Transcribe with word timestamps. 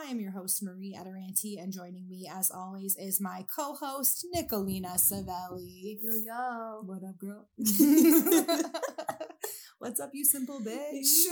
I 0.00 0.04
am 0.04 0.18
your 0.18 0.30
host, 0.30 0.62
Marie 0.62 0.96
Adoranti, 0.98 1.62
and 1.62 1.70
joining 1.72 2.08
me, 2.08 2.26
as 2.32 2.50
always, 2.50 2.96
is 2.96 3.20
my 3.20 3.44
co 3.54 3.74
host, 3.74 4.26
Nicolina 4.34 4.94
Savelli. 4.94 5.98
Yo, 6.00 6.12
yo. 6.24 6.80
What 6.86 7.02
up, 7.04 7.18
girl? 7.18 7.46
What's 9.78 10.00
up, 10.00 10.10
you 10.14 10.24
simple 10.24 10.60
bitch? 10.60 11.26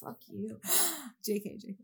Fuck 0.00 0.16
you. 0.28 0.58
JK, 1.28 1.62
JK. 1.62 1.76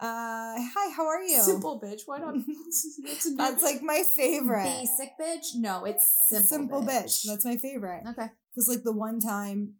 Uh, 0.00 0.56
hi, 0.58 0.90
how 0.96 1.06
are 1.06 1.22
you? 1.22 1.42
Simple 1.42 1.78
bitch. 1.78 2.00
Why 2.06 2.18
don't 2.18 2.46
That's, 3.04 3.36
That's 3.36 3.62
like 3.62 3.82
my 3.82 4.02
favorite. 4.02 4.64
Basic 4.64 5.10
bitch? 5.20 5.54
No, 5.56 5.84
it's 5.84 6.10
simple, 6.28 6.48
simple 6.48 6.82
bitch. 6.82 7.04
bitch. 7.04 7.26
That's 7.26 7.44
my 7.44 7.58
favorite. 7.58 8.04
Okay. 8.08 8.28
Because, 8.54 8.68
like, 8.68 8.84
the 8.84 8.92
one 8.92 9.20
time 9.20 9.74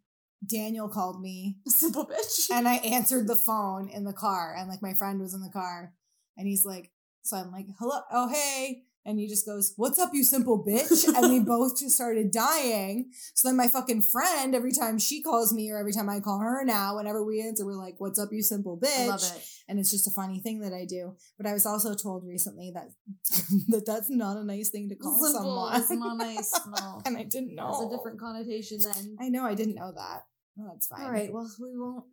Daniel 0.45 0.87
called 0.89 1.21
me 1.21 1.57
Simple 1.67 2.05
bitch. 2.05 2.49
and 2.51 2.67
I 2.67 2.75
answered 2.75 3.27
the 3.27 3.35
phone 3.35 3.89
in 3.89 4.03
the 4.03 4.13
car, 4.13 4.55
and 4.57 4.69
like 4.69 4.81
my 4.81 4.93
friend 4.93 5.19
was 5.19 5.33
in 5.33 5.41
the 5.41 5.49
car, 5.51 5.93
and 6.37 6.47
he's 6.47 6.65
like, 6.65 6.91
so 7.23 7.37
I'm 7.37 7.51
like, 7.51 7.67
hello, 7.79 8.01
oh 8.11 8.29
hey, 8.29 8.83
and 9.05 9.19
he 9.19 9.27
just 9.27 9.45
goes, 9.45 9.73
"What's 9.75 9.99
up, 9.99 10.11
you 10.13 10.23
simple 10.23 10.63
bitch?" 10.63 11.05
and 11.07 11.31
we 11.31 11.39
both 11.45 11.79
just 11.79 11.95
started 11.95 12.31
dying. 12.31 13.11
So 13.33 13.47
then 13.47 13.57
my 13.57 13.67
fucking 13.67 14.01
friend, 14.01 14.55
every 14.55 14.71
time 14.71 14.97
she 14.97 15.21
calls 15.21 15.53
me 15.53 15.71
or 15.71 15.77
every 15.77 15.93
time 15.93 16.09
I 16.09 16.19
call 16.19 16.39
her 16.39 16.63
now, 16.63 16.95
whenever 16.95 17.23
we 17.23 17.41
answer, 17.41 17.65
we're 17.65 17.73
like, 17.73 17.95
"What's 17.97 18.19
up, 18.19 18.29
you 18.31 18.41
simple 18.41 18.79
bitch?" 18.79 19.07
Love 19.07 19.23
it. 19.23 19.45
And 19.67 19.79
it's 19.79 19.91
just 19.91 20.07
a 20.07 20.11
funny 20.11 20.39
thing 20.39 20.59
that 20.59 20.73
I 20.73 20.85
do. 20.85 21.15
But 21.37 21.47
I 21.47 21.53
was 21.53 21.65
also 21.65 21.95
told 21.95 22.25
recently 22.25 22.71
that 22.73 22.89
that 23.69 23.85
that's 23.85 24.09
not 24.09 24.37
a 24.37 24.43
nice 24.43 24.69
thing 24.69 24.89
to 24.89 24.95
call 24.95 25.21
Simple 25.21 25.69
someone. 25.69 25.81
is 25.81 25.89
not 25.91 26.17
nice. 26.17 26.59
No. 26.67 27.01
and 27.05 27.17
I 27.17 27.23
didn't 27.23 27.55
know. 27.55 27.67
Has 27.67 27.81
a 27.81 27.89
different 27.89 28.19
connotation 28.19 28.79
then. 28.81 29.17
I 29.19 29.29
know 29.29 29.43
I 29.45 29.55
didn't 29.55 29.75
know 29.75 29.91
that. 29.95 30.23
Oh, 30.59 30.67
that's 30.71 30.87
fine. 30.87 31.01
All 31.03 31.11
right. 31.11 31.31
Well, 31.33 31.49
we 31.59 31.77
won't. 31.77 32.05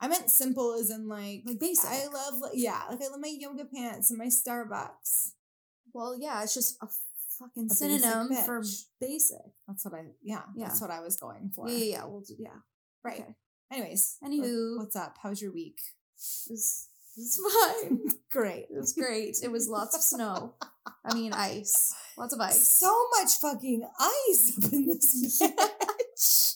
I 0.00 0.08
meant 0.08 0.30
simple 0.30 0.74
as 0.74 0.90
in 0.90 1.08
like 1.08 1.42
Like 1.46 1.58
basic. 1.60 1.88
I 1.88 2.06
love 2.06 2.42
yeah, 2.54 2.80
like 2.90 3.00
I 3.02 3.08
love 3.08 3.20
my 3.20 3.34
yoga 3.38 3.64
pants 3.64 4.10
and 4.10 4.18
my 4.18 4.26
Starbucks. 4.26 5.32
Well, 5.92 6.16
yeah, 6.18 6.42
it's 6.42 6.54
just 6.54 6.76
a 6.82 6.88
fucking 7.38 7.64
A 7.64 7.68
basic 7.68 8.00
synonym 8.00 8.34
for 8.44 8.62
basic. 9.00 9.38
That's 9.68 9.84
what 9.84 9.94
I 9.94 10.04
yeah, 10.22 10.42
Yeah. 10.56 10.66
that's 10.68 10.80
what 10.80 10.90
I 10.90 11.00
was 11.00 11.16
going 11.16 11.50
for. 11.54 11.68
Yeah, 11.68 11.76
yeah, 11.76 11.84
yeah. 11.84 12.04
We'll 12.06 12.20
do, 12.22 12.34
yeah. 12.38 12.48
Right. 13.04 13.20
Okay. 13.20 13.34
Anyways, 13.72 14.16
Anywho. 14.24 14.78
what's 14.78 14.96
up? 14.96 15.16
How's 15.22 15.40
your 15.42 15.52
week? 15.52 15.78
It's, 16.16 16.88
it's 17.16 17.40
fine. 17.82 18.00
Great. 18.30 18.66
It 18.70 18.76
was 18.78 18.92
great. 18.98 19.36
It 19.42 19.50
was 19.50 19.68
lots 19.68 19.94
of 19.96 20.02
snow. 20.02 20.54
I 21.04 21.14
mean, 21.14 21.32
ice. 21.32 21.94
Lots 22.16 22.34
of 22.34 22.40
ice. 22.40 22.66
So 22.66 23.06
much 23.18 23.36
fucking 23.40 23.86
ice 23.98 24.58
up 24.64 24.72
in 24.72 24.86
this 24.86 25.40
bitch. 25.42 26.53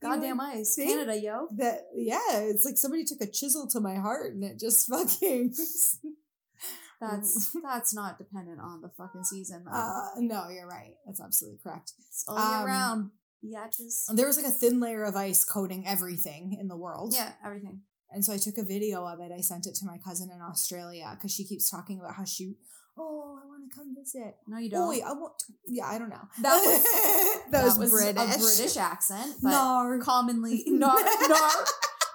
Goddamn 0.00 0.40
ice. 0.40 0.76
Canada, 0.76 1.18
yo. 1.18 1.48
That 1.56 1.86
yeah, 1.94 2.40
it's 2.40 2.64
like 2.64 2.78
somebody 2.78 3.04
took 3.04 3.20
a 3.20 3.30
chisel 3.30 3.66
to 3.68 3.80
my 3.80 3.96
heart 3.96 4.34
and 4.34 4.44
it 4.44 4.58
just 4.58 4.86
fucking 4.90 5.54
That's 7.00 7.54
that's 7.62 7.94
not 7.94 8.18
dependent 8.18 8.60
on 8.60 8.80
the 8.80 8.88
fucking 8.88 9.24
season. 9.24 9.64
Though. 9.64 9.72
uh 9.72 10.08
no, 10.18 10.48
you're 10.48 10.66
right. 10.66 10.94
That's 11.04 11.20
absolutely 11.20 11.60
correct. 11.62 11.92
it's 11.98 12.24
all 12.26 12.36
year 12.36 12.60
um, 12.60 12.66
round. 12.66 13.10
Biatches. 13.44 14.06
There 14.14 14.26
was 14.26 14.36
like 14.36 14.46
a 14.46 14.50
thin 14.50 14.80
layer 14.80 15.04
of 15.04 15.14
ice 15.14 15.44
coating 15.44 15.86
everything 15.86 16.56
in 16.58 16.68
the 16.68 16.76
world. 16.76 17.14
Yeah, 17.14 17.32
everything. 17.44 17.82
And 18.10 18.24
so 18.24 18.32
I 18.32 18.38
took 18.38 18.56
a 18.56 18.62
video 18.62 19.06
of 19.06 19.20
it. 19.20 19.30
I 19.30 19.40
sent 19.40 19.66
it 19.66 19.74
to 19.76 19.84
my 19.84 19.98
cousin 19.98 20.30
in 20.34 20.40
Australia 20.40 21.12
because 21.14 21.32
she 21.32 21.44
keeps 21.44 21.68
talking 21.68 22.00
about 22.00 22.14
how 22.14 22.24
she, 22.24 22.54
oh, 22.98 23.38
I 23.42 23.46
want 23.46 23.70
to 23.70 23.76
come 23.76 23.94
visit. 23.94 24.36
No, 24.46 24.58
you 24.58 24.68
Oh, 24.72 24.78
don't. 24.78 24.88
wait, 24.88 25.02
I 25.02 25.12
want. 25.12 25.32
Yeah, 25.66 25.86
I 25.86 25.98
don't 25.98 26.08
know. 26.10 26.28
That 26.42 26.54
was- 26.54 27.40
that, 27.50 27.64
was, 27.64 27.92
a 27.92 27.96
British. 27.96 28.36
British 28.56 28.76
accent, 28.76 29.34
but 29.42 29.50
Nar. 29.50 29.98
commonly 29.98 30.64
nar 30.66 30.96
nar 31.28 31.66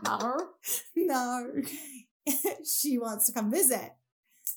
nar. 0.04 0.48
no. 0.96 1.52
she 2.66 2.98
wants 2.98 3.26
to 3.28 3.34
come 3.34 3.52
visit. 3.52 3.92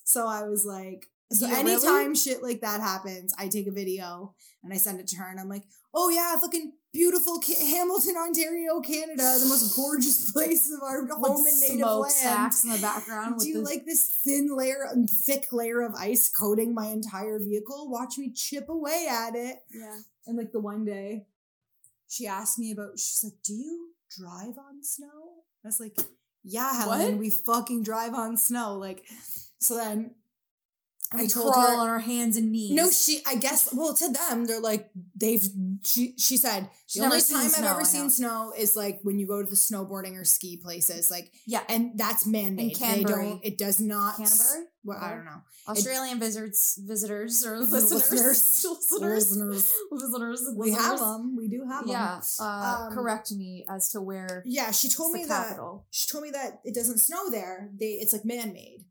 So 0.03 0.27
I 0.27 0.43
was 0.43 0.65
like, 0.65 1.07
so 1.31 1.47
you 1.47 1.55
anytime 1.55 1.93
really? 2.09 2.15
shit 2.15 2.43
like 2.43 2.61
that 2.61 2.81
happens, 2.81 3.33
I 3.37 3.47
take 3.47 3.67
a 3.67 3.71
video 3.71 4.35
and 4.63 4.71
I 4.71 4.77
send 4.77 4.99
it 4.99 5.07
to 5.07 5.17
her 5.17 5.29
and 5.29 5.39
I'm 5.39 5.49
like, 5.49 5.63
oh 5.93 6.09
yeah, 6.09 6.37
fucking 6.39 6.73
beautiful 6.95 7.41
Hamilton, 7.41 8.15
Ontario, 8.17 8.79
Canada, 8.79 9.37
the 9.39 9.45
most 9.47 9.75
gorgeous 9.75 10.31
place 10.33 10.71
of 10.73 10.81
our 10.81 11.05
home 11.05 11.43
With 11.43 11.51
and 11.51 11.61
native 11.61 11.79
land. 11.85 12.11
smokestacks 12.11 12.63
in 12.63 12.69
the 12.71 12.77
background. 12.79 13.39
Do 13.39 13.47
you 13.47 13.55
the, 13.55 13.61
like 13.69 13.85
this 13.85 14.07
thin 14.07 14.55
layer, 14.55 14.87
thick 15.09 15.51
layer 15.51 15.81
of 15.81 15.93
ice 15.95 16.29
coating 16.29 16.73
my 16.73 16.87
entire 16.87 17.39
vehicle? 17.39 17.89
Watch 17.89 18.17
me 18.17 18.31
chip 18.31 18.69
away 18.69 19.07
at 19.09 19.35
it. 19.35 19.57
Yeah. 19.73 19.99
And 20.25 20.37
like 20.37 20.51
the 20.51 20.59
one 20.59 20.85
day, 20.85 21.27
she 22.07 22.27
asked 22.27 22.57
me 22.57 22.71
about. 22.71 22.97
She's 22.97 23.21
like, 23.23 23.41
"Do 23.43 23.53
you 23.53 23.89
drive 24.09 24.57
on 24.57 24.81
snow?" 24.83 25.43
I 25.63 25.67
was 25.67 25.79
like, 25.79 25.97
"Yeah, 26.43 26.73
Helen, 26.81 27.11
What? 27.11 27.17
we 27.17 27.29
fucking 27.29 27.83
drive 27.83 28.13
on 28.13 28.37
snow." 28.37 28.75
Like, 28.77 29.03
so 29.59 29.75
then 29.75 30.11
I 31.13 31.17
We 31.21 31.27
told 31.27 31.53
crawl 31.53 31.67
her. 31.71 31.77
on 31.77 31.87
our 31.89 31.99
hands 31.99 32.35
and 32.35 32.51
knees. 32.51 32.71
no, 32.75 32.89
she. 32.89 33.21
I 33.27 33.35
guess. 33.35 33.69
Well, 33.73 33.93
to 33.93 34.09
them, 34.11 34.45
they're 34.45 34.59
like 34.59 34.89
they've. 35.15 35.47
She. 35.85 36.13
She 36.17 36.37
said 36.37 36.69
She's 36.87 37.01
the 37.01 37.05
only 37.07 37.17
time 37.21 37.47
snow, 37.49 37.65
I've 37.67 37.71
I 37.71 37.75
ever 37.75 37.85
seen 37.85 38.09
snow 38.09 38.53
is 38.57 38.75
like 38.75 38.99
when 39.03 39.19
you 39.19 39.27
go 39.27 39.41
to 39.43 39.49
the 39.49 39.55
snowboarding 39.55 40.19
or 40.19 40.23
ski 40.25 40.57
places. 40.57 41.09
Like, 41.11 41.31
Yeah. 41.45 41.61
and 41.69 41.91
that's 41.97 42.25
man 42.25 42.55
made. 42.55 42.75
They 42.75 43.03
don't. 43.03 43.39
It 43.43 43.57
does 43.57 43.79
not. 43.79 44.17
Canberra? 44.17 44.65
Well, 44.83 44.99
I 45.01 45.09
don't 45.11 45.25
know. 45.25 45.41
Australian 45.67 46.19
visitors, 46.19 46.77
visitors 46.83 47.43
or 47.45 47.57
Listeners. 47.59 47.91
listeners, 47.91 48.65
listeners, 48.91 49.31
Listeners. 49.31 49.81
listeners. 49.91 50.53
We 50.55 50.71
have 50.71 50.99
them. 50.99 51.35
We 51.35 51.47
do 51.47 51.65
have 51.67 51.81
them. 51.85 51.91
Yeah. 51.91 52.21
Uh, 52.39 52.87
Um, 52.89 52.93
correct 52.93 53.31
me 53.31 53.65
as 53.67 53.89
to 53.91 54.01
where 54.01 54.43
Yeah, 54.45 54.69
she 54.71 54.89
told 54.89 55.11
me 55.13 55.25
that 55.25 55.47
capital. 55.47 55.85
she 55.89 56.07
told 56.09 56.23
me 56.23 56.29
that 56.31 56.61
it 56.63 56.75
doesn't 56.75 56.99
snow 56.99 57.29
there. 57.31 57.71
They 57.79 57.93
it's 57.93 58.13
like 58.13 58.25
man 58.25 58.53
made, 58.53 58.84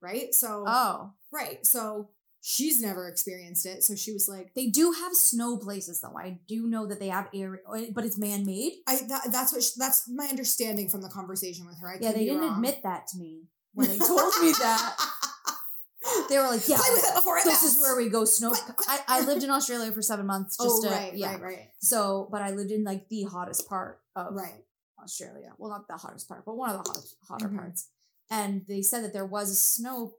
right? 0.00 0.34
So 0.34 0.64
Oh, 0.66 1.12
right, 1.32 1.64
so 1.66 2.10
she's 2.40 2.80
never 2.80 3.08
experienced 3.08 3.66
it. 3.66 3.82
So 3.82 3.94
she 3.96 4.12
was 4.12 4.28
like, 4.28 4.54
they 4.54 4.68
do 4.68 4.92
have 4.92 5.14
snow 5.14 5.56
places 5.56 6.00
though. 6.00 6.16
I 6.16 6.38
do 6.46 6.66
know 6.68 6.86
that 6.86 7.00
they 7.00 7.08
have 7.08 7.28
area, 7.34 7.60
but 7.92 8.04
it's 8.04 8.18
man 8.18 8.46
made. 8.46 8.74
I 8.86 9.00
that, 9.08 9.32
that's 9.32 9.52
what 9.52 9.62
she, 9.62 9.72
that's 9.76 10.08
my 10.08 10.26
understanding 10.26 10.88
from 10.88 11.02
the 11.02 11.08
conversation 11.08 11.66
with 11.66 11.78
her. 11.80 11.88
I 11.90 11.98
Yeah, 12.00 12.12
they 12.12 12.24
didn't 12.24 12.40
wrong. 12.42 12.54
admit 12.54 12.82
that 12.84 13.06
to 13.08 13.18
me 13.18 13.48
when 13.74 13.88
they 13.88 13.98
told 13.98 14.32
me 14.42 14.52
that. 14.52 14.96
They 16.28 16.38
were 16.38 16.44
like, 16.46 16.68
"Yeah, 16.68 16.76
Play 16.76 16.86
with 16.94 17.04
it 17.04 17.14
before 17.16 17.38
it 17.38 17.44
this 17.44 17.62
is 17.64 17.80
where 17.80 17.96
we 17.96 18.08
go 18.08 18.24
snow." 18.24 18.54
I, 18.88 19.00
I 19.08 19.20
lived 19.22 19.42
in 19.42 19.50
Australia 19.50 19.90
for 19.90 20.02
seven 20.02 20.24
months. 20.26 20.56
Just 20.62 20.84
oh 20.84 20.88
to, 20.88 20.94
right, 20.94 21.14
yeah. 21.16 21.32
right, 21.32 21.42
right, 21.42 21.68
So, 21.80 22.28
but 22.30 22.42
I 22.42 22.50
lived 22.52 22.70
in 22.70 22.84
like 22.84 23.08
the 23.08 23.24
hottest 23.24 23.68
part 23.68 24.00
of 24.14 24.34
right. 24.34 24.64
Australia. 25.02 25.52
Well, 25.58 25.70
not 25.70 25.88
the 25.88 25.96
hottest 25.96 26.28
part, 26.28 26.44
but 26.46 26.56
one 26.56 26.70
of 26.70 26.84
the 26.84 26.90
hot, 26.90 26.98
hotter 27.28 27.48
Mhm. 27.48 27.56
parts. 27.58 27.88
And 28.30 28.62
they 28.66 28.82
said 28.82 29.04
that 29.04 29.12
there 29.12 29.26
was 29.26 29.50
a 29.50 29.54
snow 29.54 30.14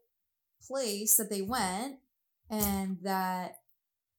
place 0.68 1.18
that 1.18 1.30
they 1.30 1.42
went, 1.42 1.98
and 2.50 2.98
that 3.04 3.58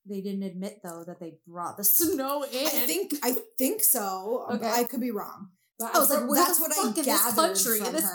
they 0.06 0.20
didn't 0.20 0.42
admit 0.42 0.80
though 0.82 1.04
that 1.06 1.20
they 1.20 1.34
brought 1.46 1.76
the 1.76 1.84
snow 1.98 2.42
in. 2.44 2.66
I 2.66 2.70
think 2.70 3.14
I 3.22 3.36
think 3.58 3.82
so. 3.82 4.44
Um, 4.48 4.56
okay. 4.56 4.70
I 4.70 4.84
could 4.84 5.00
be 5.00 5.10
wrong. 5.10 5.48
But 5.78 5.94
I 5.94 6.00
was 6.00 6.10
like, 6.10 6.28
where 6.28 6.44
that's 6.44 6.58
the 6.58 6.62
what 6.62 6.74
fuck 6.74 6.84
I 6.86 7.00
in 7.00 7.04
this 7.06 7.34
country, 7.34 7.86
in 7.86 7.92
this 7.92 8.12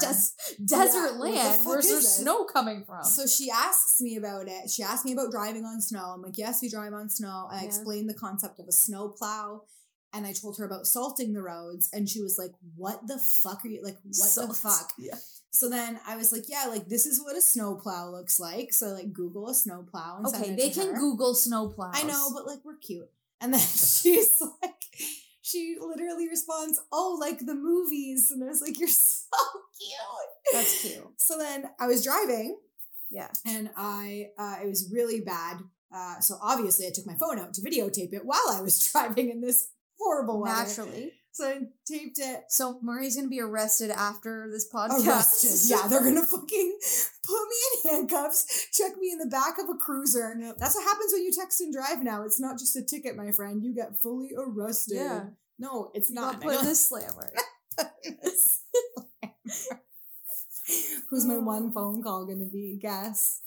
des- 0.57 0.65
desert 0.65 0.97
Yeah, 0.97 1.01
what 1.03 1.13
the 1.13 1.19
land, 1.37 1.65
where's 1.65 1.85
is 1.85 1.91
there 1.91 2.01
snow 2.25 2.43
coming 2.43 2.83
from? 2.83 3.05
So 3.05 3.25
she 3.25 3.49
asks 3.49 4.01
me 4.01 4.17
about 4.17 4.49
it. 4.49 4.69
She 4.69 4.83
asked 4.83 5.05
me 5.05 5.13
about 5.13 5.31
driving 5.31 5.63
on 5.63 5.79
snow. 5.79 6.11
I'm 6.13 6.21
like, 6.21 6.37
yes, 6.37 6.61
we 6.61 6.67
drive 6.69 6.91
on 6.91 7.07
snow. 7.07 7.47
I 7.49 7.61
Yeah. 7.61 7.67
explained 7.67 8.09
the 8.09 8.15
concept 8.15 8.59
of 8.59 8.67
a 8.67 8.73
snow 8.73 9.07
plow. 9.07 9.61
And 10.11 10.27
I 10.27 10.33
told 10.33 10.57
her 10.57 10.65
about 10.65 10.87
salting 10.87 11.31
the 11.31 11.41
roads. 11.41 11.89
And 11.93 12.09
she 12.09 12.21
was 12.21 12.37
like, 12.37 12.51
what 12.75 13.07
the 13.07 13.17
fuck 13.17 13.63
are 13.63 13.69
you 13.69 13.81
like? 13.81 13.95
What 14.03 14.35
the 14.35 14.53
fuck? 14.53 14.91
Yeah. 14.99 15.15
So 15.55 15.69
then 15.69 15.99
I 16.07 16.17
was 16.17 16.31
like, 16.31 16.45
yeah, 16.49 16.65
like 16.67 16.87
this 16.89 17.05
is 17.05 17.21
what 17.23 17.37
a 17.37 17.41
snowplow 17.41 18.09
looks 18.11 18.39
like. 18.39 18.73
So 18.73 18.87
like 18.87 19.13
Google 19.13 19.49
a 19.49 19.53
snowplow. 19.53 20.17
and 20.17 20.25
Okay, 20.27 20.55
they 20.55 20.71
can 20.71 20.93
her. 20.95 20.99
Google 20.99 21.35
snow 21.35 21.69
plows. 21.69 21.93
I 21.95 22.03
know, 22.03 22.31
but 22.33 22.47
like 22.47 22.59
we're 22.65 22.77
cute. 22.77 23.09
And 23.39 23.53
then 23.53 23.59
she's 24.01 24.41
like, 24.61 24.73
she 25.43 25.75
literally 25.79 26.27
responds, 26.27 26.79
"Oh, 26.91 27.17
like 27.19 27.39
the 27.45 27.53
movies," 27.53 28.31
and 28.31 28.43
I 28.43 28.47
was 28.47 28.61
like, 28.61 28.79
"You're 28.79 28.87
so 28.89 29.27
cute." 29.77 30.53
That's 30.53 30.81
cute. 30.81 31.03
So 31.17 31.37
then 31.37 31.69
I 31.79 31.85
was 31.87 32.03
driving, 32.03 32.57
Yeah. 33.11 33.27
and 33.45 33.69
I 33.77 34.29
uh, 34.39 34.55
it 34.63 34.67
was 34.67 34.89
really 34.91 35.21
bad. 35.21 35.57
Uh, 35.95 36.19
so 36.19 36.37
obviously, 36.41 36.87
I 36.87 36.91
took 36.91 37.05
my 37.05 37.13
phone 37.15 37.37
out 37.37 37.53
to 37.55 37.61
videotape 37.61 38.13
it 38.13 38.25
while 38.25 38.49
I 38.49 38.61
was 38.61 38.83
driving 38.91 39.29
in 39.29 39.41
this 39.41 39.67
horrible 39.99 40.41
weather. 40.41 40.65
Naturally. 40.67 41.11
So 41.35 41.47
I 41.49 41.61
taped 41.87 42.19
it. 42.19 42.43
So 42.49 42.79
Murray's 42.83 43.15
gonna 43.15 43.27
be 43.27 43.41
arrested 43.41 43.89
after 43.89 44.47
this 44.51 44.69
podcast. 44.71 45.07
Arrested. 45.07 45.69
Yeah, 45.75 45.87
they're 45.87 46.03
gonna 46.03 46.25
fucking 46.25 46.77
put 47.25 47.47
me 47.49 47.55
in 47.91 47.91
handcuffs, 47.91 48.67
chuck 48.71 48.91
me 48.99 49.11
in 49.11 49.17
the 49.17 49.25
back 49.25 49.57
of 49.57 49.67
a 49.67 49.73
cruiser. 49.75 50.35
That's 50.59 50.75
what 50.75 50.83
happens 50.83 51.11
when 51.11 51.23
you 51.23 51.31
text 51.31 51.59
and 51.61 51.73
drive 51.73 52.03
now. 52.03 52.23
It's 52.23 52.39
not 52.39 52.59
just 52.59 52.75
a 52.75 52.83
ticket, 52.83 53.15
my 53.17 53.31
friend. 53.31 53.63
You 53.63 53.73
get 53.73 53.99
fully 53.99 54.31
arrested. 54.37 54.95
Yeah. 54.97 55.23
No, 55.57 55.89
it's 55.95 56.09
You 56.09 56.15
not. 56.15 56.39
put 56.39 56.53
in 56.61 56.67
a 56.67 56.75
slammer. 56.75 57.31
Who's 61.09 61.25
my 61.25 61.37
one 61.37 61.71
phone 61.71 62.01
call 62.03 62.25
gonna 62.25 62.45
be? 62.45 62.77
Guess. 62.81 63.41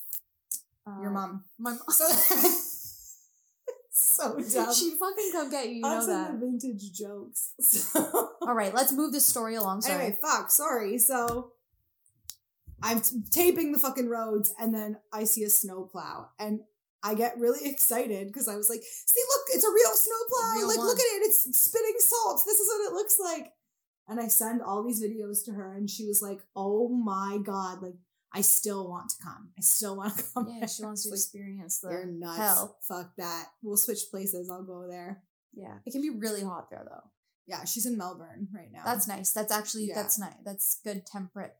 Your 1.00 1.08
Uh, 1.08 1.12
mom. 1.12 1.44
My 1.58 1.70
mom. 1.72 1.80
So, 1.90 2.06
so 4.16 4.34
dumb. 4.54 4.74
She'd 4.74 4.98
fucking 4.98 5.30
come 5.32 5.50
get 5.50 5.68
you. 5.68 5.76
You 5.76 5.80
know 5.82 6.06
that. 6.06 6.34
vintage 6.34 6.92
jokes. 6.92 7.52
So. 7.60 8.30
All 8.42 8.54
right, 8.54 8.74
let's 8.74 8.92
move 8.92 9.12
this 9.12 9.26
story 9.26 9.56
along. 9.56 9.82
Sorry. 9.82 10.04
Anyway, 10.04 10.18
fuck, 10.22 10.50
sorry. 10.50 10.98
So 10.98 11.52
I'm 12.82 13.00
t- 13.00 13.22
taping 13.30 13.72
the 13.72 13.78
fucking 13.78 14.08
roads 14.08 14.54
and 14.58 14.74
then 14.74 14.98
I 15.12 15.24
see 15.24 15.42
a 15.44 15.50
snowplow 15.50 16.28
and 16.38 16.60
I 17.02 17.14
get 17.14 17.38
really 17.38 17.68
excited 17.68 18.26
because 18.28 18.48
I 18.48 18.56
was 18.56 18.68
like, 18.68 18.82
see, 18.82 19.20
look, 19.28 19.46
it's 19.54 19.64
a 19.64 19.70
real 19.70 19.94
snowplow. 19.94 20.58
real 20.58 20.68
like, 20.68 20.78
one. 20.78 20.86
look 20.86 20.98
at 20.98 21.04
it. 21.04 21.22
It's 21.26 21.58
spitting 21.58 21.94
salt. 21.98 22.42
This 22.44 22.58
is 22.58 22.66
what 22.68 22.90
it 22.90 22.94
looks 22.94 23.18
like. 23.20 23.52
And 24.08 24.20
I 24.20 24.28
send 24.28 24.62
all 24.62 24.82
these 24.82 25.02
videos 25.02 25.44
to 25.44 25.52
her 25.52 25.72
and 25.72 25.90
she 25.90 26.06
was 26.06 26.22
like, 26.22 26.40
oh 26.54 26.88
my 26.88 27.38
God, 27.42 27.82
like, 27.82 27.96
I 28.36 28.40
still 28.42 28.88
want 28.88 29.10
to 29.10 29.16
come. 29.22 29.50
I 29.58 29.60
still 29.62 29.96
want 29.96 30.16
to 30.18 30.24
come. 30.34 30.48
yeah, 30.48 30.66
she 30.66 30.82
wants 30.84 31.02
to 31.04 31.10
Like, 31.10 31.16
experience 31.18 31.78
the 31.80 31.90
You're 31.90 32.06
nuts. 32.06 32.38
hell. 32.38 32.78
Fuck 32.82 33.16
that. 33.16 33.46
We'll 33.62 33.76
switch 33.76 34.10
places. 34.10 34.50
I'll 34.50 34.62
go 34.62 34.86
there. 34.88 35.22
Yeah, 35.54 35.74
it 35.86 35.90
can 35.92 36.02
be 36.02 36.10
really 36.10 36.42
hot 36.42 36.70
there 36.70 36.84
though. 36.84 37.10
Yeah, 37.46 37.64
she's 37.64 37.86
in 37.86 37.96
Melbourne 37.96 38.48
right 38.54 38.70
now. 38.72 38.82
That's 38.84 39.06
nice. 39.08 39.32
That's 39.32 39.52
actually 39.52 39.86
Yeah. 39.86 39.94
that's 39.94 40.18
nice. 40.18 40.34
That's 40.44 40.80
good 40.84 41.06
temperate 41.06 41.54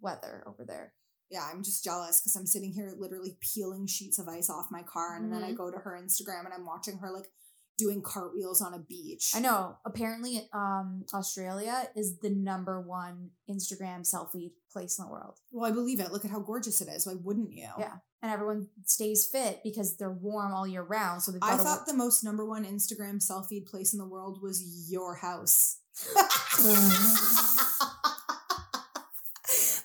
weather 0.00 0.42
over 0.46 0.64
there. 0.64 0.92
yeah, 1.30 1.46
I'm 1.52 1.62
just 1.62 1.84
jealous 1.84 2.20
because 2.20 2.34
I'm 2.36 2.46
sitting 2.46 2.72
here 2.72 2.90
literally 2.96 3.36
peeling 3.40 3.86
sheets 3.86 4.18
of 4.18 4.28
ice 4.28 4.48
off 4.48 4.70
my 4.70 4.82
car, 4.82 5.16
and 5.16 5.30
then 5.30 5.44
I 5.44 5.52
Mhm. 5.52 5.56
go 5.58 5.70
to 5.70 5.76
her 5.78 5.92
Instagram 6.02 6.46
and 6.46 6.54
I'm 6.54 6.64
watching 6.64 6.96
her 6.98 7.10
like 7.10 7.30
doing 7.78 8.02
cartwheels 8.02 8.60
on 8.60 8.74
a 8.74 8.78
beach. 8.78 9.30
I 9.34 9.40
know. 9.40 9.76
Apparently, 9.86 10.48
um, 10.52 11.04
Australia 11.14 11.88
is 11.96 12.18
the 12.18 12.28
number 12.28 12.80
one 12.80 13.30
Instagram 13.48 14.00
selfie 14.00 14.50
place 14.70 14.98
in 14.98 15.04
the 15.06 15.10
world. 15.10 15.36
Well, 15.52 15.70
I 15.70 15.72
believe 15.74 16.00
it. 16.00 16.12
Look 16.12 16.24
at 16.24 16.30
how 16.30 16.40
gorgeous 16.40 16.80
it 16.82 16.88
is. 16.88 17.06
Why 17.06 17.14
wouldn't 17.14 17.52
you? 17.52 17.68
Yeah, 17.78 17.94
and 18.20 18.30
everyone 18.32 18.68
stays 18.84 19.24
fit 19.24 19.60
because 19.64 19.96
they're 19.96 20.10
warm 20.10 20.52
all 20.52 20.66
year 20.66 20.82
round. 20.82 21.22
So 21.22 21.32
I 21.40 21.56
thought 21.56 21.86
the 21.86 21.94
most 21.94 22.24
number 22.24 22.44
one 22.44 22.64
Instagram 22.66 23.24
selfie 23.24 23.64
place 23.64 23.92
in 23.94 23.98
the 23.98 24.06
world 24.06 24.42
was 24.42 24.90
your 24.90 25.14
house. 25.14 25.78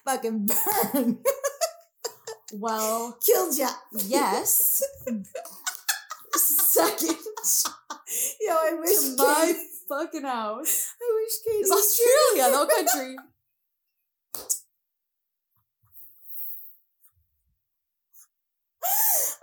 Fucking 0.05 0.47
burn. 0.93 1.19
well, 2.53 3.17
Killed 3.25 3.57
ya. 3.57 3.69
yes. 4.05 4.83
Second 6.35 7.17
Yo, 7.43 8.53
I 8.53 8.73
wish 8.79 8.97
to 8.97 9.15
my 9.17 9.45
Katie, 9.45 9.59
fucking 9.89 10.23
house 10.23 10.87
I 11.01 11.05
wish 11.15 11.33
Katie 11.45 11.63
is 11.63 11.71
Australia, 11.71 12.51
no 12.51 12.65
country. 12.65 13.17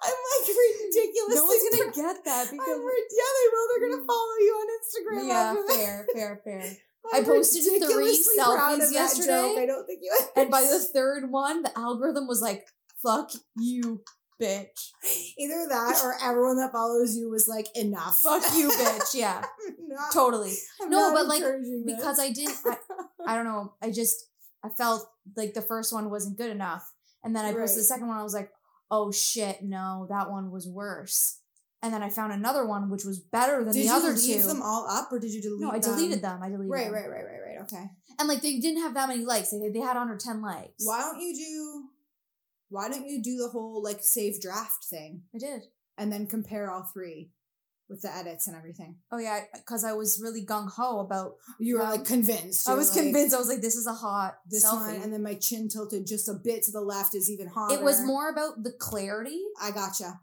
I'm 0.02 0.17
like 0.17 0.49
ridiculously. 0.49 1.37
No 1.37 1.44
one's 1.44 1.76
gonna 1.76 1.93
get 1.93 2.25
that 2.25 2.50
because 2.50 2.69
yeah, 2.69 3.31
they 3.37 3.49
will. 3.52 3.67
They're 3.69 3.85
gonna 3.91 4.03
mm. 4.03 4.06
follow 4.06 4.37
you 4.41 4.53
on 4.56 4.67
Instagram. 4.81 5.29
yeah, 5.29 5.55
fair, 5.69 6.06
fair, 6.14 6.41
fair. 6.43 6.64
I'm 7.12 7.23
I 7.23 7.26
posted 7.26 7.64
three 7.82 8.25
selfies 8.38 8.93
yesterday. 8.93 9.56
I 9.58 9.67
don't 9.67 9.87
think 9.87 10.00
you. 10.03 10.11
And 10.37 10.50
by 10.50 10.62
the 10.62 10.79
third 10.79 11.31
one, 11.31 11.62
the 11.62 11.79
algorithm 11.79 12.26
was 12.26 12.41
like, 12.41 12.67
"Fuck 13.03 13.31
you, 13.56 14.03
bitch! 14.40 14.90
either 15.38 15.66
that 15.69 16.00
or 16.02 16.14
everyone 16.22 16.56
that 16.56 16.72
follows 16.72 17.16
you 17.16 17.28
was 17.31 17.46
like 17.48 17.66
enough. 17.76 18.19
Fuck 18.20 18.42
you, 18.56 18.69
bitch!" 18.70 19.14
Yeah, 19.14 19.44
not- 19.88 20.12
totally. 20.12 20.54
I'm 20.81 20.90
No, 20.90 21.12
but, 21.12 21.26
like, 21.26 21.42
this. 21.42 21.69
Because 21.87 22.19
I 22.19 22.31
didn't. 22.32 22.56
I, 22.66 22.76
I 23.26 23.34
don't 23.37 23.44
know. 23.44 23.75
I 23.82 23.90
just 23.90 24.16
I 24.64 24.69
felt 24.70 25.06
like 25.37 25.54
the 25.54 25.62
first 25.62 25.92
one 25.92 26.10
wasn't 26.10 26.38
good 26.38 26.50
enough, 26.50 26.90
and 27.22 27.34
then 27.37 27.44
I 27.44 27.52
posted 27.52 27.81
the 27.81 27.84
second 27.84 28.08
one. 28.08 28.16
I 28.19 28.22
was 28.22 28.34
like, 28.34 28.50
"Oh 28.90 29.12
shit, 29.12 29.62
no, 29.62 30.06
that 30.10 30.31
one 30.31 30.50
was 30.50 30.66
worse." 30.69 31.36
And 31.82 31.94
then 31.94 32.02
I 32.02 32.10
found 32.10 32.31
another 32.34 32.66
one 32.66 32.90
which 32.90 33.06
was 33.06 33.19
better 33.20 33.64
than 33.64 33.72
did 33.72 33.81
the 33.82 33.86
you 33.86 33.93
other 33.94 34.12
leave 34.12 34.43
two. 34.43 34.46
them 34.46 34.60
all 34.60 34.86
up 34.86 35.10
or 35.10 35.19
did 35.19 35.32
you 35.32 35.40
delete? 35.40 35.62
no, 35.62 35.70
I 35.70 35.78
deleted 35.78 36.20
them. 36.20 36.43
I 36.43 36.50
deleted 36.50 36.70
Right, 36.70 36.84
them. 36.84 36.93
right, 36.93 37.08
right, 37.08 37.25
right, 37.25 37.40
right. 37.56 37.62
Okay. 37.62 37.84
And 38.19 38.28
like 38.28 38.43
they 38.43 38.58
didn't 38.58 38.82
have 38.82 38.93
that 38.93 39.08
many 39.08 39.25
likes. 39.25 39.48
They, 39.48 39.70
they 39.72 39.78
had 39.81 39.96
under 39.96 40.19
ten 40.19 40.43
likes. 40.43 40.84
Why 40.84 41.00
don't 41.00 41.19
you 41.19 41.34
do? 41.34 41.84
Why 42.70 42.88
don't 42.88 43.06
you 43.06 43.22
do 43.22 43.37
the 43.37 43.49
whole 43.49 43.82
like 43.82 43.99
save 44.02 44.40
draft 44.40 44.84
thing 44.88 45.22
I 45.34 45.38
did. 45.38 45.62
and 45.99 46.11
then 46.12 46.26
compare 46.26 46.70
all 46.70 46.84
three 46.84 47.31
with 47.88 48.02
the 48.02 48.14
edits 48.17 48.46
and 48.46 48.56
everything? 48.56 48.96
Oh 49.11 49.19
yeah, 49.19 49.40
because 49.52 49.82
I 49.84 49.93
was 49.93 50.20
really 50.22 50.46
gung 50.46 50.70
ho 50.70 51.00
about. 51.00 51.34
You 51.58 51.76
were 51.76 51.82
Um, 51.82 51.90
like 51.90 52.05
convinced. 52.05 52.69
I 52.69 52.75
was 52.75 52.94
like, 52.94 53.02
convinced. 53.05 53.34
I 53.34 53.38
was 53.38 53.49
like, 53.49 53.61
"This 53.61 53.75
is 53.76 53.87
a 53.88 53.93
hot 53.94 54.38
This 54.49 54.64
selfie." 54.64 54.93
one, 54.94 55.02
and 55.02 55.12
then 55.12 55.22
my 55.22 55.34
chin 55.34 55.69
tilted 55.69 56.06
just 56.06 56.28
a 56.28 56.34
bit 56.34 56.62
to 56.64 56.70
the 56.70 56.81
left 56.81 57.14
is 57.14 57.28
even 57.31 57.49
hotter. 57.49 57.75
it 57.75 57.82
was 57.82 58.00
more 58.02 58.28
about 58.31 58.62
the 58.62 58.72
clarity 58.72 59.43
I 59.61 59.72
gotcha. 59.72 60.20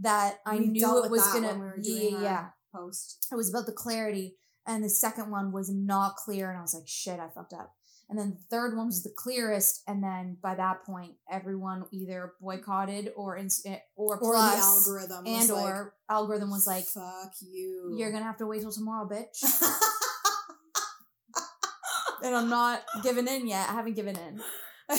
that 0.00 0.40
I 0.46 0.56
We 0.56 0.66
knew 0.68 1.04
it 1.04 1.10
was 1.10 1.22
gonna. 1.32 1.52
we 1.54 1.60
were 1.60 1.76
yeah, 1.80 1.98
doing 2.00 2.14
yeah, 2.14 2.22
yeah. 2.22 2.46
Post. 2.74 3.26
It 3.30 3.34
was 3.34 3.50
about 3.50 3.66
the 3.66 3.72
clarity, 3.72 4.36
and 4.66 4.82
the 4.82 4.88
second 4.88 5.30
one 5.30 5.52
was 5.52 5.68
not 5.70 6.16
clear, 6.16 6.48
and 6.48 6.58
I 6.58 6.62
was 6.62 6.72
like, 6.72 6.88
"Shit, 6.88 7.20
I 7.20 7.28
fucked 7.28 7.52
up." 7.52 7.74
And 8.10 8.18
then 8.18 8.30
the 8.30 8.42
third 8.50 8.76
one 8.76 8.86
was 8.86 9.04
the 9.04 9.12
clearest, 9.16 9.82
and 9.86 10.02
then 10.02 10.36
by 10.42 10.56
that 10.56 10.82
point, 10.84 11.12
everyone 11.30 11.84
either 11.92 12.32
boycotted 12.40 13.12
or 13.16 13.36
ins- 13.36 13.62
eh, 13.64 13.78
or 13.94 14.16
Or 14.16 14.18
plus, 14.18 14.56
the 14.56 14.90
algorithm 14.90 15.24
was 15.24 15.48
and 15.48 15.56
like, 15.56 15.64
or 15.64 15.94
algorithm 16.10 16.50
was 16.50 16.66
like, 16.66 16.86
"Fuck 16.86 17.34
you." 17.40 17.94
"You're 17.96 18.10
gonna 18.10 18.24
have 18.24 18.38
to 18.38 18.48
wait 18.48 18.62
till 18.62 18.72
tomorrow, 18.72 19.08
bitch." 19.08 19.40
and 22.24 22.34
I'm 22.34 22.50
not 22.50 22.82
giving 23.04 23.28
in 23.28 23.46
yet. 23.46 23.70
I 23.70 23.74
haven't 23.74 23.94
given 23.94 24.16
in. 24.18 24.42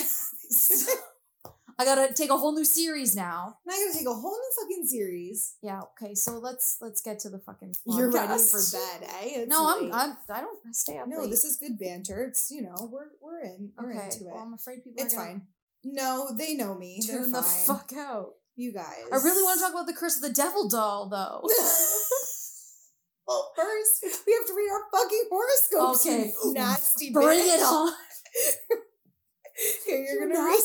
I 1.81 1.85
gotta 1.85 2.13
take 2.13 2.29
a 2.29 2.37
whole 2.37 2.53
new 2.53 2.63
series 2.63 3.15
now. 3.15 3.57
Now 3.65 3.73
I 3.73 3.85
gotta 3.87 3.97
take 3.97 4.07
a 4.07 4.13
whole 4.13 4.37
new 4.37 4.51
fucking 4.61 4.85
series. 4.85 5.55
Yeah. 5.63 5.81
Okay. 5.99 6.13
So 6.13 6.37
let's 6.37 6.77
let's 6.79 7.01
get 7.01 7.17
to 7.21 7.29
the 7.29 7.39
fucking. 7.39 7.73
You're 7.85 8.11
ready 8.11 8.39
for 8.39 8.59
bed, 8.71 9.09
eh? 9.09 9.41
It's 9.41 9.49
No, 9.49 9.67
I'm, 9.67 9.83
late. 9.85 9.91
I'm. 9.91 10.17
I 10.29 10.41
don't. 10.41 10.59
I 10.63 10.71
stay 10.73 10.99
up. 10.99 11.07
No, 11.07 11.21
late. 11.21 11.31
this 11.31 11.43
is 11.43 11.57
good 11.57 11.79
banter. 11.79 12.23
It's 12.23 12.51
you 12.51 12.61
know 12.61 12.75
we're 12.91 13.07
we're 13.19 13.41
in 13.41 13.71
we're 13.79 13.95
okay. 13.95 14.05
into 14.05 14.25
it. 14.25 14.31
Well, 14.31 14.43
I'm 14.43 14.53
afraid 14.53 14.83
people. 14.83 15.03
it's 15.03 15.15
fine. 15.15 15.41
No, 15.83 16.29
they 16.37 16.53
know 16.53 16.75
me. 16.75 17.01
Tune 17.03 17.31
the 17.31 17.41
fuck 17.41 17.91
out. 17.97 18.33
You 18.55 18.73
guys. 18.73 18.85
I 19.11 19.15
really 19.15 19.41
want 19.41 19.57
to 19.57 19.65
talk 19.65 19.73
about 19.73 19.87
the 19.87 19.93
Curse 19.93 20.17
of 20.17 20.21
the 20.21 20.33
Devil 20.33 20.69
doll, 20.69 21.09
though. 21.09 21.41
well, 23.27 23.51
first 23.55 24.03
we 24.27 24.33
have 24.33 24.45
to 24.45 24.53
read 24.55 24.69
our 24.69 24.83
fucking 24.93 25.23
horoscopes. 25.31 26.05
Okay. 26.05 26.31
nasty. 26.53 27.09
Bring 27.11 27.39
bitch. 27.39 27.55
it 27.55 27.63
on. 27.63 27.93
Here 29.87 29.97
you're 29.97 30.27
You 30.27 30.33
gonna 30.33 30.45
read. 30.45 30.59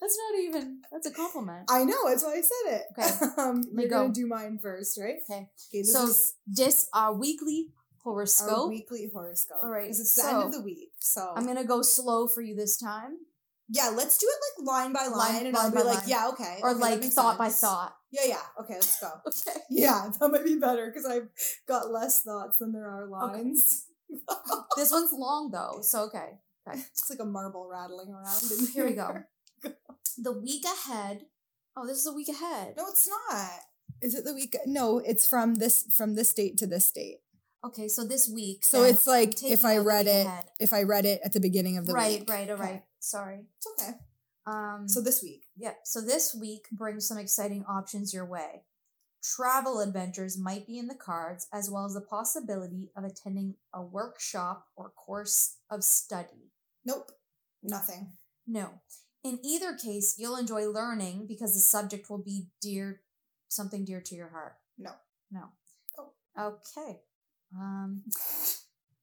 That's 0.00 0.16
not 0.16 0.40
even. 0.40 0.82
That's 0.92 1.06
a 1.06 1.10
compliment. 1.10 1.66
I 1.70 1.84
know. 1.84 2.08
That's 2.08 2.24
why 2.24 2.34
I 2.34 2.40
said 2.42 2.76
it. 2.78 2.82
Okay. 2.98 3.32
um, 3.42 3.62
you're 3.72 3.88
go. 3.88 4.02
gonna 4.02 4.12
do 4.14 4.26
mine 4.26 4.58
first, 4.62 4.98
right? 5.00 5.16
Okay. 5.28 5.48
Okay. 5.70 5.82
This 5.82 5.92
So 5.92 6.04
is 6.08 6.34
this 6.46 6.88
our 6.94 7.12
weekly 7.14 7.68
our 8.06 8.12
horoscope. 8.14 8.68
weekly 8.70 9.10
horoscope. 9.12 9.58
All 9.62 9.68
right, 9.68 9.82
Because 9.82 10.00
it's 10.00 10.14
the 10.14 10.28
end 10.28 10.42
of 10.44 10.52
the 10.52 10.60
week. 10.62 10.90
So 11.00 11.32
I'm 11.36 11.46
gonna 11.46 11.64
go 11.64 11.82
slow 11.82 12.26
for 12.28 12.40
you 12.42 12.54
this 12.54 12.78
time, 12.78 13.16
yeah, 13.70 13.90
let's 13.94 14.16
do 14.16 14.26
it 14.26 14.64
like 14.64 14.66
line 14.66 14.92
by 14.94 15.06
line, 15.14 15.34
Line- 15.34 15.46
and 15.46 15.54
line 15.54 15.64
I'll 15.66 15.70
be 15.72 15.82
like, 15.82 15.98
line. 15.98 16.08
yeah, 16.08 16.28
okay, 16.32 16.58
or 16.62 16.70
okay, 16.70 16.80
like 16.80 17.04
thought 17.04 17.36
by 17.36 17.48
thought. 17.50 17.94
Yeah, 18.10 18.22
yeah. 18.26 18.40
Okay, 18.60 18.74
let's 18.74 18.98
go. 18.98 19.10
Okay. 19.26 19.60
Yeah, 19.68 20.08
that 20.20 20.30
might 20.30 20.44
be 20.44 20.58
better 20.58 20.86
because 20.86 21.04
I've 21.04 21.28
got 21.66 21.90
less 21.90 22.22
thoughts 22.22 22.58
than 22.58 22.72
there 22.72 22.88
are 22.88 23.04
Okay. 23.04 23.42
lines. 23.42 23.84
This 24.76 24.90
one's 24.90 25.12
long 25.12 25.50
though, 25.50 25.80
so 25.82 26.04
okay. 26.04 26.38
okay. 26.66 26.78
It's 26.80 27.10
like 27.10 27.18
a 27.20 27.26
marble 27.26 27.68
rattling 27.70 28.08
around. 28.10 28.40
In 28.58 28.66
Here 28.72 28.86
we 28.86 28.92
go. 28.94 29.18
The 30.20 30.32
week 30.32 30.64
ahead. 30.64 31.26
Oh, 31.76 31.86
this 31.86 31.98
is 31.98 32.06
a 32.06 32.12
week 32.12 32.28
ahead. 32.28 32.74
No, 32.76 32.86
it's 32.88 33.08
not. 33.08 33.50
Is 34.02 34.14
it 34.14 34.24
the 34.24 34.34
week? 34.34 34.56
No, 34.66 34.98
it's 34.98 35.26
from 35.26 35.56
this 35.56 35.84
from 35.92 36.14
this 36.14 36.32
date 36.34 36.56
to 36.58 36.66
this 36.66 36.90
date. 36.90 37.18
Okay, 37.64 37.88
so 37.88 38.04
this 38.04 38.28
week. 38.28 38.64
So 38.64 38.84
it's 38.84 39.06
like 39.06 39.42
if 39.44 39.64
I 39.64 39.78
read 39.78 40.06
it, 40.06 40.26
ahead. 40.26 40.44
if 40.60 40.72
I 40.72 40.82
read 40.82 41.04
it 41.04 41.20
at 41.24 41.32
the 41.32 41.40
beginning 41.40 41.76
of 41.76 41.86
the 41.86 41.92
right, 41.92 42.20
week. 42.20 42.30
right, 42.30 42.48
all 42.48 42.54
Okay. 42.54 42.62
right. 42.62 42.82
Sorry. 43.00 43.46
It's 43.56 43.66
okay. 43.82 43.92
Um. 44.46 44.88
So 44.88 45.00
this 45.00 45.22
week. 45.22 45.42
Yep. 45.56 45.78
So 45.84 46.00
this 46.00 46.34
week 46.34 46.66
brings 46.72 47.06
some 47.06 47.18
exciting 47.18 47.64
options 47.68 48.12
your 48.14 48.26
way. 48.26 48.62
Travel 49.22 49.80
adventures 49.80 50.38
might 50.38 50.66
be 50.66 50.78
in 50.78 50.86
the 50.86 50.94
cards, 50.94 51.48
as 51.52 51.68
well 51.70 51.84
as 51.84 51.94
the 51.94 52.00
possibility 52.00 52.90
of 52.96 53.04
attending 53.04 53.54
a 53.74 53.82
workshop 53.82 54.66
or 54.76 54.90
course 54.90 55.56
of 55.70 55.82
study. 55.84 56.52
Nope. 56.84 57.10
Nothing. 57.62 58.12
No. 58.46 58.80
In 59.24 59.38
either 59.44 59.74
case, 59.74 60.14
you'll 60.18 60.36
enjoy 60.36 60.68
learning 60.68 61.26
because 61.26 61.54
the 61.54 61.60
subject 61.60 62.08
will 62.08 62.22
be 62.22 62.48
dear 62.62 63.00
something 63.48 63.84
dear 63.84 64.00
to 64.00 64.14
your 64.14 64.28
heart? 64.28 64.54
No. 64.78 64.92
No. 65.30 65.44
Oh. 65.98 66.10
Okay. 66.38 67.00
Um, 67.56 68.04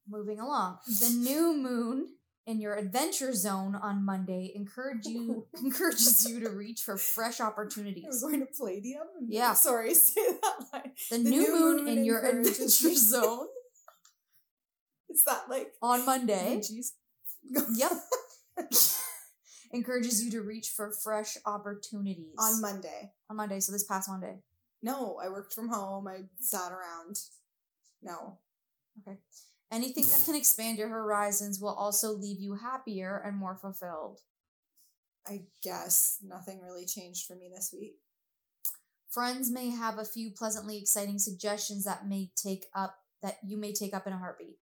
moving 0.08 0.40
along. 0.40 0.78
The 0.88 1.10
new 1.10 1.54
moon 1.54 2.08
in 2.48 2.62
your 2.62 2.76
adventure 2.76 3.34
zone 3.34 3.76
on 3.76 4.06
Monday 4.06 4.52
encourage 4.56 5.06
you 5.06 5.48
encourages 5.64 6.30
you 6.30 6.40
to 6.42 6.50
reach 6.50 6.82
for 6.82 6.98
fresh 6.98 7.42
opportunities. 7.42 8.04
Opportunities. 8.06 8.22
going 8.22 8.40
to 8.42 8.58
Palladium. 8.58 9.08
Yeah. 9.28 9.54
Sorry, 9.54 9.94
say 9.94 10.22
that 10.42 10.66
line. 10.72 10.92
The, 11.10 11.18
new, 11.18 11.52
moon, 11.52 11.88
in 11.88 12.06
your 12.06 12.20
adventure 12.20 12.60
zone 12.96 13.48
Is 15.10 15.24
that 15.26 15.50
like 15.50 15.74
on 15.82 16.06
Monday. 16.06 16.62
Jeez. 16.62 16.92
yep. 17.76 17.92
Encourages 19.76 20.24
you 20.24 20.32
to 20.32 20.42
reach 20.42 20.70
for 20.70 20.92
fresh 20.92 21.38
opportunities 21.46 22.36
on 22.40 22.62
Monday? 22.62 23.12
on 23.30 23.38
Monday. 23.38 23.60
So 23.60 23.72
this 23.72 23.84
past 23.84 24.10
Monday. 24.10 24.40
No, 24.82 25.20
I 25.24 25.30
worked 25.30 25.54
from 25.54 25.70
home. 25.70 26.08
I 26.08 26.22
sat 26.40 26.72
around. 26.72 27.18
No. 28.02 28.38
Okay. 29.02 29.18
Anything 29.72 30.04
that 30.06 30.22
can 30.26 30.36
expand 30.36 30.78
your 30.78 30.90
horizons 30.90 31.60
will 31.60 31.74
also 31.74 32.12
leave 32.12 32.40
you 32.40 32.56
happier 32.56 33.22
and 33.26 33.36
more 33.36 33.56
fulfilled. 33.56 34.20
I 35.28 35.42
guess 35.64 36.20
nothing 36.24 36.62
really 36.62 36.86
changed 36.86 37.26
for 37.26 37.36
me 37.36 37.50
this 37.54 37.74
week. 37.76 37.96
Friends 39.10 39.50
may 39.50 39.70
have 39.70 39.98
a 39.98 40.06
few 40.06 40.30
pleasantly 40.30 40.78
exciting 40.78 41.18
suggestions 41.18 41.84
that 41.86 42.08
may 42.08 42.30
take 42.36 42.66
up 42.76 42.98
that 43.24 43.38
you 43.44 43.58
may 43.58 43.74
take 43.74 43.94
up 43.94 44.06
in 44.06 44.14
a 44.14 44.18
heartbeat. 44.18 44.58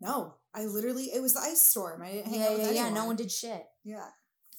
No, 0.00 0.34
I 0.54 0.64
literally 0.64 1.04
it 1.04 1.22
was 1.22 1.34
the 1.34 1.40
ice 1.40 1.62
storm. 1.62 2.02
I 2.02 2.12
didn't 2.12 2.26
hang 2.30 2.40
Yeah, 2.40 2.46
out 2.46 2.52
with 2.58 2.66
yeah, 2.74 2.86
yeah. 2.86 2.90
No 2.90 3.06
one 3.06 3.16
did 3.16 3.30
shit. 3.30 3.64
Yeah. 3.84 4.08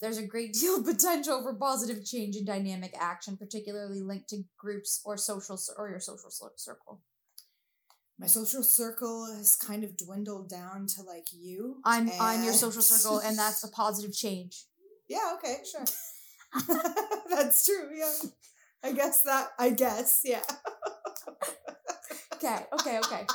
There's 0.02 0.18
a 0.18 0.26
great 0.26 0.54
deal 0.60 0.78
of 0.78 0.86
potential 0.86 1.42
for 1.44 1.54
positive 1.54 2.04
change 2.06 2.36
and 2.36 2.46
dynamic 2.46 2.94
action, 3.00 3.38
particularly 3.38 4.02
linked 4.02 4.30
to 4.30 4.44
groups 4.58 5.02
or 5.06 5.18
social 5.18 5.60
or 5.78 5.90
your 5.90 6.00
social 6.00 6.30
circle. 6.56 7.02
My 8.20 8.28
social 8.28 8.62
circle 8.62 9.34
has 9.36 9.56
kind 9.56 9.84
of 9.84 9.98
dwindled 9.98 10.48
down 10.48 10.86
to 10.96 11.02
like 11.02 11.28
you. 11.34 11.78
I'm 11.84 12.12
I'm 12.20 12.44
your 12.44 12.54
social 12.54 12.84
circle, 12.84 13.18
and 13.18 13.36
that's 13.38 13.64
a 13.64 13.68
positive 13.68 14.16
change. 14.16 14.66
yeah. 15.10 15.34
Okay, 15.36 15.58
sure. 15.70 15.86
that's 17.30 17.66
true. 17.66 17.90
Yeah. 17.96 18.12
I 18.84 18.92
guess 18.92 19.24
that. 19.24 19.50
I 19.58 19.72
guess. 19.72 20.22
Yeah. 20.24 20.44
Okay, 22.36 22.66
okay, 22.74 23.00
okay. 23.00 23.26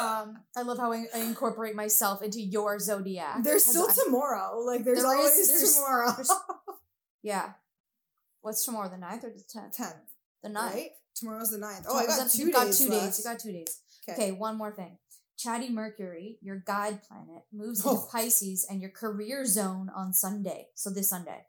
Um, 0.00 0.38
I 0.56 0.62
love 0.62 0.78
how 0.78 0.92
I, 0.92 1.04
I 1.14 1.18
incorporate 1.20 1.74
myself 1.76 2.22
into 2.22 2.40
your 2.40 2.78
zodiac. 2.78 3.42
There's 3.44 3.64
still 3.64 3.88
I- 3.88 3.92
tomorrow. 4.04 4.58
Like 4.60 4.84
there's 4.84 5.02
There 5.02 5.12
is- 5.12 5.18
always 5.18 5.48
there's- 5.48 5.74
tomorrow. 5.76 6.12
there's- 6.12 6.30
Yeah. 7.22 7.52
What's 8.42 8.64
tomorrow? 8.64 8.88
The 8.90 8.96
9th 8.96 9.24
or 9.24 9.30
the 9.30 9.42
tenth? 9.48 9.74
Tenth. 9.76 9.94
The 10.42 10.50
9th. 10.50 10.72
Right. 10.74 10.90
Tomorrow's 11.14 11.50
the 11.50 11.58
9th. 11.58 11.86
Oh, 11.88 11.96
I 11.96 12.06
got 12.06 12.30
two 12.30 12.46
you 12.46 12.52
got 12.52 12.66
days. 12.66 12.78
two 12.78 12.90
days. 12.90 13.18
You 13.18 13.24
got 13.24 13.38
two 13.38 13.52
days. 13.52 13.80
Okay, 14.08 14.32
one 14.32 14.56
more 14.58 14.72
thing. 14.72 14.98
Chatty 15.38 15.70
Mercury, 15.70 16.38
your 16.42 16.56
guide 16.56 17.00
planet, 17.02 17.44
moves 17.52 17.78
into 17.84 17.96
Oh. 17.96 18.08
Pisces 18.12 18.66
and 18.68 18.80
your 18.80 18.90
career 18.90 19.46
zone 19.46 19.90
on 19.94 20.12
Sunday. 20.12 20.68
So 20.74 20.90
this 20.90 21.08
Sunday. 21.08 21.46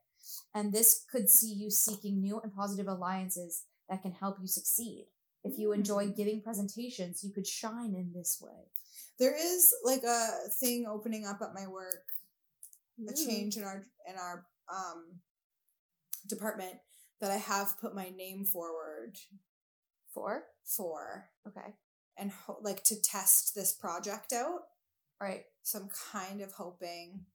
And 0.53 0.71
this 0.71 1.03
could 1.11 1.29
see 1.29 1.51
you 1.53 1.69
seeking 1.69 2.21
new 2.21 2.39
and 2.39 2.53
positive 2.55 2.87
alliances 2.87 3.63
that 3.89 4.01
can 4.01 4.13
help 4.13 4.37
you 4.39 4.47
succeed. 4.47 5.07
If 5.45 5.57
you 5.59 5.71
enjoy 5.71 6.07
Mm. 6.07 6.15
giving 6.17 6.41
presentations, 6.41 7.23
you 7.23 7.31
could 7.31 7.47
shine 7.47 7.93
in 7.95 8.11
this 8.13 8.41
way. 8.41 8.71
There 9.19 9.35
is 9.35 9.73
like 9.83 10.03
a 10.03 10.49
thing 10.59 10.85
opening 10.87 11.25
up 11.25 11.41
at 11.41 11.53
my 11.53 11.67
work, 11.67 12.07
a 13.07 13.13
change 13.13 13.55
in 13.57 13.63
our 13.63 13.85
in 14.07 14.15
our 14.15 14.47
um 14.69 15.21
department 16.27 16.79
that 17.21 17.31
I 17.31 17.37
have 17.37 17.77
put 17.79 17.95
my 17.95 18.09
name 18.09 18.45
forward 18.45 19.17
for. 20.13 20.47
for 20.63 21.29
Okay. 21.47 21.75
and 22.17 22.31
ho- 22.31 22.57
like 22.61 22.83
to 22.85 22.99
test 22.99 23.53
this 23.53 23.73
project 23.73 24.33
out. 24.33 24.61
Right. 25.21 25.45
So 25.63 25.79
I'm 25.79 25.89
kind 25.89 26.41
of 26.41 26.53
hoping 26.53 27.25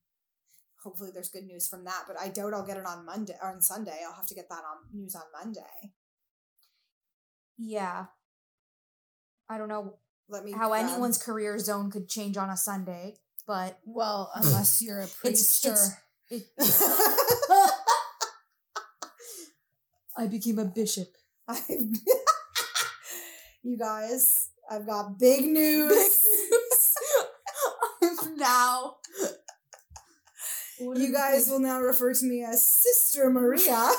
hopefully 0.82 1.10
there's 1.12 1.28
good 1.28 1.44
news 1.46 1.68
from 1.68 1.84
that, 1.84 2.04
but 2.08 2.18
I 2.18 2.28
doubt 2.28 2.54
I'll 2.54 2.66
get 2.66 2.78
it 2.78 2.86
on 2.86 3.04
Monday 3.04 3.36
or 3.40 3.50
on 3.52 3.60
Sunday. 3.60 4.02
I'll 4.04 4.14
have 4.14 4.26
to 4.28 4.34
get 4.34 4.48
that 4.48 4.64
on 4.64 4.78
news 4.92 5.14
on 5.14 5.30
Monday. 5.32 5.92
Yeah. 7.62 8.06
I 9.48 9.58
don't 9.58 9.68
know 9.68 9.94
Let 10.28 10.44
me 10.44 10.52
how 10.52 10.68
grab- 10.70 10.88
anyone's 10.88 11.18
career 11.18 11.58
zone 11.58 11.90
could 11.90 12.08
change 12.08 12.36
on 12.38 12.48
a 12.48 12.56
Sunday, 12.56 13.16
but 13.46 13.78
well, 13.84 14.30
unless 14.34 14.80
you're 14.82 15.00
a 15.00 15.08
It's- 15.24 15.64
priester. 15.64 15.96
I 20.16 20.26
became 20.26 20.58
a 20.58 20.64
bishop. 20.64 21.08
I 21.48 21.60
you 23.62 23.76
guys, 23.78 24.48
I've 24.70 24.86
got 24.86 25.18
big 25.18 25.44
news. 25.46 26.26
now. 28.36 28.96
You 30.78 31.12
guys 31.12 31.48
will 31.48 31.58
now 31.60 31.80
refer 31.80 32.14
to 32.14 32.24
me 32.24 32.42
as 32.42 32.66
Sister 32.66 33.30
Maria. 33.30 33.90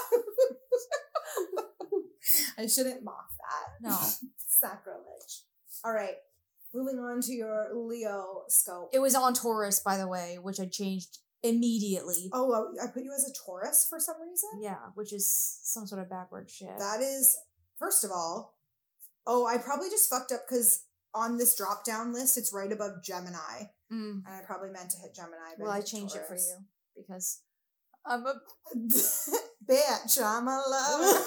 I 2.57 2.67
shouldn't 2.67 3.03
mock 3.03 3.29
that. 3.39 3.89
No. 3.89 3.97
Sacrilege. 4.37 5.43
All 5.83 5.93
right. 5.93 6.15
Moving 6.73 6.99
on 6.99 7.21
to 7.21 7.33
your 7.33 7.67
Leo 7.73 8.43
scope. 8.47 8.91
It 8.93 8.99
was 8.99 9.15
on 9.15 9.33
Taurus, 9.33 9.79
by 9.79 9.97
the 9.97 10.07
way, 10.07 10.37
which 10.41 10.59
I 10.59 10.65
changed 10.65 11.17
immediately. 11.43 12.29
oh, 12.33 12.53
I 12.79 12.85
I 12.85 12.87
put 12.87 13.03
you 13.03 13.11
as 13.13 13.27
a 13.27 13.33
Taurus 13.45 13.85
for 13.89 13.99
some 13.99 14.15
reason? 14.21 14.61
Yeah, 14.61 14.77
which 14.93 15.11
is 15.11 15.29
some 15.63 15.85
sort 15.87 16.01
of 16.01 16.09
backward 16.09 16.49
shit. 16.49 16.77
That 16.77 17.01
is, 17.01 17.37
first 17.77 18.03
of 18.03 18.11
all, 18.11 18.57
oh, 19.27 19.45
I 19.45 19.57
probably 19.57 19.89
just 19.89 20.09
fucked 20.09 20.31
up 20.31 20.41
because 20.47 20.85
on 21.13 21.37
this 21.37 21.55
drop 21.57 21.83
down 21.83 22.13
list, 22.13 22.37
it's 22.37 22.53
right 22.53 22.71
above 22.71 23.03
Gemini. 23.03 23.67
Mm. 23.91 24.23
And 24.25 24.27
I 24.27 24.39
probably 24.45 24.69
meant 24.69 24.91
to 24.91 24.97
hit 24.97 25.13
Gemini. 25.13 25.55
But 25.57 25.63
Well, 25.65 25.73
I 25.73 25.77
hit 25.77 25.87
changed 25.87 26.15
it 26.15 26.25
for 26.27 26.35
you 26.35 26.57
because 26.95 27.41
I'm 28.05 28.25
a. 28.25 28.35
Bitch, 29.69 30.21
I'm 30.23 30.47
a 30.47 30.63
lover. 30.67 31.19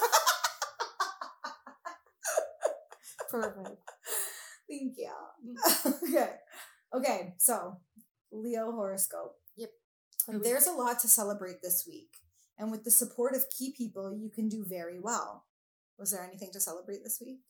Perfect. 3.41 3.91
Thank 4.71 4.97
you. 4.97 5.13
Mm. 5.45 6.03
okay. 6.03 6.31
Okay, 6.95 7.35
so 7.39 7.79
Leo 8.31 8.71
horoscope. 8.73 9.35
Yep. 9.57 9.71
There's 10.43 10.67
a 10.67 10.73
lot 10.73 11.01
to 11.01 11.09
celebrate 11.09 11.61
this 11.63 11.85
week. 11.87 12.11
And 12.57 12.71
with 12.71 12.85
the 12.85 12.91
support 12.91 13.35
of 13.35 13.51
key 13.51 13.75
people, 13.77 14.17
you 14.17 14.31
can 14.31 14.49
do 14.49 14.65
very 14.65 15.01
well. 15.01 15.47
Was 15.99 16.13
there 16.13 16.23
anything 16.23 16.51
to 16.53 16.61
celebrate 16.61 17.03
this 17.03 17.21
week? 17.21 17.41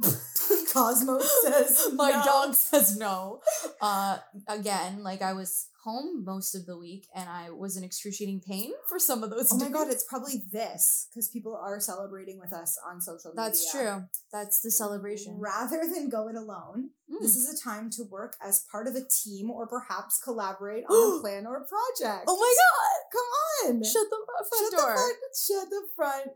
Cosmo 0.72 1.18
says 1.44 1.88
My 1.94 2.10
no. 2.10 2.22
dog 2.24 2.54
says 2.54 2.96
no. 2.96 3.40
Uh, 3.80 4.18
again, 4.46 5.02
like 5.02 5.22
I 5.22 5.32
was 5.32 5.68
home 5.84 6.24
most 6.24 6.54
of 6.54 6.66
the 6.66 6.76
week 6.76 7.06
and 7.14 7.28
I 7.28 7.50
was 7.50 7.76
in 7.76 7.84
excruciating 7.84 8.42
pain 8.46 8.72
for 8.88 8.98
some 8.98 9.22
of 9.22 9.30
those. 9.30 9.50
Oh 9.52 9.56
my 9.58 9.68
god, 9.70 9.88
it's 9.88 10.04
probably 10.04 10.42
this 10.52 11.08
because 11.10 11.28
people 11.28 11.56
are 11.56 11.80
celebrating 11.80 12.38
with 12.38 12.52
us 12.52 12.78
on 12.86 13.00
social 13.00 13.30
media. 13.30 13.44
That's 13.48 13.70
true. 13.72 14.04
That's 14.32 14.60
the 14.60 14.70
celebration. 14.70 15.36
Rather 15.38 15.80
than 15.92 16.08
go 16.08 16.28
it 16.28 16.36
alone, 16.36 16.90
Mm. 17.10 17.22
this 17.22 17.36
is 17.36 17.48
a 17.58 17.64
time 17.64 17.88
to 17.92 18.02
work 18.10 18.36
as 18.44 18.66
part 18.70 18.86
of 18.86 18.94
a 18.94 19.00
team 19.00 19.50
or 19.50 19.66
perhaps 19.66 20.20
collaborate 20.22 20.84
on 20.90 21.18
a 21.18 21.20
plan 21.22 21.46
or 21.46 21.60
project. 21.64 22.24
Oh 22.28 22.36
my 22.36 22.54
god! 22.60 23.72
Come 23.72 23.76
on! 23.78 23.82
Shut 23.82 24.06
the 24.10 24.18
front 24.26 24.72
Shut 24.72 24.78
door. 24.78 24.92
The 24.92 24.98
front, 24.98 25.16
shut 25.34 25.70
the 25.70 25.82
front. 25.96 26.30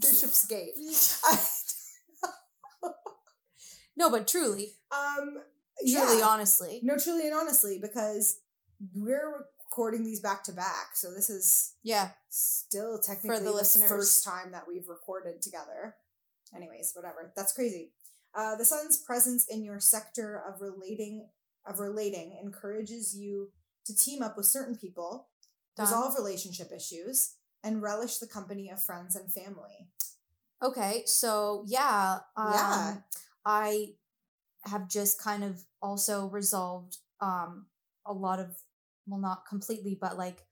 Bishop's 0.00 0.46
Gate. 0.46 0.72
no, 4.00 4.10
but 4.10 4.26
truly, 4.26 4.72
um, 4.90 5.36
truly, 5.86 6.18
yeah. 6.18 6.26
honestly, 6.26 6.80
No, 6.82 6.96
truly 6.96 7.26
and 7.26 7.34
honestly, 7.34 7.78
because 7.80 8.38
we're 8.94 9.46
recording 9.70 10.02
these 10.02 10.20
back 10.20 10.42
to 10.44 10.52
back, 10.52 10.94
so 10.96 11.12
this 11.12 11.28
is 11.28 11.74
yeah. 11.82 12.10
still 12.30 12.98
technically 12.98 13.38
for 13.38 13.44
the, 13.44 13.52
listeners. 13.52 13.88
first 13.90 14.24
time 14.24 14.52
that 14.52 14.64
we've 14.66 14.88
recorded 14.88 15.42
together. 15.42 15.96
Anyways, 16.56 16.92
whatever. 16.94 17.32
That's 17.36 17.52
crazy. 17.52 17.92
Uh, 18.34 18.56
the 18.56 18.64
sun's 18.64 18.98
presence 18.98 19.46
in 19.48 19.62
your 19.62 19.80
sector 19.80 20.42
of 20.48 20.60
relating 20.62 21.28
of 21.66 21.78
relating 21.78 22.38
encourages 22.42 23.14
you 23.14 23.50
to 23.84 23.94
team 23.94 24.22
up 24.22 24.36
with 24.36 24.46
certain 24.46 24.76
people, 24.76 25.28
Done. 25.76 25.86
resolve 25.86 26.14
relationship 26.16 26.72
issues, 26.74 27.34
and 27.62 27.82
relish 27.82 28.16
the 28.16 28.26
company 28.26 28.70
of 28.70 28.82
friends 28.82 29.14
and 29.14 29.30
family. 29.30 29.88
Okay, 30.62 31.02
so 31.06 31.64
yeah, 31.66 32.18
um, 32.36 32.52
Yeah. 32.52 32.96
I 33.44 33.94
have 34.64 34.88
just 34.88 35.20
kind 35.20 35.42
of 35.42 35.64
also 35.80 36.26
resolved 36.28 36.98
um 37.20 37.66
a 38.06 38.12
lot 38.12 38.38
of 38.38 38.56
well 39.06 39.20
not 39.20 39.46
completely 39.48 39.96
but 39.98 40.18
like 40.18 40.44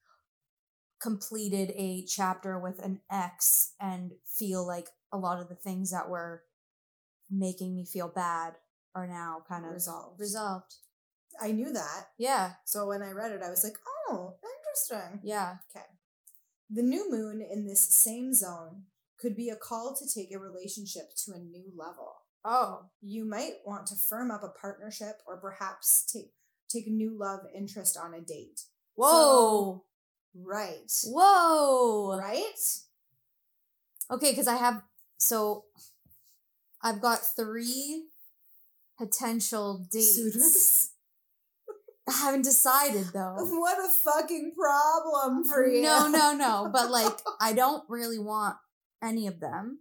completed 1.00 1.72
a 1.76 2.04
chapter 2.06 2.58
with 2.58 2.82
an 2.84 3.00
ex 3.10 3.72
and 3.80 4.12
feel 4.26 4.66
like 4.66 4.88
a 5.12 5.18
lot 5.18 5.40
of 5.40 5.48
the 5.48 5.54
things 5.54 5.90
that 5.90 6.08
were 6.08 6.42
making 7.30 7.74
me 7.74 7.84
feel 7.84 8.08
bad 8.08 8.54
are 8.94 9.06
now 9.06 9.42
kind 9.48 9.64
of 9.64 9.72
Resolved. 9.72 10.18
resolved. 10.18 10.74
I 11.40 11.52
knew 11.52 11.72
that, 11.72 12.08
Yeah, 12.18 12.54
so 12.64 12.86
when 12.86 13.02
I 13.02 13.12
read 13.12 13.30
it, 13.30 13.42
I 13.42 13.50
was 13.50 13.62
like, 13.62 13.78
"Oh, 14.08 14.34
interesting." 14.42 15.20
yeah. 15.22 15.58
Okay. 15.70 15.86
The 16.68 16.82
new 16.82 17.08
moon 17.10 17.40
in 17.40 17.66
this 17.66 17.80
same 17.80 18.34
zone 18.34 18.86
could 19.18 19.36
be 19.36 19.50
a 19.50 19.56
call 19.56 19.94
to 19.96 20.06
take 20.08 20.32
a 20.32 20.38
relationship 20.38 21.14
to 21.24 21.32
a 21.32 21.38
new 21.38 21.70
level. 21.76 22.17
Oh. 22.44 22.86
You 23.00 23.24
might 23.24 23.54
want 23.66 23.86
to 23.86 23.94
firm 23.96 24.30
up 24.30 24.42
a 24.42 24.48
partnership 24.48 25.22
or 25.26 25.36
perhaps 25.36 26.04
take 26.12 26.32
take 26.68 26.86
a 26.86 26.90
new 26.90 27.16
love 27.18 27.40
interest 27.54 27.96
on 27.96 28.14
a 28.14 28.20
date. 28.20 28.62
Whoa. 28.94 29.84
Right. 30.34 30.92
Whoa. 31.04 32.18
Right? 32.18 32.42
Okay, 34.10 34.30
because 34.30 34.48
I 34.48 34.56
have 34.56 34.82
so 35.18 35.64
I've 36.82 37.00
got 37.00 37.20
three 37.36 38.04
potential 38.96 39.86
dates. 39.90 40.14
Suitors. 40.14 40.90
I 42.08 42.12
haven't 42.12 42.42
decided 42.42 43.06
though. 43.12 43.36
What 43.38 43.78
a 43.78 43.88
fucking 43.88 44.54
problem 44.56 45.44
for 45.44 45.66
you. 45.66 45.82
No, 45.82 46.08
no, 46.08 46.34
no. 46.34 46.70
But 46.72 46.90
like, 46.98 47.18
I 47.40 47.52
don't 47.52 47.84
really 47.88 48.18
want 48.18 48.56
any 49.02 49.26
of 49.26 49.40
them. 49.40 49.80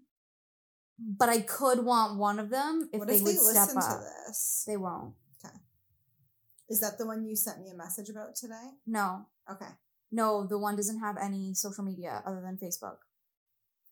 But 1.00 1.30
I 1.30 1.42
could 1.42 1.86
want 1.86 2.18
one 2.18 2.40
of 2.40 2.50
them 2.50 2.90
if 2.92 3.00
what 3.00 3.08
they 3.08 3.16
if 3.18 3.22
would 3.24 3.36
they 3.36 3.38
step 3.38 3.68
listen 3.68 3.78
up. 3.78 4.00
to 4.00 4.06
this? 4.28 4.64
They 4.66 4.78
won't. 4.78 5.14
Okay. 5.46 5.54
Is 6.70 6.80
that 6.80 6.98
the 6.98 7.06
one 7.06 7.24
you 7.26 7.36
sent 7.36 7.62
me 7.62 7.70
a 7.70 7.76
message 7.76 8.10
about 8.10 8.36
today? 8.36 8.70
No, 8.86 9.28
Okay. 9.50 9.70
no. 10.12 10.46
The 10.48 10.58
one 10.58 10.76
doesn't 10.76 11.00
have 11.00 11.16
any 11.18 11.54
social 11.54 11.84
media 11.84 12.24
other 12.26 12.42
than 12.42 12.58
Facebook. 12.58 12.98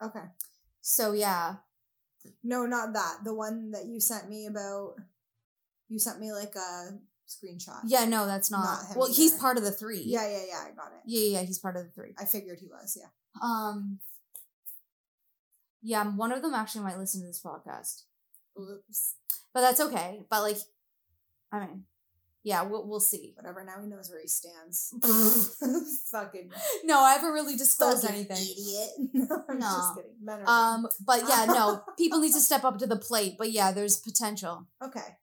Okay. 0.01 0.23
So 0.81 1.11
yeah, 1.13 1.57
No, 2.43 2.65
not 2.65 2.93
that. 2.93 3.19
The 3.23 3.33
one 3.35 3.71
that 3.71 3.85
you 3.85 3.99
sent 3.99 4.27
me 4.29 4.47
about. 4.47 4.95
You 5.87 5.99
sent 5.99 6.19
me 6.19 6.31
like 6.33 6.55
a 6.55 6.97
screenshot. 7.29 7.81
yeah. 7.85 8.05
No, 8.05 8.25
that's 8.25 8.49
not. 8.49 8.63
Not 8.65 8.89
him 8.89 8.97
well, 8.97 9.13
he's 9.13 9.33
part 9.33 9.57
of 9.57 9.63
the 9.63 9.71
three. 9.71 10.01
Yeah, 10.03 10.27
yeah, 10.27 10.43
yeah. 10.47 10.59
I 10.65 10.71
got 10.75 10.87
it. 10.87 11.01
yeah, 11.05 11.39
yeah. 11.39 11.45
He's 11.45 11.59
part 11.59 11.75
of 11.77 11.83
the 11.85 11.91
three. 11.91 12.15
I 12.17 12.25
figured 12.25 12.57
he 12.59 12.67
was. 12.67 12.97
Yeah. 12.99 13.09
Um. 13.41 13.99
Yeah, 15.87 16.03
one 16.03 16.31
of 16.31 16.41
them 16.41 16.55
actually 16.55 16.83
might 16.83 16.97
listen 16.97 17.21
to 17.21 17.27
this 17.27 17.41
podcast, 17.45 18.03
Oops. 18.59 19.13
but 19.53 19.61
that's 19.61 19.79
okay. 19.79 20.21
But 20.31 20.41
like, 20.41 20.57
I 21.51 21.59
mean, 21.59 21.83
yeah, 22.43 22.63
we'll 22.63 22.87
we'll 22.87 22.99
see. 22.99 23.33
Whatever. 23.35 23.63
Now 23.63 23.79
he 23.81 23.87
knows 23.87 24.09
where 24.09 24.19
he 24.19 24.27
stands. 24.27 24.93
fucking. 26.11 26.51
No, 26.83 26.99
I 27.01 27.13
haven't 27.13 27.33
really 27.33 27.55
disclosed 27.55 28.01
fucking 28.03 28.15
anything. 28.15 28.37
Idiot. 28.37 28.89
No, 29.13 29.43
I'm 29.47 29.59
No. 29.59 29.65
just 29.67 29.95
kidding. 29.95 30.11
Men 30.23 30.41
are 30.45 30.75
Um, 30.75 30.87
but 31.05 31.21
yeah, 31.29 31.45
no, 31.45 31.83
people 31.97 32.19
need 32.19 32.33
to 32.33 32.39
step 32.41 32.63
up 32.63 32.79
to 32.79 32.87
the 32.87 32.95
plate. 32.97 33.35
But 33.37 33.51
yeah, 33.51 33.71
there's 33.71 33.97
potential. 33.97 34.65
Okay. 34.83 35.17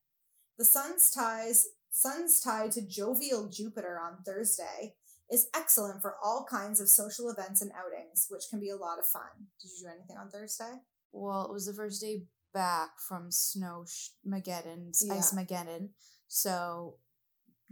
The 0.59 0.65
sun's 0.65 1.11
ties 1.11 1.67
sun's 1.91 2.41
tie 2.41 2.69
to 2.69 2.81
jovial 2.83 3.49
Jupiter 3.49 4.01
on 4.01 4.23
Thursday 4.25 4.95
is 5.33 5.49
excellent 5.57 6.03
for 6.03 6.17
all 6.23 6.47
kinds 6.49 6.81
of 6.81 6.89
social 6.89 7.31
events 7.31 7.63
and 7.63 7.73
outings, 7.73 8.27
which 8.29 8.45
can 8.51 8.61
be 8.61 8.69
a 8.69 8.77
lot 8.77 8.99
of 8.99 9.07
fun. 9.07 9.49
Did 9.61 9.71
you 9.79 9.87
do 9.87 9.93
anything 9.97 10.17
on 10.19 10.29
Thursday? 10.29 10.75
Well, 11.11 11.47
it 11.47 11.53
was 11.53 11.67
the 11.67 11.73
first 11.73 12.01
day 12.03 12.25
back 12.53 13.01
from 13.01 13.31
Snow 13.31 13.87
Mageddon, 14.27 14.89
Ice 15.11 15.33
Mageddon. 15.35 15.89
So 16.29 16.99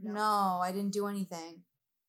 No. 0.03 0.13
no. 0.13 0.61
I 0.63 0.73
didn't 0.73 0.93
do 0.93 1.07
anything. 1.07 1.65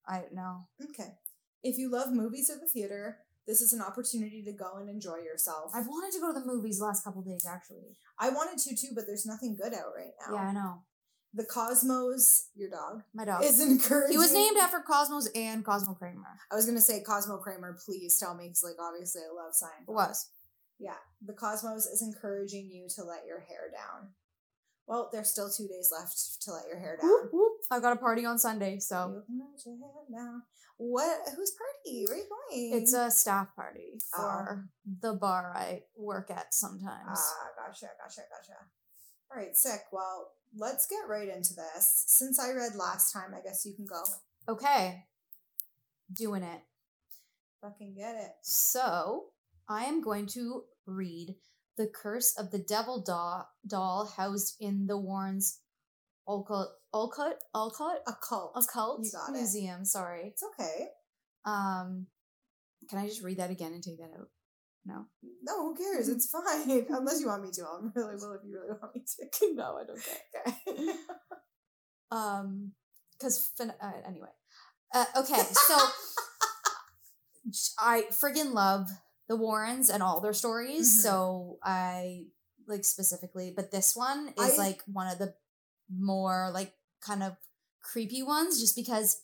I 0.08 0.24
no. 0.32 0.68
Okay. 0.90 1.18
If 1.64 1.78
you 1.78 1.92
love 1.92 2.12
movies 2.12 2.50
or 2.50 2.58
the 2.58 2.68
theater, 2.68 3.20
this 3.46 3.62
is 3.62 3.74
an 3.74 3.82
opportunity 3.82 4.42
to 4.44 4.54
go 4.54 4.78
and 4.78 4.90
enjoy 4.90 5.18
yourself. 5.18 5.72
I've 5.76 5.88
wanted 5.88 6.14
to 6.14 6.22
go 6.22 6.34
to 6.34 6.40
the 6.40 6.46
movies 6.46 6.80
the 6.80 6.86
last 6.86 7.04
couple 7.04 7.22
days 7.22 7.46
actually. 7.46 7.98
I 8.18 8.30
wanted 8.30 8.58
to 8.60 8.76
too, 8.76 8.94
but 8.96 9.06
there's 9.06 9.26
nothing 9.26 9.58
good 9.62 9.74
out 9.74 9.94
right 9.96 10.14
now. 10.28 10.36
Yeah, 10.36 10.42
I 10.42 10.54
know. 10.54 10.84
The 11.34 11.46
Cosmos, 11.46 12.50
your 12.56 12.70
dog, 12.70 13.04
My 13.14 13.24
dog. 13.26 13.44
is 13.44 13.62
encouraging. 13.62 14.12
He 14.12 14.18
was 14.18 14.34
named 14.34 14.58
after 14.58 14.80
Cosmos 14.80 15.30
and 15.34 15.64
Cosmo 15.64 15.94
Kramer. 15.94 16.38
I 16.52 16.56
was 16.56 16.66
gonna 16.66 16.82
say 16.82 17.02
Cosmo 17.02 17.38
Kramer. 17.38 17.78
Please 17.86 18.18
tell 18.20 18.36
me, 18.36 18.46
because 18.50 18.64
like 18.64 18.76
obviously 18.82 19.22
I 19.22 19.34
love 19.34 19.54
science. 19.56 19.86
It 19.88 19.92
was. 19.92 20.30
Yeah, 20.78 20.98
the 21.26 21.34
Cosmos 21.34 21.86
is 21.86 22.02
encouraging 22.02 22.70
you 22.70 22.88
to 22.96 23.04
let 23.04 23.26
your 23.26 23.40
hair 23.40 23.72
down. 23.72 24.10
Well, 24.88 25.10
there's 25.14 25.30
still 25.30 25.50
two 25.50 25.68
days 25.68 25.90
left 25.98 26.42
to 26.42 26.52
let 26.52 26.68
your 26.68 26.80
hair 26.80 26.98
down. 27.02 27.10
Whoop, 27.10 27.30
whoop. 27.32 27.54
I 27.72 27.80
got 27.80 27.94
a 27.94 28.00
party 28.00 28.26
on 28.26 28.38
Sunday, 28.38 28.80
so 28.80 29.24
You 29.30 29.40
let 29.40 29.66
your 29.66 29.78
hair 29.78 30.24
down. 30.24 30.42
What? 30.78 31.20
Whose 31.36 31.52
party? 31.52 32.06
Where 32.08 32.18
are 32.18 32.20
you 32.20 32.28
going? 32.74 32.82
it's 32.82 32.94
a 32.94 33.10
staff 33.12 33.56
party 33.56 34.02
Oh. 34.16 34.18
for 34.18 34.68
the 35.02 35.14
bar 35.14 35.54
I 35.56 35.84
work 35.96 36.30
at 36.32 36.54
sometimes. 36.54 37.20
Ah, 37.22 37.48
gotcha, 37.68 37.88
gotcha, 38.04 38.22
gotcha. 38.30 38.58
All 39.32 39.38
right, 39.38 39.56
sick. 39.56 39.82
Well, 39.94 40.32
let's 40.56 40.88
get 40.88 41.08
right 41.10 41.30
into 41.30 41.54
this. 41.54 42.04
Since 42.08 42.40
I 42.40 42.52
read 42.52 42.76
last 42.76 43.14
time, 43.14 43.34
I 43.36 43.42
guess 43.42 43.66
you 43.66 43.74
can 43.74 43.86
go. 43.86 44.04
okay. 44.48 45.06
Doing 46.14 46.44
it. 46.44 46.62
Fucking 47.62 47.94
get 47.96 48.16
it. 48.16 48.32
So, 48.42 49.28
I 49.70 49.86
am 49.86 50.02
going 50.02 50.26
to 50.28 50.64
read 50.86 51.36
The 51.78 51.88
Curse 51.88 52.36
of 52.38 52.52
the 52.52 52.60
Devil 52.60 53.02
doll, 53.02 53.50
doll 53.66 54.12
housed 54.18 54.58
in 54.60 54.88
the 54.88 54.98
Warrens 54.98 55.60
Olcott, 56.28 56.68
Olcott, 56.94 57.36
Olcott. 57.54 58.00
Occult 58.08 59.00
You 59.04 59.12
got 59.12 59.30
it. 59.30 59.34
Museum. 59.34 59.86
Sorry. 59.86 60.28
It's 60.28 60.44
okay. 60.44 60.88
Um, 61.46 62.08
can 62.90 63.00
I 63.00 63.08
just 63.08 63.24
read 63.24 63.38
that 63.38 63.50
again 63.52 63.74
and 63.74 63.84
take 63.84 63.98
that 63.98 64.12
out? 64.18 64.30
No. 64.86 65.06
No, 65.44 65.62
who 65.68 65.76
cares? 65.76 66.10
It's 66.10 66.28
fine. 66.30 66.86
Unless 66.90 67.22
you 67.22 67.28
want 67.28 67.44
me 67.44 67.52
to. 67.52 67.62
I'll 67.64 67.82
really 67.96 68.16
will 68.16 68.34
if 68.34 68.42
you 68.44 68.60
really 68.60 68.78
want 68.82 68.96
me 68.96 69.02
to. 69.02 69.54
no, 69.56 69.78
I 69.78 69.84
don't 69.86 70.04
care. 70.04 70.56
Okay. 70.68 70.94
Um, 72.12 72.72
because 73.18 73.52
fin- 73.56 73.74
uh, 73.82 73.92
anyway. 74.08 74.28
Uh, 74.94 75.06
okay, 75.18 75.42
so 75.68 75.78
I 77.80 78.04
friggin' 78.12 78.54
love 78.54 78.90
the 79.30 79.36
Warrens 79.38 79.90
and 79.90 80.04
all 80.04 80.20
their 80.20 80.34
stories. 80.34 80.90
Mhm. 80.90 81.02
So 81.02 81.60
I 81.64 82.26
like 82.68 82.84
specifically, 82.84 83.54
but 83.56 83.72
this 83.72 83.96
one 83.96 84.30
is 84.38 84.58
I- 84.60 84.62
like 84.62 84.82
one 84.88 85.08
of 85.08 85.18
the 85.20 85.34
more 85.90 86.50
like 86.54 86.74
kind 87.02 87.24
of 87.24 87.38
creepy 87.82 88.24
ones, 88.24 88.60
just 88.60 88.76
because 88.76 89.22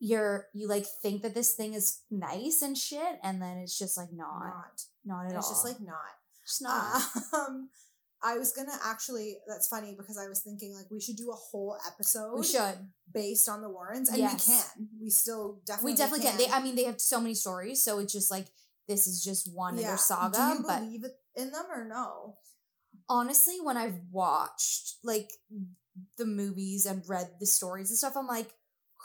you're 0.00 0.46
you 0.54 0.68
like 0.68 0.86
think 1.02 1.22
that 1.22 1.34
this 1.34 1.54
thing 1.54 1.74
is 1.74 2.00
nice 2.10 2.62
and 2.62 2.76
shit, 2.76 3.18
and 3.22 3.40
then 3.42 3.58
it's 3.58 3.78
just 3.78 3.96
like 3.96 4.12
not, 4.12 4.40
not. 4.44 4.82
not 5.04 5.26
at 5.26 5.36
It's 5.36 5.46
all. 5.46 5.52
just 5.52 5.64
like 5.64 5.80
not. 5.80 5.96
just 6.46 6.62
not. 6.62 7.02
Um, 7.32 7.68
I 8.22 8.36
was 8.36 8.52
gonna 8.52 8.72
actually. 8.84 9.38
That's 9.46 9.68
funny 9.68 9.94
because 9.96 10.18
I 10.18 10.28
was 10.28 10.40
thinking 10.40 10.74
like 10.74 10.86
we 10.90 11.00
should 11.00 11.16
do 11.16 11.30
a 11.30 11.34
whole 11.36 11.76
episode 11.86 12.36
we 12.38 12.44
should. 12.44 12.74
based 13.14 13.48
on 13.48 13.62
the 13.62 13.68
Warrens, 13.68 14.08
and 14.08 14.18
Yes. 14.18 14.46
we 14.46 14.52
can. 14.54 14.88
We 15.02 15.10
still 15.10 15.60
definitely 15.64 15.92
we 15.92 15.96
definitely 15.96 16.26
can. 16.26 16.36
They, 16.38 16.48
I 16.48 16.60
mean, 16.62 16.74
they 16.74 16.84
have 16.84 17.00
so 17.00 17.20
many 17.20 17.34
stories, 17.34 17.80
so 17.82 18.00
it's 18.00 18.12
just 18.12 18.30
like 18.30 18.46
this 18.88 19.06
is 19.06 19.22
just 19.22 19.52
one 19.54 19.78
Yeah. 19.78 19.88
their 19.88 19.96
saga. 19.98 20.36
Do 20.36 20.58
you 20.58 20.64
but 20.66 20.80
believe 20.80 21.04
it 21.04 21.12
in 21.36 21.50
them 21.52 21.66
or 21.70 21.84
no? 21.84 22.36
honestly, 23.08 23.58
when 23.62 23.76
I've 23.76 24.00
watched 24.10 24.96
like 25.04 25.30
the 26.16 26.26
movies 26.26 26.86
and 26.86 27.02
read 27.08 27.30
the 27.40 27.46
stories 27.46 27.90
and 27.90 27.98
stuff, 27.98 28.16
I'm 28.16 28.26
like, 28.26 28.50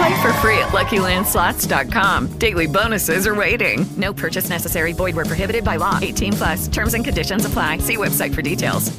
Play 0.00 0.22
for 0.22 0.32
free 0.34 0.58
at 0.58 0.68
LuckyLandSlots.com. 0.68 2.38
Daily 2.38 2.66
bonuses 2.66 3.26
are 3.26 3.34
waiting. 3.34 3.84
No 3.98 4.14
purchase 4.14 4.48
necessary. 4.48 4.92
Void 4.94 5.14
where 5.14 5.26
prohibited 5.26 5.62
by 5.62 5.76
law. 5.76 5.98
18 6.00 6.32
plus. 6.32 6.68
Terms 6.68 6.94
and 6.94 7.04
conditions 7.04 7.44
apply. 7.44 7.78
See 7.78 7.98
website 7.98 8.34
for 8.34 8.40
details. 8.40 8.98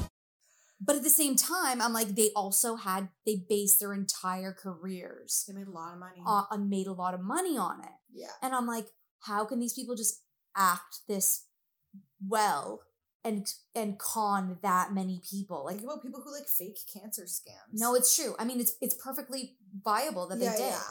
But 0.80 0.96
at 0.96 1.04
the 1.04 1.10
same 1.10 1.36
time, 1.36 1.82
I'm 1.82 1.94
like, 1.94 2.10
they 2.16 2.30
also 2.36 2.76
had 2.76 3.10
they 3.26 3.44
based 3.50 3.80
their 3.80 3.94
entire 3.94 4.52
careers 4.54 5.44
They 5.48 5.54
made 5.56 5.68
a 5.68 5.72
lot 5.72 5.94
of 5.94 6.00
money. 6.00 6.22
on 6.26 6.46
and 6.52 6.70
made 6.70 6.86
a 6.88 6.94
lot 6.94 7.14
of 7.16 7.22
money 7.22 7.58
on 7.58 7.82
it. 7.82 7.92
yeah. 8.14 8.28
And 8.44 8.54
I'm 8.54 8.68
like, 8.68 8.86
how 9.22 9.46
can 9.46 9.60
these 9.60 9.74
people 9.74 9.96
just 9.96 10.22
act 10.56 11.00
this 11.08 11.46
well 12.28 12.82
and 13.24 13.46
and 13.76 13.98
con 14.00 14.58
that 14.62 14.94
many 14.94 15.22
people. 15.30 15.64
Like 15.66 15.76
Think 15.78 15.88
about 15.90 16.02
people 16.04 16.22
who 16.24 16.32
like 16.34 16.48
fake 16.48 16.80
cancer 16.92 17.24
scams. 17.24 17.74
no, 17.74 17.96
it's 17.96 18.16
true. 18.16 18.36
I 18.40 18.46
mean, 18.46 18.60
it's 18.60 18.76
it's 18.82 18.96
perfectly 18.96 19.56
viable 19.84 20.28
that 20.30 20.40
they 20.40 20.46
Yeah, 20.46 20.58
did. 20.58 20.70
yeah. 20.70 20.82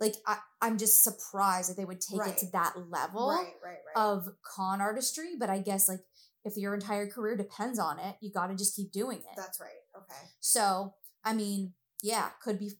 Like 0.00 0.14
I, 0.26 0.38
I'm 0.60 0.76
just 0.78 1.02
surprised 1.04 1.70
that 1.70 1.76
they 1.76 1.84
would 1.84 2.00
take 2.00 2.26
it 2.26 2.38
to 2.38 2.46
that 2.52 2.74
level 2.90 3.28
right, 3.28 3.52
right, 3.64 3.78
right. 3.86 3.96
of 3.96 4.28
con 4.42 4.80
artistry. 4.80 5.34
But 5.38 5.50
I 5.50 5.58
guess 5.58 5.88
like 5.88 6.00
if 6.44 6.56
your 6.56 6.74
entire 6.74 7.06
career 7.06 7.36
depends 7.36 7.78
on 7.78 7.98
it, 7.98 8.16
you 8.20 8.32
got 8.32 8.48
to 8.48 8.54
just 8.56 8.74
keep 8.76 8.90
doing 8.92 9.18
it. 9.18 9.36
That's 9.36 9.60
right. 9.60 9.70
Okay. 9.96 10.20
So 10.40 10.94
I 11.24 11.32
mean, 11.32 11.74
yeah, 12.02 12.30
could 12.42 12.58
be 12.58 12.72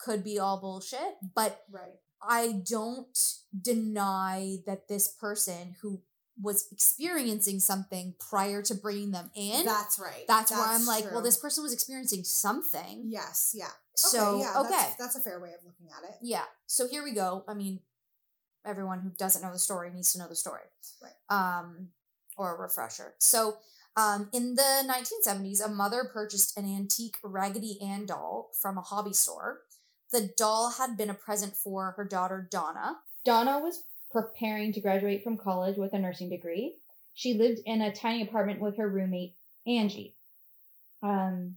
could 0.00 0.24
be 0.24 0.38
all 0.38 0.60
bullshit, 0.60 1.14
but 1.34 1.60
Right. 1.70 1.98
I 2.26 2.62
don't 2.68 3.16
deny 3.60 4.56
that 4.66 4.88
this 4.88 5.08
person 5.08 5.76
who 5.82 6.00
was 6.40 6.66
experiencing 6.72 7.60
something 7.60 8.14
prior 8.18 8.62
to 8.62 8.74
bringing 8.74 9.12
them 9.12 9.30
in. 9.36 9.64
That's 9.64 9.98
right. 9.98 10.24
that's, 10.26 10.50
where 10.50 10.60
I'm 10.60 10.86
like, 10.86 11.04
well, 11.12 11.22
this 11.22 11.36
person 11.36 11.62
was 11.62 11.72
experiencing 11.72 12.24
something. 12.24 13.04
Yes. 13.06 13.54
Yeah. 13.56 13.68
So, 13.94 14.40
yeah, 14.40 14.60
okay. 14.60 14.70
That's, 14.70 14.96
that's 14.96 15.16
a 15.16 15.20
fair 15.20 15.40
way 15.40 15.50
of 15.50 15.64
looking 15.64 15.86
at 15.96 16.08
it. 16.08 16.16
Yeah. 16.20 16.44
So 16.66 16.88
here 16.88 17.04
we 17.04 17.12
go. 17.12 17.44
I 17.46 17.54
mean, 17.54 17.80
everyone 18.66 19.00
who 19.00 19.10
doesn't 19.10 19.42
know 19.42 19.52
the 19.52 19.58
story 19.58 19.90
needs 19.94 20.12
to 20.12 20.18
know 20.18 20.28
the 20.28 20.34
story. 20.34 20.62
Right. 21.02 21.12
Um, 21.30 21.88
or 22.36 22.56
a 22.56 22.60
refresher. 22.60 23.14
So, 23.18 23.58
um, 23.96 24.28
in 24.32 24.56
the 24.56 24.82
1970s, 24.84 25.64
a 25.64 25.68
mother 25.68 26.10
purchased 26.12 26.58
an 26.58 26.64
antique 26.64 27.16
Raggedy 27.22 27.78
Ann 27.80 28.06
doll 28.06 28.50
from 28.60 28.76
a 28.76 28.80
hobby 28.80 29.12
store. 29.12 29.60
The 30.10 30.32
doll 30.36 30.72
had 30.78 30.96
been 30.96 31.10
a 31.10 31.14
present 31.14 31.54
for 31.54 31.94
her 31.96 32.04
daughter 32.04 32.46
Donna. 32.50 32.96
Donna 33.24 33.60
was 33.60 33.84
preparing 34.14 34.72
to 34.72 34.80
graduate 34.80 35.24
from 35.24 35.36
college 35.36 35.76
with 35.76 35.92
a 35.92 35.98
nursing 35.98 36.30
degree. 36.30 36.76
She 37.14 37.34
lived 37.34 37.60
in 37.66 37.82
a 37.82 37.92
tiny 37.92 38.22
apartment 38.22 38.60
with 38.60 38.76
her 38.76 38.88
roommate, 38.88 39.34
Angie. 39.66 40.14
Um, 41.02 41.56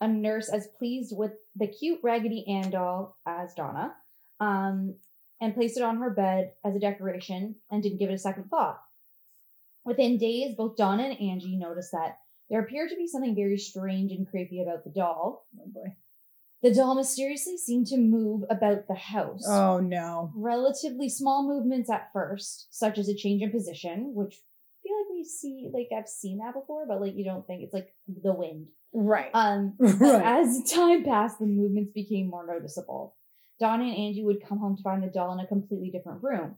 a 0.00 0.08
nurse 0.08 0.48
as 0.48 0.66
pleased 0.78 1.14
with 1.14 1.32
the 1.56 1.66
cute 1.66 2.00
Raggedy 2.02 2.46
Ann 2.48 2.70
doll 2.70 3.18
as 3.26 3.52
Donna, 3.52 3.94
um, 4.40 4.94
and 5.40 5.54
placed 5.54 5.76
it 5.76 5.82
on 5.82 5.98
her 5.98 6.10
bed 6.10 6.52
as 6.64 6.74
a 6.74 6.80
decoration 6.80 7.56
and 7.70 7.82
didn't 7.82 7.98
give 7.98 8.10
it 8.10 8.14
a 8.14 8.18
second 8.18 8.48
thought. 8.48 8.80
Within 9.84 10.16
days, 10.16 10.56
both 10.56 10.76
Donna 10.76 11.04
and 11.04 11.20
Angie 11.20 11.56
noticed 11.56 11.92
that 11.92 12.18
there 12.48 12.60
appeared 12.60 12.90
to 12.90 12.96
be 12.96 13.06
something 13.06 13.34
very 13.34 13.58
strange 13.58 14.10
and 14.10 14.28
creepy 14.28 14.62
about 14.62 14.84
the 14.84 14.90
doll. 14.90 15.46
Oh 15.60 15.68
boy. 15.68 15.96
The 16.62 16.74
doll 16.74 16.94
mysteriously 16.96 17.56
seemed 17.56 17.86
to 17.88 17.96
move 17.96 18.42
about 18.50 18.88
the 18.88 18.94
house 18.94 19.44
Oh 19.48 19.78
no. 19.78 20.32
relatively 20.34 21.08
small 21.08 21.46
movements 21.46 21.88
at 21.88 22.10
first, 22.12 22.66
such 22.70 22.98
as 22.98 23.08
a 23.08 23.14
change 23.14 23.42
in 23.42 23.50
position, 23.52 24.12
which 24.14 24.34
I 24.34 24.78
feel 24.82 24.96
like 24.98 25.10
we 25.12 25.24
see, 25.24 25.70
like 25.72 25.88
I've 25.96 26.08
seen 26.08 26.38
that 26.38 26.54
before, 26.54 26.84
but 26.86 27.00
like 27.00 27.14
you 27.14 27.24
don't 27.24 27.46
think 27.46 27.62
it's 27.62 27.74
like 27.74 27.94
the 28.08 28.32
wind. 28.32 28.66
Right. 28.92 29.30
Um, 29.34 29.74
Right. 29.78 30.22
as 30.24 30.62
time 30.72 31.04
passed, 31.04 31.38
the 31.38 31.46
movements 31.46 31.92
became 31.94 32.28
more 32.28 32.46
noticeable. 32.46 33.14
Donna 33.60 33.84
and 33.84 33.96
Angie 33.96 34.24
would 34.24 34.44
come 34.44 34.58
home 34.58 34.76
to 34.76 34.82
find 34.82 35.02
the 35.02 35.08
doll 35.08 35.32
in 35.32 35.40
a 35.40 35.46
completely 35.46 35.90
different 35.90 36.22
room. 36.22 36.56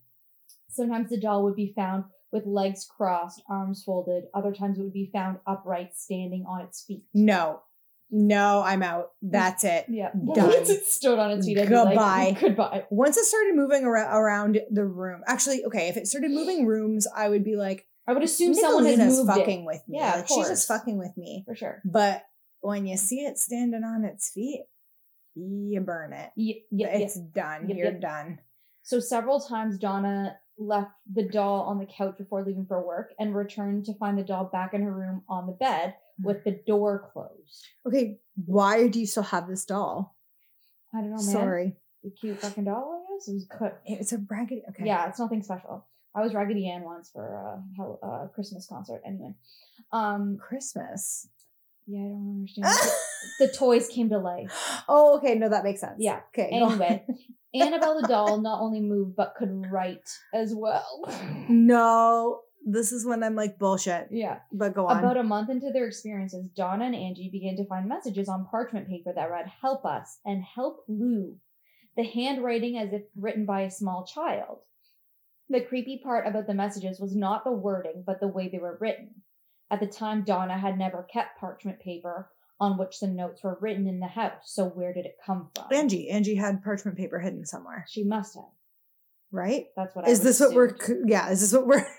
Sometimes 0.71 1.11
the 1.11 1.21
doll 1.21 1.43
would 1.45 1.57
be 1.57 1.73
found 1.75 2.05
with 2.33 2.47
legs 2.47 2.87
crossed, 2.89 3.43
arms 3.51 3.83
folded. 3.85 4.25
Other 4.35 4.53
times 4.53 4.79
it 4.79 4.83
would 4.83 4.93
be 4.93 5.11
found 5.13 5.39
upright, 5.47 5.97
standing 5.97 6.45
on 6.49 6.61
its 6.63 6.85
feet. 6.85 7.05
no. 7.13 7.63
No, 8.11 8.63
I'm 8.65 8.83
out. 8.83 9.13
Mm. 9.25 9.33
That's 9.33 9.65
it. 9.65 9.87
Yeah, 9.89 10.11
Done. 10.13 10.49
once 10.49 10.69
it 10.71 10.85
stood 10.85 11.19
on 11.19 11.31
its 11.31 11.47
feet, 11.47 11.59
I'd 11.59 11.69
be 11.69 11.75
like, 11.75 11.89
Goodbye. 11.89 12.37
goodbye. 12.41 12.85
Once 12.91 13.17
it 13.17 13.25
started 13.25 13.55
moving 13.55 13.85
around, 13.85 14.15
around 14.15 14.61
the 14.71 14.85
room, 14.85 15.23
actually, 15.27 15.65
okay, 15.67 15.89
if 15.89 15.97
it 15.97 16.09
started 16.09 16.31
moving 16.31 16.67
rooms, 16.67 17.07
I 17.15 17.29
would 17.29 17.45
be 17.45 17.57
like, 17.57 17.87
I 18.07 18.13
would 18.13 18.23
assume 18.23 18.55
someone 18.55 18.85
Nicolina's 18.85 19.19
moved 19.19 19.31
fucking 19.31 19.61
it. 19.61 19.67
with 19.67 19.83
me. 19.87 19.99
Yeah, 19.99 20.17
like, 20.17 20.29
she's 20.29 20.49
just 20.49 20.67
fucking 20.67 20.99
with 20.99 21.17
me. 21.17 21.45
for 21.47 21.55
sure. 21.55 21.81
But 21.85 22.25
when 22.61 22.87
you 22.87 22.97
see 22.97 23.21
it 23.21 23.39
standing 23.39 23.85
on 23.85 24.05
its 24.05 24.31
feet, 24.31 24.63
you 25.37 25.81
burn 25.81 26.13
it. 26.13 26.31
Yeah, 26.37 26.55
yeah, 26.71 26.89
yeah. 26.89 27.05
it's 27.05 27.15
done. 27.15 27.69
Yep, 27.69 27.77
You're 27.79 27.93
yep. 27.93 28.01
done. 28.01 28.39
So 28.91 28.99
several 28.99 29.39
times 29.39 29.79
Donna 29.79 30.37
left 30.59 30.91
the 31.15 31.23
doll 31.23 31.61
on 31.61 31.79
the 31.79 31.87
couch 31.87 32.19
before 32.19 32.45
leaving 32.45 32.67
for 32.67 32.85
work 32.85 33.13
and 33.21 33.37
returned 33.37 33.85
to 33.85 33.95
find 33.95 34.19
the 34.19 34.25
doll 34.25 34.47
back 34.53 34.75
in 34.75 34.83
her 34.83 34.91
room 34.93 35.23
on 35.29 35.47
the 35.47 35.53
bed 35.53 35.95
with 36.21 36.43
the 36.43 36.61
door 36.67 37.09
closed. 37.13 37.69
Okay, 37.87 38.19
why 38.47 38.89
do 38.89 38.99
you 38.99 39.07
still 39.07 39.23
have 39.23 39.47
this 39.47 39.65
doll? 39.65 40.17
I 40.93 41.03
don't 41.03 41.11
know, 41.11 41.19
man. 41.19 41.23
Sorry. 41.25 41.77
The 42.03 42.11
cute 42.11 42.41
fucking 42.41 42.65
doll, 42.65 43.01
I 43.09 43.15
guess. 43.15 43.29
It 43.29 43.35
was 43.35 43.47
cut. 43.49 43.81
It's 43.87 44.13
a 44.13 44.19
raggedy. 44.29 44.65
Okay. 44.71 44.85
Yeah, 44.87 45.09
it's 45.09 45.21
nothing 45.21 45.45
special. 45.45 45.87
I 46.13 46.23
was 46.23 46.35
Raggedy 46.35 46.69
Ann 46.69 46.83
once 46.83 47.11
for 47.13 47.33
a 47.33 47.63
hel- 47.77 48.01
uh, 48.03 48.27
Christmas 48.35 48.67
concert. 48.67 49.03
Anyway, 49.07 49.37
um, 49.93 50.37
Christmas. 50.37 51.29
Yeah, 51.91 52.01
I 52.01 52.09
don't 52.09 52.31
understand. 52.31 52.93
the 53.41 53.49
toys 53.49 53.89
came 53.89 54.09
to 54.11 54.19
life. 54.19 54.53
Oh, 54.89 55.19
okay. 55.19 55.35
No, 55.35 55.49
that 55.49 55.65
makes 55.65 55.81
sense. 55.81 55.97
Yeah. 55.99 56.21
Okay. 56.33 56.51
Anyway, 56.53 57.05
Annabelle 57.55 58.01
the 58.01 58.09
doll 58.09 58.41
not 58.43 58.61
only 58.61 58.81
moved 58.81 59.17
but 59.17 59.35
could 59.37 59.67
write 59.71 60.09
as 60.33 60.55
well. 60.55 61.05
No, 61.49 62.43
this 62.65 62.93
is 62.93 63.05
when 63.05 63.23
I'm 63.25 63.35
like 63.35 63.59
bullshit. 63.59 64.09
Yeah. 64.11 64.39
But 64.53 64.75
go 64.75 64.87
on. 64.87 64.99
About 64.99 65.17
a 65.17 65.25
month 65.25 65.51
into 65.51 65.71
their 65.73 65.89
experiences, 65.89 66.47
Donna 66.55 66.85
and 66.85 66.95
Angie 66.95 67.31
began 67.31 67.57
to 67.57 67.67
find 67.67 67.89
messages 67.89 68.29
on 68.29 68.47
parchment 68.51 68.89
paper 68.89 69.13
that 69.15 69.31
read, 69.31 69.47
Help 69.61 69.85
us 69.85 70.19
and 70.25 70.43
help 70.43 70.85
Lou. 70.89 71.37
The 71.97 72.05
handwriting 72.05 72.79
as 72.79 72.93
if 72.93 73.03
written 73.17 73.45
by 73.45 73.63
a 73.63 73.71
small 73.71 74.07
child. 74.07 74.59
The 75.49 75.61
creepy 75.61 76.01
part 76.05 76.29
about 76.29 76.47
the 76.47 76.55
messages 76.55 77.01
was 77.01 77.17
not 77.17 77.43
the 77.43 77.51
wording, 77.51 78.05
but 78.07 78.21
the 78.21 78.29
way 78.29 78.49
they 78.49 78.59
were 78.59 78.79
written. 78.81 79.23
At 79.71 79.81
the 79.81 79.87
time, 79.87 80.23
Donna 80.25 80.59
had 80.59 80.79
never 80.79 81.03
kept 81.13 81.39
parchment 81.39 81.79
paper 81.81 82.29
on 82.61 82.77
which 82.77 83.01
the 83.01 83.07
notes 83.07 83.43
were 83.43 83.57
written 83.61 83.87
in 83.87 84.01
the 84.01 84.07
house, 84.07 84.43
so 84.45 84.67
where 84.67 84.93
did 84.93 85.07
it 85.07 85.17
come 85.25 85.49
from? 85.55 85.65
Angie. 85.73 86.11
Angie 86.11 86.35
had 86.35 86.63
parchment 86.63 86.99
paper 86.99 87.19
hidden 87.19 87.47
somewhere, 87.47 87.87
She 87.89 88.05
must 88.05 88.35
have. 88.35 88.45
right? 89.33 89.67
That's 89.77 89.95
what 89.97 90.07
I 90.07 90.11
Is 90.11 90.19
would 90.19 90.27
this 90.29 90.41
what 90.41 90.53
we're? 90.55 90.77
Yeah. 91.07 91.31
Is 91.31 91.41
this 91.41 91.53
what 91.53 91.67
we're? 91.67 91.87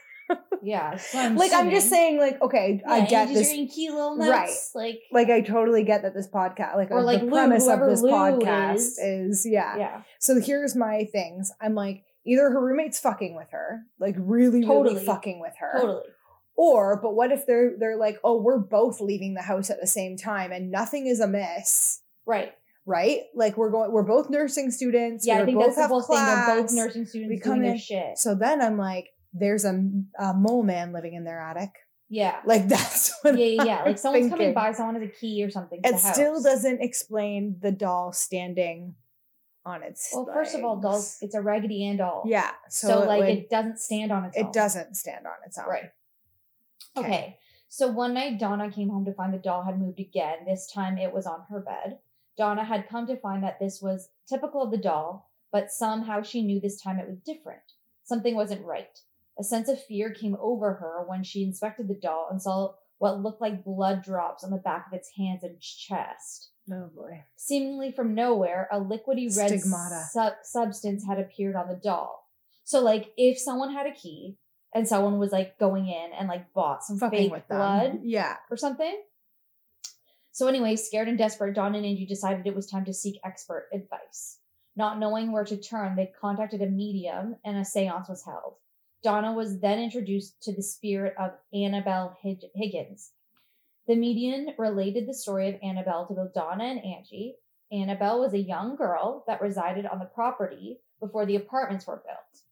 Yeah. 0.63 0.97
I'm 1.15 1.35
like 1.35 1.51
I'm 1.53 1.71
just 1.71 1.89
saying. 1.89 2.17
Like 2.19 2.41
okay, 2.41 2.81
I 2.87 2.99
Yeah, 2.99 3.05
get 3.05 3.27
Angie's 3.29 3.49
this. 3.49 3.73
cute 3.73 3.93
little 3.93 4.15
notes. 4.15 4.29
Right. 4.29 4.55
Like, 4.75 4.99
Like 5.11 5.29
I 5.29 5.41
totally 5.41 5.83
get 5.83 6.03
that 6.03 6.13
this 6.13 6.27
podcast, 6.29 6.75
like, 6.75 6.89
Or 6.91 7.01
like 7.01 7.19
the 7.19 7.25
Lou, 7.25 7.31
premise 7.31 7.67
of 7.67 7.79
this 7.81 8.01
Lou 8.01 8.11
podcast 8.11 8.75
is. 8.75 8.97
is, 8.99 9.47
yeah. 9.49 9.75
yeah. 9.77 10.01
So 10.19 10.39
here's 10.39 10.73
my 10.75 11.05
things. 11.11 11.51
I'm 11.59 11.73
like, 11.75 12.03
either 12.25 12.43
her 12.49 12.63
roommate's 12.63 12.99
fucking 12.99 13.35
with 13.35 13.47
her, 13.51 13.81
like 13.99 14.15
really, 14.19 14.59
really 14.59 14.65
Totally. 14.67 15.03
fucking 15.05 15.39
with 15.41 15.53
her, 15.59 15.79
Totally. 15.81 16.03
Or, 16.57 16.99
but 17.01 17.15
what 17.15 17.31
if 17.31 17.45
they're 17.47 17.73
they're 17.79 17.97
like, 17.97 18.17
oh, 18.23 18.39
we're 18.41 18.59
both 18.59 18.99
leaving 19.01 19.33
the 19.33 19.41
house 19.41 19.69
at 19.69 19.79
the 19.81 19.87
same 19.87 20.17
time 20.17 20.51
and 20.51 20.69
nothing 20.71 21.07
is 21.07 21.19
amiss, 21.19 22.01
Right. 22.25 22.53
right? 22.85 23.21
Like 23.33 23.57
we're 23.57 23.71
going, 23.71 23.91
we're 23.91 24.03
both 24.03 24.29
nursing 24.29 24.69
students. 24.71 25.25
Yeah, 25.25 25.39
I 25.41 25.45
think 25.45 25.57
both 25.57 25.67
that's 25.75 25.77
the 25.77 25.87
whole 25.87 26.01
thing. 26.01 26.17
They're 26.23 26.61
both 26.61 26.71
nursing 26.73 27.05
students 27.05 27.29
We 27.29 27.35
doing 27.37 27.41
come 27.41 27.61
their 27.61 27.71
in. 27.73 27.77
shit. 27.79 28.17
So 28.17 28.35
then 28.35 28.61
I'm 28.61 28.77
like, 28.77 29.09
there's 29.33 29.65
a, 29.65 29.81
a 30.19 30.33
mole 30.33 30.61
man 30.63 30.91
living 30.93 31.13
in 31.13 31.23
their 31.23 31.39
attic. 31.39 31.71
yeah. 32.09 32.41
Like 32.45 32.67
that's 32.75 33.13
what 33.21 33.39
yeah, 33.39 33.45
yeah, 33.45 33.63
yeah. 33.63 33.83
Like 33.83 33.97
someone's 33.97 34.29
coming 34.29 34.53
by, 34.53 34.73
someone 34.73 34.95
has 35.01 35.03
a 35.09 35.11
key 35.11 35.43
or 35.43 35.49
something. 35.49 35.81
To 35.81 35.89
It 35.89 35.99
still 35.99 36.43
doesn't 36.43 36.81
explain 36.81 37.55
the 37.61 37.71
doll 37.71 38.11
standing 38.11 38.95
on 39.65 39.83
its. 39.83 40.09
Well, 40.13 40.27
first 40.33 40.53
of 40.53 40.63
all, 40.63 40.79
dolls. 40.81 41.17
It's 41.21 41.33
a 41.35 41.41
Raggedy 41.41 41.85
Ann 41.87 41.97
doll. 41.97 42.23
Yeah. 42.27 42.51
So, 42.69 42.87
So, 42.87 43.01
it 43.03 43.07
like, 43.07 43.19
would- 43.21 43.29
it 43.29 43.49
doesn't 43.49 43.79
stand 43.79 44.11
on 44.11 44.25
its 44.25 44.37
own. 44.37 44.45
it 44.47 44.53
doesn't 44.53 44.95
stand 44.95 45.25
on 45.25 45.33
its 45.45 45.57
own. 45.57 45.65
Right. 45.69 45.89
Okay. 46.97 47.07
Okay. 47.07 47.37
So 47.69 47.87
one 47.87 48.13
night, 48.13 48.37
Donna 48.37 48.69
came 48.69 48.89
home 48.89 49.05
to 49.05 49.13
find 49.13 49.33
the 49.33 49.37
doll 49.37 49.63
had 49.63 49.79
moved 49.79 49.99
again. 49.99 50.39
This 50.45 50.69
time 50.69 50.97
it 50.97 51.13
was 51.13 51.25
on 51.25 51.45
her 51.49 51.61
bed. 51.61 51.99
Donna 52.37 52.65
had 52.65 52.89
come 52.89 53.07
to 53.07 53.15
find 53.15 53.43
that 53.43 53.59
this 53.59 53.81
was 53.81 54.09
typical 54.27 54.61
of 54.61 54.71
the 54.71 54.77
doll, 54.77 55.31
but 55.51 55.71
somehow 55.71 56.21
she 56.21 56.41
knew 56.41 56.59
this 56.59 56.81
time 56.81 56.99
it 56.99 57.07
was 57.07 57.19
different. 57.19 57.61
Something 58.03 58.35
wasn't 58.35 58.65
right. 58.65 58.99
A 59.39 59.43
sense 59.43 59.69
of 59.69 59.81
fear 59.81 60.11
came 60.11 60.35
over 60.41 60.73
her 60.73 61.05
when 61.07 61.23
she 61.23 61.43
inspected 61.43 61.87
the 61.87 61.95
doll 61.95 62.27
and 62.29 62.41
saw 62.41 62.73
what 62.97 63.21
looked 63.21 63.41
like 63.41 63.63
blood 63.63 64.03
drops 64.03 64.43
on 64.43 64.51
the 64.51 64.57
back 64.57 64.87
of 64.87 64.93
its 64.93 65.09
hands 65.17 65.43
and 65.43 65.59
chest. 65.59 66.49
Oh 66.71 66.89
boy. 66.95 67.23
Seemingly 67.37 67.91
from 67.91 68.13
nowhere, 68.13 68.67
a 68.71 68.79
liquidy 68.79 69.35
red 69.35 69.61
su- 69.61 70.35
substance 70.43 71.05
had 71.05 71.19
appeared 71.19 71.55
on 71.55 71.67
the 71.67 71.79
doll. 71.81 72.29
So, 72.63 72.79
like, 72.79 73.13
if 73.17 73.39
someone 73.39 73.73
had 73.73 73.87
a 73.87 73.93
key 73.93 74.37
and 74.73 74.87
someone 74.87 75.19
was 75.19 75.31
like 75.31 75.57
going 75.59 75.87
in 75.87 76.11
and 76.17 76.27
like 76.27 76.53
bought 76.53 76.83
some 76.83 76.97
Fucking 76.97 77.17
fake 77.19 77.31
with 77.31 77.47
blood 77.47 77.99
Yeah. 78.03 78.37
or 78.49 78.57
something. 78.57 79.01
So, 80.33 80.47
anyway, 80.47 80.77
scared 80.77 81.09
and 81.09 81.17
desperate, 81.17 81.53
Dawn 81.55 81.75
and 81.75 81.85
Angie 81.85 82.05
decided 82.05 82.47
it 82.47 82.55
was 82.55 82.65
time 82.67 82.85
to 82.85 82.93
seek 82.93 83.19
expert 83.25 83.67
advice. 83.73 84.37
Not 84.77 84.97
knowing 84.97 85.31
where 85.33 85.43
to 85.43 85.57
turn, 85.57 85.95
they 85.97 86.11
contacted 86.19 86.61
a 86.61 86.67
medium 86.67 87.35
and 87.43 87.57
a 87.57 87.65
seance 87.65 88.07
was 88.07 88.23
held. 88.23 88.55
Donna 89.03 89.33
was 89.33 89.59
then 89.59 89.79
introduced 89.79 90.41
to 90.43 90.55
the 90.55 90.61
spirit 90.63 91.15
of 91.19 91.31
Annabelle 91.53 92.17
Hig- 92.21 92.45
Higgins. 92.55 93.11
The 93.87 93.95
medium 93.95 94.47
related 94.57 95.07
the 95.07 95.13
story 95.13 95.49
of 95.49 95.59
Annabelle 95.61 96.05
to 96.07 96.13
both 96.13 96.33
Donna 96.33 96.63
and 96.63 96.79
Angie. 96.85 97.35
Annabelle 97.71 98.19
was 98.21 98.33
a 98.33 98.39
young 98.39 98.75
girl 98.77 99.25
that 99.27 99.41
resided 99.41 99.85
on 99.85 99.99
the 99.99 100.05
property 100.05 100.79
before 101.01 101.25
the 101.25 101.35
apartments 101.35 101.87
were 101.87 102.01
built. 102.05 102.43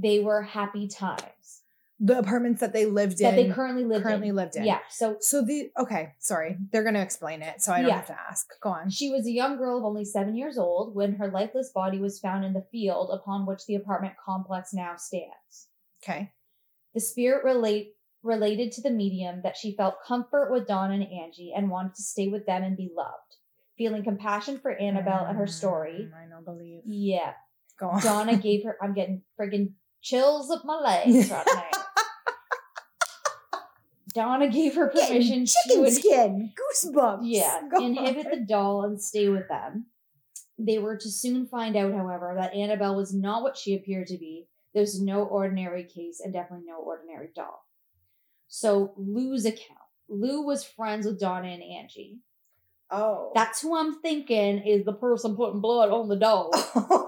They 0.00 0.20
were 0.20 0.42
happy 0.42 0.86
times. 0.88 1.62
the 2.00 2.16
apartments 2.16 2.60
that 2.60 2.72
they 2.72 2.86
lived 2.86 3.18
that 3.18 3.30
in. 3.30 3.36
That 3.36 3.42
they 3.42 3.52
currently 3.52 3.84
lived 3.84 4.04
currently 4.04 4.28
in. 4.28 4.36
lived 4.36 4.54
in. 4.54 4.64
Yeah. 4.64 4.78
So 4.88 5.16
So 5.20 5.42
the 5.44 5.70
okay, 5.76 6.12
sorry, 6.20 6.56
they're 6.70 6.84
gonna 6.84 7.00
explain 7.00 7.42
it, 7.42 7.60
so 7.60 7.72
I 7.72 7.80
don't 7.80 7.88
Yeah. 7.88 7.96
have 7.96 8.06
to 8.06 8.20
ask. 8.30 8.46
Go 8.62 8.70
on. 8.70 8.88
She 8.90 9.10
was 9.10 9.26
a 9.26 9.32
young 9.32 9.56
girl 9.56 9.78
of 9.78 9.84
only 9.84 10.04
seven 10.04 10.36
years 10.36 10.58
old 10.58 10.94
when 10.94 11.14
her 11.16 11.28
lifeless 11.28 11.70
body 11.72 11.98
was 11.98 12.20
found 12.20 12.44
in 12.44 12.52
the 12.52 12.64
field 12.70 13.10
upon 13.12 13.46
which 13.46 13.66
the 13.66 13.74
apartment 13.74 14.14
complex 14.24 14.72
now 14.72 14.94
stands. 14.96 15.68
Okay. 16.02 16.32
The 16.94 17.00
spirit 17.00 17.42
relate 17.44 17.94
related 18.22 18.70
to 18.72 18.80
the 18.82 18.90
medium 18.90 19.42
that 19.42 19.56
she 19.56 19.74
felt 19.76 19.94
comfort 20.06 20.52
with 20.52 20.66
Don 20.68 20.92
and 20.92 21.02
Angie 21.02 21.52
and 21.56 21.68
wanted 21.70 21.94
to 21.96 22.02
stay 22.02 22.28
with 22.28 22.46
them 22.46 22.62
and 22.62 22.76
be 22.76 22.92
loved. 22.96 23.36
Feeling 23.76 24.04
compassion 24.04 24.58
for 24.60 24.70
Annabelle 24.72 25.24
and 25.26 25.36
her 25.38 25.46
story. 25.48 26.08
Mm, 26.12 26.14
I 26.14 26.28
don't 26.28 26.44
believe. 26.44 26.82
Yeah. 26.84 27.32
Go 27.78 27.88
on. 27.90 28.00
Donna 28.02 28.36
gave 28.48 28.64
her 28.64 28.76
I'm 28.82 28.92
getting 28.94 29.22
friggin' 29.38 29.72
chills 30.02 30.50
up 30.50 30.64
my 30.64 30.78
legs 30.78 31.30
right 31.30 31.46
now. 31.46 31.70
Donna 34.14 34.48
gave 34.48 34.74
her 34.74 34.88
permission 34.88 35.44
to 35.44 35.52
chicken 35.68 35.84
in- 35.84 35.92
skin, 35.92 36.52
goosebumps. 36.74 37.20
yeah, 37.22 37.60
Go 37.70 37.84
inhibit 37.84 38.26
on. 38.26 38.32
the 38.32 38.46
doll 38.46 38.82
and 38.84 39.00
stay 39.00 39.28
with 39.28 39.48
them. 39.48 39.86
They 40.58 40.78
were 40.78 40.96
to 40.96 41.10
soon 41.10 41.46
find 41.46 41.76
out, 41.76 41.92
however, 41.92 42.34
that 42.36 42.54
Annabelle 42.54 42.96
was 42.96 43.14
not 43.14 43.42
what 43.42 43.56
she 43.56 43.74
appeared 43.76 44.08
to 44.08 44.18
be. 44.18 44.46
There's 44.74 45.00
no 45.00 45.22
ordinary 45.24 45.84
case 45.84 46.20
and 46.24 46.32
definitely 46.32 46.66
no 46.66 46.78
ordinary 46.78 47.28
doll. 47.34 47.64
So 48.48 48.92
Lou's 48.96 49.44
account. 49.44 49.78
Lou 50.08 50.42
was 50.42 50.64
friends 50.64 51.06
with 51.06 51.20
Donna 51.20 51.48
and 51.48 51.62
Angie. 51.62 52.18
Oh. 52.90 53.30
That's 53.34 53.60
who 53.60 53.76
I'm 53.76 54.00
thinking 54.00 54.58
is 54.66 54.84
the 54.84 54.94
person 54.94 55.36
putting 55.36 55.60
blood 55.60 55.90
on 55.90 56.08
the 56.08 56.16
doll. 56.16 56.50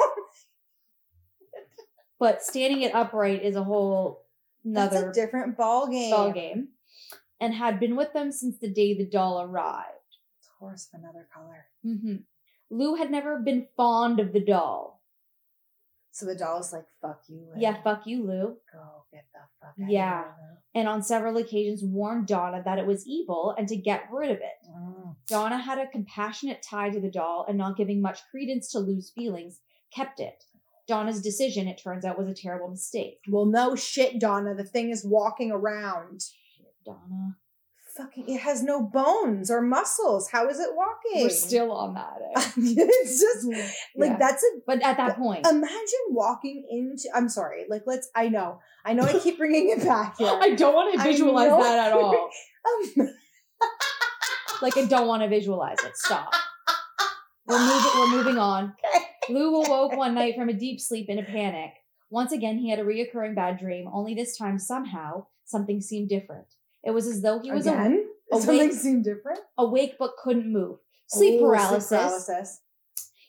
but 2.20 2.42
standing 2.42 2.82
it 2.82 2.94
upright 2.94 3.42
is 3.42 3.56
a 3.56 3.64
whole 3.64 4.26
That's 4.64 4.94
another 4.94 5.10
a 5.10 5.12
different 5.12 5.56
ball 5.56 5.88
game. 5.88 6.10
ball 6.12 6.30
game. 6.32 6.68
And 7.40 7.54
had 7.54 7.80
been 7.80 7.96
with 7.96 8.12
them 8.12 8.30
since 8.32 8.58
the 8.58 8.70
day 8.70 8.96
the 8.96 9.06
doll 9.08 9.40
arrived. 9.42 9.86
Horse 10.60 10.88
of 10.92 11.00
another 11.00 11.26
color. 11.34 11.66
hmm 11.82 12.16
Lou 12.72 12.94
had 12.94 13.10
never 13.10 13.38
been 13.40 13.66
fond 13.76 14.20
of 14.20 14.32
the 14.32 14.44
doll. 14.44 15.02
So 16.12 16.26
the 16.26 16.34
doll's 16.36 16.72
like, 16.72 16.84
"Fuck 17.00 17.22
you." 17.28 17.38
Lou. 17.54 17.60
Yeah, 17.60 17.82
fuck 17.82 18.06
you, 18.06 18.24
Lou. 18.26 18.56
Go 18.72 19.04
get 19.12 19.24
the 19.32 19.40
fuck. 19.60 19.70
Out 19.70 19.74
Yeah. 19.78 20.20
Of 20.20 20.26
here, 20.26 20.34
Yeah. 20.50 20.80
And 20.80 20.88
on 20.88 21.02
several 21.02 21.36
occasions 21.38 21.82
warned 21.82 22.26
Donna 22.28 22.62
that 22.64 22.78
it 22.78 22.86
was 22.86 23.06
evil 23.06 23.54
and 23.56 23.66
to 23.68 23.76
get 23.76 24.02
rid 24.12 24.30
of 24.30 24.36
it. 24.38 24.68
Mm. 24.68 25.16
Donna 25.26 25.58
had 25.58 25.78
a 25.78 25.86
compassionate 25.88 26.62
tie 26.62 26.90
to 26.90 27.00
the 27.00 27.10
doll 27.10 27.44
and 27.48 27.56
not 27.58 27.76
giving 27.76 28.00
much 28.02 28.20
credence 28.30 28.70
to 28.72 28.78
Lou's 28.80 29.10
feelings, 29.10 29.60
kept 29.92 30.20
it. 30.20 30.44
Donna's 30.90 31.22
decision, 31.22 31.68
it 31.68 31.80
turns 31.82 32.04
out, 32.04 32.18
was 32.18 32.28
a 32.28 32.34
terrible 32.34 32.68
mistake. 32.68 33.20
Well, 33.28 33.46
no 33.46 33.76
shit, 33.76 34.18
Donna. 34.18 34.54
The 34.54 34.64
thing 34.64 34.90
is 34.90 35.04
walking 35.04 35.52
around. 35.52 36.24
Donna. 36.84 37.36
Fucking, 37.96 38.28
it 38.28 38.40
has 38.40 38.62
no 38.62 38.82
bones 38.82 39.50
or 39.50 39.60
muscles. 39.62 40.30
How 40.30 40.48
is 40.48 40.58
it 40.58 40.70
walking? 40.74 41.22
We're 41.22 41.28
still 41.30 41.70
on 41.72 41.94
that. 41.94 42.18
it's 42.56 43.20
just 43.20 43.46
like 43.96 44.10
Yeah. 44.12 44.16
that's 44.18 44.42
a. 44.42 44.46
But 44.66 44.82
at 44.82 44.96
that 44.96 45.16
point, 45.16 45.46
Imagine 45.46 46.04
walking 46.10 46.66
into. 46.70 47.08
I'm 47.14 47.28
sorry. 47.28 47.66
Like 47.68 47.82
let's. 47.86 48.08
I 48.14 48.28
know. 48.28 48.60
I 48.84 48.92
know. 48.94 49.04
I 49.04 49.18
keep 49.18 49.38
bringing 49.38 49.70
it 49.70 49.84
back 49.84 50.16
here. 50.18 50.28
I 50.40 50.54
don't 50.54 50.74
want 50.74 50.94
to 50.96 51.02
visualize 51.02 51.50
that 51.50 51.86
at 51.88 51.92
all. 51.92 52.30
Um, 52.98 53.08
Like 54.62 54.76
I 54.76 54.84
don't 54.84 55.06
want 55.08 55.22
to 55.22 55.28
visualize 55.28 55.78
it. 55.84 55.96
Stop. 55.96 56.30
We're 57.46 57.58
moving. 57.58 57.90
We're 57.96 58.16
moving 58.16 58.38
on. 58.38 58.74
Lou 59.28 59.62
awoke 59.62 59.96
one 59.96 60.14
night 60.14 60.34
from 60.36 60.48
a 60.48 60.52
deep 60.54 60.80
sleep 60.80 61.08
in 61.08 61.18
a 61.18 61.22
panic. 61.24 61.72
Once 62.10 62.32
again, 62.32 62.58
he 62.58 62.70
had 62.70 62.78
a 62.78 62.84
reoccurring 62.84 63.34
bad 63.36 63.58
dream. 63.58 63.88
Only 63.92 64.14
this 64.14 64.36
time, 64.36 64.58
somehow, 64.58 65.26
something 65.44 65.80
seemed 65.80 66.08
different. 66.08 66.46
It 66.82 66.90
was 66.92 67.06
as 67.06 67.22
though 67.22 67.38
he 67.40 67.52
was 67.52 67.66
again. 67.66 68.06
awake- 68.32 68.42
Something 68.42 68.72
seemed 68.72 69.04
different. 69.04 69.40
awake 69.58 69.96
but 69.98 70.16
couldn't 70.22 70.50
move. 70.52 70.78
Sleep 71.08 71.40
paralysis. 71.40 71.88
paralysis. 71.88 72.60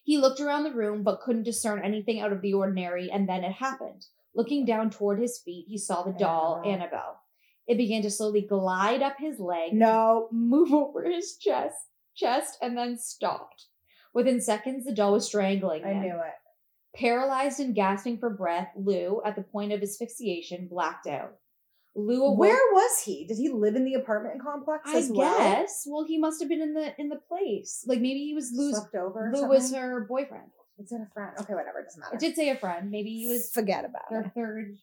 He 0.04 0.18
looked 0.18 0.40
around 0.40 0.64
the 0.64 0.74
room 0.74 1.04
but 1.04 1.22
couldn't 1.22 1.44
discern 1.44 1.84
anything 1.84 2.20
out 2.20 2.32
of 2.32 2.42
the 2.42 2.54
ordinary, 2.54 3.10
and 3.12 3.28
then 3.28 3.44
it 3.44 3.52
happened. 3.54 4.06
Looking 4.34 4.66
down 4.66 4.90
toward 4.90 5.20
his 5.20 5.40
feet, 5.40 5.66
he 5.68 5.78
saw 5.78 6.04
the 6.04 6.12
doll, 6.14 6.58
Annabelle. 6.66 6.72
Annabelle. 6.82 7.20
It 7.68 7.78
began 7.78 8.02
to 8.04 8.10
slowly 8.12 8.42
glide 8.42 9.02
up 9.02 9.18
his 9.20 9.40
leg, 9.40 9.74
No. 9.74 10.28
move 10.32 10.74
over 10.74 11.04
his 11.04 11.38
chest, 11.38 11.76
chest, 12.16 12.58
and 12.62 12.78
then 12.78 12.98
stopped. 12.98 13.66
Within 14.14 14.42
seconds, 14.42 14.86
the 14.86 14.94
doll 14.94 15.14
was 15.14 15.26
strangling 15.26 15.84
I 15.86 15.94
knew 15.94 16.16
it. 16.16 16.34
Paralyzed 17.00 17.60
and 17.62 17.74
gasping 17.74 18.18
for 18.18 18.30
breath, 18.30 18.70
Lou, 18.76 19.22
at 19.26 19.36
the 19.38 19.44
point 19.44 19.72
of 19.72 19.82
asphyxiation, 19.82 20.68
blacked 20.70 21.08
out. 21.08 21.36
Lou 21.96 22.24
awoke. 22.26 22.40
Where 22.40 22.74
was 22.74 23.02
he? 23.04 23.26
Did 23.28 23.38
he 23.38 23.50
live 23.50 23.76
in 23.76 23.86
the 23.86 23.94
apartment 23.96 24.42
complex 24.42 24.90
I 24.90 24.98
as 24.98 25.10
well? 25.10 25.38
guess. 25.38 25.84
Well, 25.88 26.06
he 26.06 26.18
must 26.18 26.40
have 26.42 26.50
been 26.50 26.62
in 26.62 26.74
the 26.74 26.94
in 26.98 27.10
the 27.10 27.20
place. 27.28 27.84
Like 27.88 28.00
maybe 28.00 28.20
he 28.26 28.34
was 28.34 28.52
Lou's. 28.54 28.76
Slept 28.78 28.96
over. 28.96 29.30
or 29.30 29.34
Lou 29.34 29.48
was 29.48 29.64
something? 29.70 29.80
her 29.82 30.06
boyfriend. 30.08 30.52
Is 30.80 30.92
it 30.92 30.96
a 31.02 31.08
friend? 31.14 31.32
Okay, 31.40 31.54
whatever. 31.54 31.80
It 31.80 31.86
doesn't 31.86 32.00
matter. 32.02 32.16
It 32.16 32.20
did 32.20 32.36
say 32.36 32.50
a 32.50 32.56
friend. 32.58 32.90
Maybe 32.92 33.10
he 33.18 33.28
was 33.28 33.52
Forget 33.54 33.86
about 33.86 34.10
their 34.10 34.22
it. 34.22 34.32
third 34.34 34.78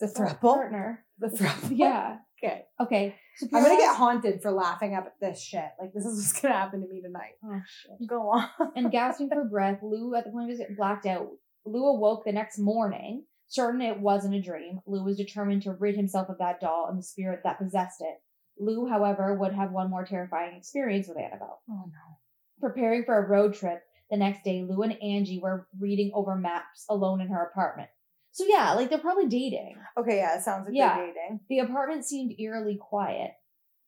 The 0.00 0.06
thruple. 0.06 0.40
partner. 0.40 1.04
The 1.18 1.28
thruple. 1.28 1.76
Yeah. 1.76 2.18
Okay. 2.44 2.64
Okay. 2.80 3.14
So 3.36 3.48
I'm 3.52 3.64
gonna 3.64 3.76
get 3.76 3.96
haunted 3.96 4.42
for 4.42 4.52
laughing 4.52 4.94
up 4.94 5.06
at 5.06 5.20
this 5.20 5.42
shit. 5.42 5.68
Like 5.80 5.92
this 5.92 6.04
is 6.04 6.16
what's 6.18 6.40
gonna 6.40 6.54
happen 6.54 6.80
to 6.82 6.88
me 6.88 7.00
tonight. 7.02 7.32
Oh 7.44 7.60
shit. 7.66 8.08
Go 8.08 8.30
on. 8.30 8.48
and 8.76 8.90
gasping 8.92 9.28
for 9.28 9.44
breath, 9.44 9.80
Lou, 9.82 10.14
at 10.14 10.24
the 10.24 10.30
point 10.30 10.50
of 10.50 10.58
his 10.58 10.76
blacked 10.76 11.06
out, 11.06 11.28
Lou 11.64 11.86
awoke 11.86 12.24
the 12.24 12.32
next 12.32 12.58
morning, 12.58 13.24
certain 13.48 13.80
it 13.80 13.98
wasn't 13.98 14.34
a 14.34 14.42
dream. 14.42 14.80
Lou 14.86 15.04
was 15.04 15.16
determined 15.16 15.62
to 15.62 15.72
rid 15.72 15.96
himself 15.96 16.28
of 16.28 16.38
that 16.38 16.60
doll 16.60 16.86
and 16.88 16.98
the 16.98 17.02
spirit 17.02 17.40
that 17.44 17.58
possessed 17.58 18.00
it. 18.00 18.16
Lou, 18.58 18.86
however, 18.88 19.34
would 19.34 19.54
have 19.54 19.72
one 19.72 19.90
more 19.90 20.04
terrifying 20.04 20.56
experience 20.56 21.08
with 21.08 21.18
Annabelle. 21.18 21.60
Oh 21.68 21.84
no. 21.86 22.18
Preparing 22.60 23.04
for 23.04 23.18
a 23.18 23.28
road 23.28 23.54
trip 23.54 23.82
the 24.10 24.16
next 24.16 24.44
day, 24.44 24.64
Lou 24.68 24.82
and 24.82 25.02
Angie 25.02 25.40
were 25.42 25.66
reading 25.80 26.12
over 26.14 26.36
maps 26.36 26.84
alone 26.88 27.20
in 27.20 27.28
her 27.28 27.42
apartment. 27.42 27.88
So 28.34 28.44
yeah, 28.48 28.72
like 28.74 28.90
they're 28.90 28.98
probably 28.98 29.26
dating. 29.28 29.76
Okay, 29.96 30.16
yeah, 30.16 30.36
it 30.36 30.42
sounds 30.42 30.66
like 30.66 30.74
Yeah. 30.76 30.96
they're 30.96 31.06
dating. 31.06 31.40
The 31.48 31.60
apartment 31.60 32.04
seemed 32.04 32.34
eerily 32.38 32.76
quiet. 32.80 33.30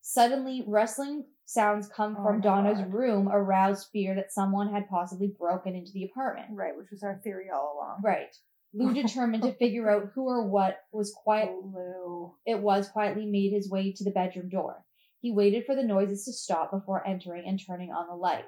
Suddenly, 0.03 0.63
rustling 0.69 1.25
sounds 1.47 1.89
come 1.89 2.17
Oh 2.17 2.23
from 2.25 2.37
my 2.37 2.43
Donna's 2.43 2.79
God. 2.79 2.93
room 2.95 3.29
aroused 3.29 3.89
fear 3.93 4.15
that 4.15 4.33
someone 4.33 4.73
had 4.73 4.89
possibly 4.89 5.35
broken 5.37 5.75
into 5.75 5.91
the 5.93 6.05
apartment. 6.05 6.47
Right, 6.53 6.77
which 6.77 6.93
was 6.93 7.03
our 7.03 7.21
theory 7.25 7.47
all 7.53 7.75
along. 7.77 8.03
Right. 8.05 8.37
Lou, 8.73 8.95
determined 9.03 9.43
to 9.43 9.53
figure 9.55 9.91
out 9.91 10.11
who 10.15 10.23
or 10.29 10.47
what 10.49 10.79
was 10.93 11.13
quiet, 11.13 11.49
Oh, 11.51 11.73
Lou. 11.75 12.35
it 12.47 12.61
was 12.61 12.89
quietly 12.89 13.27
made 13.27 13.53
his 13.53 13.69
way 13.69 13.93
to 13.93 14.05
the 14.05 14.13
bedroom 14.13 14.49
door. 14.49 14.85
He 15.21 15.33
waited 15.33 15.67
for 15.67 15.75
the 15.75 15.83
noises 15.83 16.25
to 16.27 16.33
stop 16.33 16.71
before 16.71 17.05
entering 17.05 17.49
and 17.49 17.59
turning 17.61 17.91
on 17.91 18.07
the 18.07 18.15
light. 18.15 18.45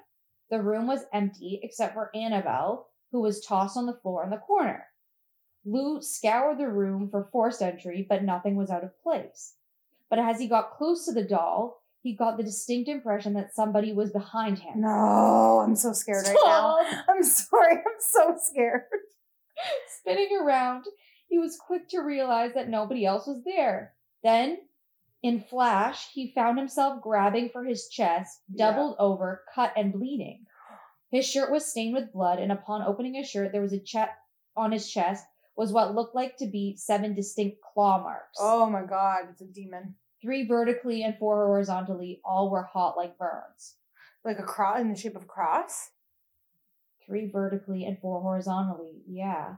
The 0.49 0.61
room 0.61 0.87
was 0.87 1.03
empty 1.13 1.59
except 1.61 1.93
for 1.93 2.09
Annabelle, 2.15 2.87
who 3.11 3.19
was 3.21 3.43
tossed 3.45 3.75
on 3.75 3.85
the 3.85 3.99
floor 4.01 4.23
in 4.23 4.29
the 4.29 4.37
corner. 4.37 4.85
Lou 5.65 6.01
scoured 6.01 6.57
the 6.57 6.67
room 6.67 7.09
for 7.09 7.29
forced 7.31 7.61
entry, 7.61 8.05
but 8.07 8.23
nothing 8.23 8.55
was 8.55 8.69
out 8.69 8.83
of 8.83 9.01
place. 9.03 9.53
But 10.09 10.19
as 10.19 10.39
he 10.39 10.47
got 10.47 10.71
close 10.71 11.05
to 11.05 11.11
the 11.11 11.23
doll, 11.23 11.81
he 12.01 12.13
got 12.15 12.37
the 12.37 12.43
distinct 12.43 12.89
impression 12.89 13.33
that 13.33 13.53
somebody 13.53 13.91
was 13.93 14.11
behind 14.11 14.59
him. 14.59 14.81
No, 14.81 15.59
I'm 15.63 15.75
so 15.75 15.91
scared 15.93 16.25
right 16.25 16.37
now. 16.45 16.77
I'm 17.09 17.23
sorry, 17.23 17.73
I'm 17.75 17.99
so 17.99 18.35
scared. 18.41 18.83
Spinning 19.99 20.39
around, 20.41 20.85
he 21.27 21.37
was 21.37 21.57
quick 21.57 21.89
to 21.89 21.99
realize 21.99 22.53
that 22.53 22.69
nobody 22.69 23.05
else 23.05 23.27
was 23.27 23.43
there. 23.43 23.93
Then, 24.23 24.59
in 25.21 25.41
flash, 25.41 26.07
he 26.13 26.31
found 26.33 26.57
himself 26.57 27.01
grabbing 27.01 27.49
for 27.49 27.65
his 27.65 27.89
chest, 27.89 28.39
Yeah. 28.49 28.71
doubled 28.71 28.95
over, 28.97 29.43
cut 29.53 29.73
and 29.75 29.91
bleeding. 29.91 30.45
His 31.11 31.27
shirt 31.27 31.51
was 31.51 31.65
stained 31.65 31.93
with 31.93 32.13
blood, 32.13 32.39
and 32.39 32.51
upon 32.51 32.81
opening 32.83 33.15
his 33.15 33.29
shirt, 33.29 33.51
there 33.51 33.61
was 33.61 33.73
a 33.73 33.79
check 33.79 34.17
on 34.55 34.71
his 34.71 34.89
chest 34.89 35.25
was 35.59 35.73
what 35.73 35.93
looked 35.93 36.15
like 36.15 36.37
to 36.37 36.47
be 36.47 36.77
seven 36.77 37.13
distinct 37.13 37.57
claw 37.61 38.01
marks. 38.01 38.37
Oh 38.39 38.69
my 38.69 38.83
god, 38.83 39.25
it's 39.29 39.41
a 39.41 39.45
demon. 39.45 39.95
Three 40.21 40.47
vertically 40.47 41.03
and 41.03 41.17
four 41.19 41.45
horizontally, 41.47 42.21
all 42.23 42.49
were 42.49 42.63
hot 42.63 42.95
like 42.95 43.17
burns. 43.17 43.75
Like 44.23 44.39
a 44.39 44.43
cross 44.43 44.79
in 44.79 44.89
the 44.89 44.97
shape 44.97 45.17
of 45.17 45.23
a 45.23 45.25
cross? 45.25 45.89
Three 47.05 47.29
vertically 47.29 47.83
and 47.83 47.99
four 47.99 48.21
horizontally, 48.21 49.01
yeah. 49.05 49.55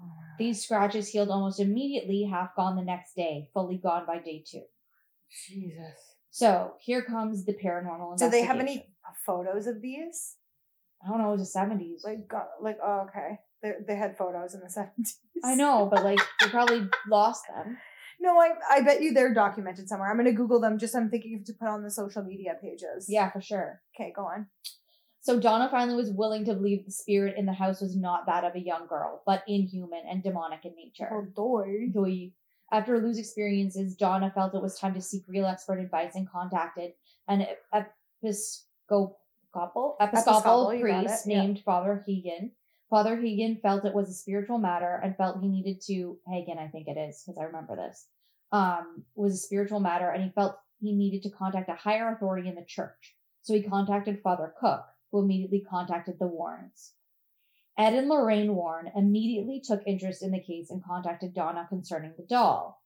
Oh 0.00 0.12
These 0.38 0.62
scratches 0.62 1.08
healed 1.08 1.30
almost 1.30 1.58
immediately, 1.58 2.22
half 2.30 2.54
gone 2.54 2.76
the 2.76 2.82
next 2.82 3.16
day, 3.16 3.48
fully 3.52 3.78
gone 3.78 4.06
by 4.06 4.18
day 4.18 4.44
two. 4.48 4.62
Jesus. 5.48 6.14
So 6.30 6.74
here 6.78 7.02
comes 7.02 7.44
the 7.44 7.54
paranormal. 7.54 8.16
Do 8.18 8.30
they 8.30 8.42
have 8.44 8.60
any 8.60 8.86
photos 9.26 9.66
of 9.66 9.82
these? 9.82 10.36
I 11.04 11.08
don't 11.08 11.18
know. 11.18 11.30
It 11.30 11.38
was 11.38 11.40
the 11.40 11.46
seventies. 11.46 12.02
Like, 12.04 12.28
go- 12.28 12.46
like, 12.60 12.78
oh, 12.80 13.08
okay. 13.08 13.40
They, 13.62 13.72
they 13.86 13.96
had 13.96 14.16
photos 14.16 14.54
in 14.54 14.60
the 14.60 14.66
70s. 14.66 15.16
I 15.44 15.54
know, 15.54 15.88
but 15.90 16.04
like 16.04 16.20
they 16.40 16.48
probably 16.48 16.88
lost 17.08 17.44
them. 17.54 17.78
No, 18.18 18.40
I, 18.40 18.52
I 18.70 18.80
bet 18.80 19.02
you 19.02 19.12
they're 19.12 19.34
documented 19.34 19.90
somewhere. 19.90 20.08
I'm 20.08 20.16
going 20.16 20.24
to 20.24 20.32
Google 20.32 20.58
them. 20.58 20.78
Just 20.78 20.96
I'm 20.96 21.10
thinking 21.10 21.36
of 21.38 21.44
to 21.44 21.52
put 21.52 21.68
on 21.68 21.82
the 21.82 21.90
social 21.90 22.24
media 22.24 22.54
pages. 22.60 23.04
Yeah, 23.10 23.30
for 23.30 23.42
sure. 23.42 23.82
Okay, 23.94 24.10
go 24.16 24.22
on. 24.22 24.46
So 25.20 25.38
Donna 25.38 25.68
finally 25.70 25.98
was 25.98 26.10
willing 26.10 26.46
to 26.46 26.54
believe 26.54 26.86
the 26.86 26.92
spirit 26.92 27.34
in 27.36 27.44
the 27.44 27.52
house 27.52 27.82
was 27.82 27.94
not 27.94 28.24
that 28.24 28.42
of 28.42 28.54
a 28.54 28.58
young 28.58 28.86
girl, 28.86 29.22
but 29.26 29.44
inhuman 29.46 30.04
and 30.10 30.22
demonic 30.22 30.64
in 30.64 30.74
nature. 30.74 31.10
Oh, 31.12 31.26
doy. 31.36 31.90
Doi. 31.92 32.30
After 32.72 32.98
Lou's 32.98 33.18
experiences, 33.18 33.94
Donna 33.94 34.32
felt 34.34 34.54
it 34.54 34.62
was 34.62 34.78
time 34.78 34.94
to 34.94 35.02
seek 35.02 35.24
real 35.28 35.44
expert 35.44 35.78
advice 35.78 36.14
and 36.14 36.26
contacted 36.26 36.92
an 37.28 37.46
episcopal 38.22 39.18
episcopal, 39.56 39.96
Episcopal, 40.00 40.80
priest 40.80 41.26
yeah. 41.26 41.40
named 41.40 41.62
Father 41.64 42.04
Hegan. 42.06 42.52
Father 42.88 43.16
Hegan 43.16 43.60
felt 43.60 43.84
it 43.84 43.94
was 43.94 44.08
a 44.08 44.14
spiritual 44.14 44.58
matter 44.58 45.00
and 45.02 45.16
felt 45.16 45.40
he 45.40 45.48
needed 45.48 45.80
to 45.86 46.18
Hagen, 46.28 46.58
I 46.58 46.68
think 46.68 46.86
it 46.86 46.96
is 46.96 47.22
because 47.22 47.38
I 47.38 47.44
remember 47.44 47.76
this. 47.76 48.06
Um, 48.52 49.04
was 49.16 49.34
a 49.34 49.38
spiritual 49.38 49.80
matter, 49.80 50.08
and 50.08 50.22
he 50.22 50.30
felt 50.30 50.56
he 50.80 50.94
needed 50.94 51.22
to 51.24 51.36
contact 51.36 51.68
a 51.68 51.74
higher 51.74 52.12
authority 52.12 52.48
in 52.48 52.54
the 52.54 52.64
church. 52.64 53.16
So 53.42 53.54
he 53.54 53.62
contacted 53.62 54.20
Father 54.22 54.52
Cook, 54.60 54.84
who 55.10 55.20
immediately 55.20 55.64
contacted 55.68 56.18
the 56.18 56.28
Warrens. 56.28 56.92
Ed 57.78 57.94
and 57.94 58.08
Lorraine 58.08 58.54
Warren 58.54 58.90
immediately 58.96 59.60
took 59.60 59.82
interest 59.86 60.22
in 60.22 60.30
the 60.30 60.40
case 60.40 60.70
and 60.70 60.82
contacted 60.82 61.34
Donna 61.34 61.66
concerning 61.68 62.14
the 62.16 62.24
doll. 62.24 62.82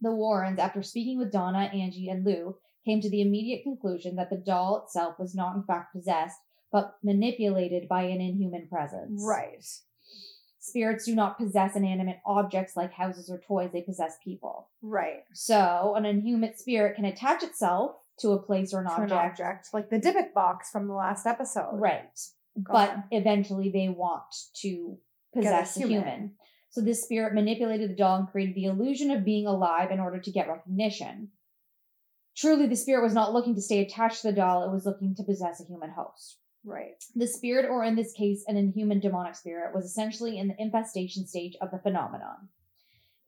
The 0.00 0.14
Warrens, 0.14 0.58
after 0.58 0.82
speaking 0.82 1.18
with 1.18 1.32
Donna, 1.32 1.70
Angie, 1.72 2.08
and 2.08 2.24
Lou, 2.24 2.56
came 2.84 3.00
to 3.00 3.10
the 3.10 3.22
immediate 3.22 3.62
conclusion 3.62 4.16
that 4.16 4.30
the 4.30 4.36
doll 4.36 4.82
itself 4.82 5.18
was 5.18 5.34
not 5.34 5.56
in 5.56 5.62
fact 5.64 5.94
possessed, 5.94 6.38
but 6.72 6.96
manipulated 7.02 7.86
by 7.88 8.04
an 8.04 8.20
inhuman 8.20 8.66
presence. 8.68 9.22
Right. 9.24 9.64
Spirits 10.58 11.04
do 11.06 11.14
not 11.14 11.38
possess 11.38 11.76
inanimate 11.76 12.20
objects 12.24 12.76
like 12.76 12.92
houses 12.92 13.28
or 13.28 13.38
toys, 13.46 13.70
they 13.72 13.82
possess 13.82 14.16
people. 14.24 14.70
Right. 14.80 15.24
So, 15.34 15.94
an 15.96 16.04
inhuman 16.06 16.56
spirit 16.56 16.96
can 16.96 17.04
attach 17.04 17.42
itself 17.42 17.96
to 18.20 18.30
a 18.30 18.38
place 18.42 18.72
or 18.72 18.80
an 18.80 18.86
object. 18.86 19.10
an 19.12 19.18
object, 19.18 19.68
like 19.72 19.90
the 19.90 19.98
Dybbuk 19.98 20.32
box 20.32 20.70
from 20.70 20.86
the 20.86 20.94
last 20.94 21.26
episode. 21.26 21.74
Right. 21.74 22.18
Go 22.62 22.72
but 22.72 22.90
on. 22.90 23.04
eventually 23.10 23.70
they 23.70 23.88
want 23.88 24.22
to 24.60 24.98
Get 25.34 25.40
a 25.40 25.42
possess 25.42 25.76
a 25.76 25.80
human. 25.80 25.96
human. 25.96 26.30
So 26.70 26.80
this 26.80 27.02
spirit 27.02 27.34
manipulated 27.34 27.90
the 27.90 27.94
doll 27.96 28.18
and 28.18 28.28
created 28.28 28.54
the 28.54 28.64
illusion 28.66 29.10
of 29.10 29.24
being 29.24 29.46
alive 29.46 29.90
in 29.90 30.00
order 30.00 30.20
to 30.20 30.30
get 30.30 30.48
recognition. 30.48 31.28
Truly, 32.36 32.66
the 32.66 32.76
spirit 32.76 33.02
was 33.02 33.12
not 33.14 33.32
looking 33.32 33.54
to 33.56 33.60
stay 33.60 33.80
attached 33.80 34.22
to 34.22 34.28
the 34.28 34.32
doll, 34.34 34.64
it 34.64 34.72
was 34.72 34.86
looking 34.86 35.14
to 35.16 35.22
possess 35.22 35.60
a 35.60 35.64
human 35.66 35.90
host. 35.90 36.38
Right. 36.64 37.02
The 37.14 37.26
spirit, 37.26 37.68
or 37.68 37.84
in 37.84 37.96
this 37.96 38.12
case, 38.12 38.44
an 38.46 38.56
inhuman 38.56 39.00
demonic 39.00 39.34
spirit, 39.34 39.74
was 39.74 39.84
essentially 39.84 40.38
in 40.38 40.48
the 40.48 40.54
infestation 40.58 41.26
stage 41.26 41.56
of 41.60 41.70
the 41.70 41.78
phenomenon. 41.78 42.48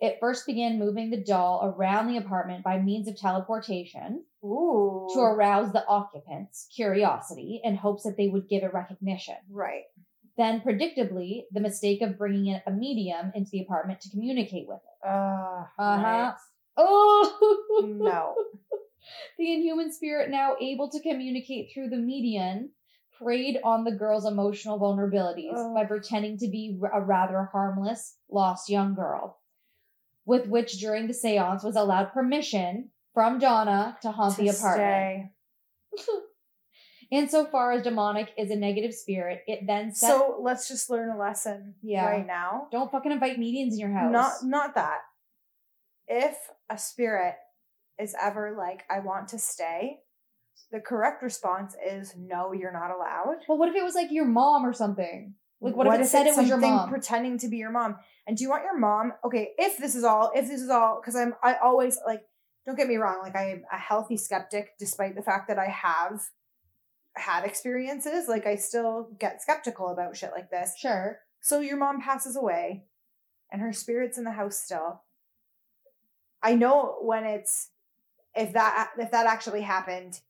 It 0.01 0.19
first 0.21 0.45
began 0.47 0.79
moving 0.79 1.11
the 1.11 1.23
doll 1.23 1.61
around 1.77 2.09
the 2.09 2.17
apartment 2.19 2.63
by 2.65 2.79
means 2.81 3.09
of 3.09 3.17
teleportation 3.17 4.25
Ooh. 4.45 5.09
to 5.15 5.21
arouse 5.21 5.73
the 5.73 5.87
occupants' 5.87 6.69
curiosity 6.75 7.61
in 7.65 7.77
hopes 7.77 8.03
that 8.03 8.17
they 8.17 8.29
would 8.29 8.49
give 8.49 8.63
it 8.65 8.75
recognition. 8.75 9.37
Right. 9.51 9.85
Then, 10.37 10.61
predictably, 10.61 11.43
the 11.53 11.61
mistake 11.61 12.03
of 12.03 12.19
bringing 12.19 12.47
in 12.47 12.61
a 12.67 12.73
medium 12.73 13.31
into 13.35 13.51
the 13.53 13.61
apartment 13.63 14.01
to 14.01 14.11
communicate 14.11 14.67
with 14.69 14.81
it. 14.81 15.09
Uh, 15.09 15.65
Uh 15.79 15.99
huh. 15.99 16.33
Oh 16.77 17.85
No. 17.87 18.35
the 19.39 19.53
inhuman 19.55 19.93
spirit, 19.93 20.31
now 20.31 20.57
able 20.61 20.91
to 20.91 21.01
communicate 21.01 21.71
through 21.73 21.89
the 21.91 21.97
medium, 21.97 22.71
preyed 23.19 23.61
on 23.65 23.85
the 23.85 23.93
girl's 23.93 24.27
emotional 24.27 24.79
vulnerabilities 24.79 25.55
Ugh. 25.55 25.75
by 25.75 25.85
oh. 25.85 25.87
pretending 25.87 26.39
to 26.39 26.49
be 26.49 26.79
a 26.93 27.01
rather 27.01 27.49
harmless, 27.53 28.17
lost 28.31 28.69
young 28.69 28.95
girl, 28.95 29.39
with 30.25 30.47
which 30.47 30.79
during 30.79 31.07
the 31.07 31.15
seance 31.15 31.63
was 31.63 31.77
allowed 31.77 32.13
permission 32.13 32.91
from 33.13 33.39
Donna 33.39 33.97
to 34.03 34.11
haunt 34.11 34.37
To 34.37 34.43
the 34.43 34.49
apartment. 34.49 35.31
Insofar 37.11 37.73
as 37.73 37.83
demonic 37.83 38.33
is 38.37 38.51
a 38.51 38.57
negative 38.57 38.93
spirit, 38.93 39.43
it 39.47 39.67
then 39.67 39.95
set, 39.95 40.09
So 40.09 40.39
let's 40.41 40.67
just 40.69 40.91
learn 40.91 41.11
a 41.11 41.19
lesson 41.19 41.75
Yeah. 41.83 42.07
right 42.07 42.27
now. 42.27 42.69
don't 42.73 42.91
fucking 42.91 43.13
invite 43.13 43.39
mediums 43.39 43.75
in 43.75 43.81
your 43.81 43.93
house. 43.93 44.13
Not 44.13 44.33
not 44.43 44.75
that. 44.75 45.01
If 46.09 46.37
a 46.69 46.77
spirit 46.77 47.37
is 47.99 48.15
ever 48.21 48.55
like, 48.57 48.85
I 48.91 48.99
want 49.01 49.29
to 49.29 49.39
stay, 49.39 50.01
the 50.71 50.81
correct 50.81 51.23
response 51.23 51.75
is 51.87 52.15
no, 52.17 52.53
you're 52.53 52.73
not 52.73 52.91
allowed. 52.91 53.37
But 53.47 53.57
what 53.57 53.69
if 53.69 53.75
it 53.75 53.85
was 53.85 53.95
like 53.95 54.11
your 54.11 54.25
mom 54.25 54.65
or 54.65 54.73
something? 54.73 55.35
Like 55.61 55.77
what, 55.77 55.87
if 55.87 56.01
it 56.01 56.07
said 56.07 56.27
it 56.27 56.37
was 56.37 56.49
your 56.49 56.59
mom? 56.59 56.91
pretending 56.91 57.39
to 57.39 57.49
be 57.49 57.57
your 57.57 57.71
mom? 57.71 57.97
And 58.27 58.37
do 58.37 58.45
you 58.45 58.51
want 58.51 58.65
your 58.65 58.79
mom? 58.79 59.13
Okay, 59.25 59.51
if 59.57 59.79
this 59.79 59.95
is 59.95 60.05
all, 60.05 60.31
if 60.35 60.47
this 60.47 60.61
is 60.61 60.69
all, 60.69 61.01
because 61.01 61.17
I'm, 61.17 61.35
I 61.43 61.57
always 61.63 61.99
like, 62.07 62.23
don't 62.67 62.77
get 62.77 62.89
me 62.89 62.97
wrong, 62.97 63.21
like 63.23 63.37
I 63.37 63.51
am 63.51 63.63
a 63.73 63.79
healthy 63.79 64.17
skeptic, 64.17 64.77
despite 64.79 65.15
the 65.15 65.23
fact 65.23 65.49
that 65.49 65.59
I 65.59 65.67
have 65.67 66.21
had 67.15 67.45
experiences. 67.45 68.29
Like 68.29 68.47
I 68.47 68.57
still 68.57 69.11
get 69.19 69.43
skeptical 69.43 69.89
about 69.89 70.17
shit 70.17 70.33
like 70.33 70.51
this. 70.51 70.75
sure. 70.79 71.21
So 71.41 71.61
your 71.61 71.77
mom 71.77 72.01
passes 72.01 72.37
away 72.37 72.85
and 73.53 73.61
her 73.61 73.73
spirit's 73.73 74.19
in 74.19 74.25
the 74.25 74.33
house 74.33 74.57
still. 74.57 75.03
I 76.43 76.55
know 76.55 76.99
when 77.03 77.25
it's 77.25 77.71
if 78.35 78.53
that 78.55 78.91
if 78.99 79.11
that 79.13 79.27
actually 79.27 79.63
happened, 79.63 80.21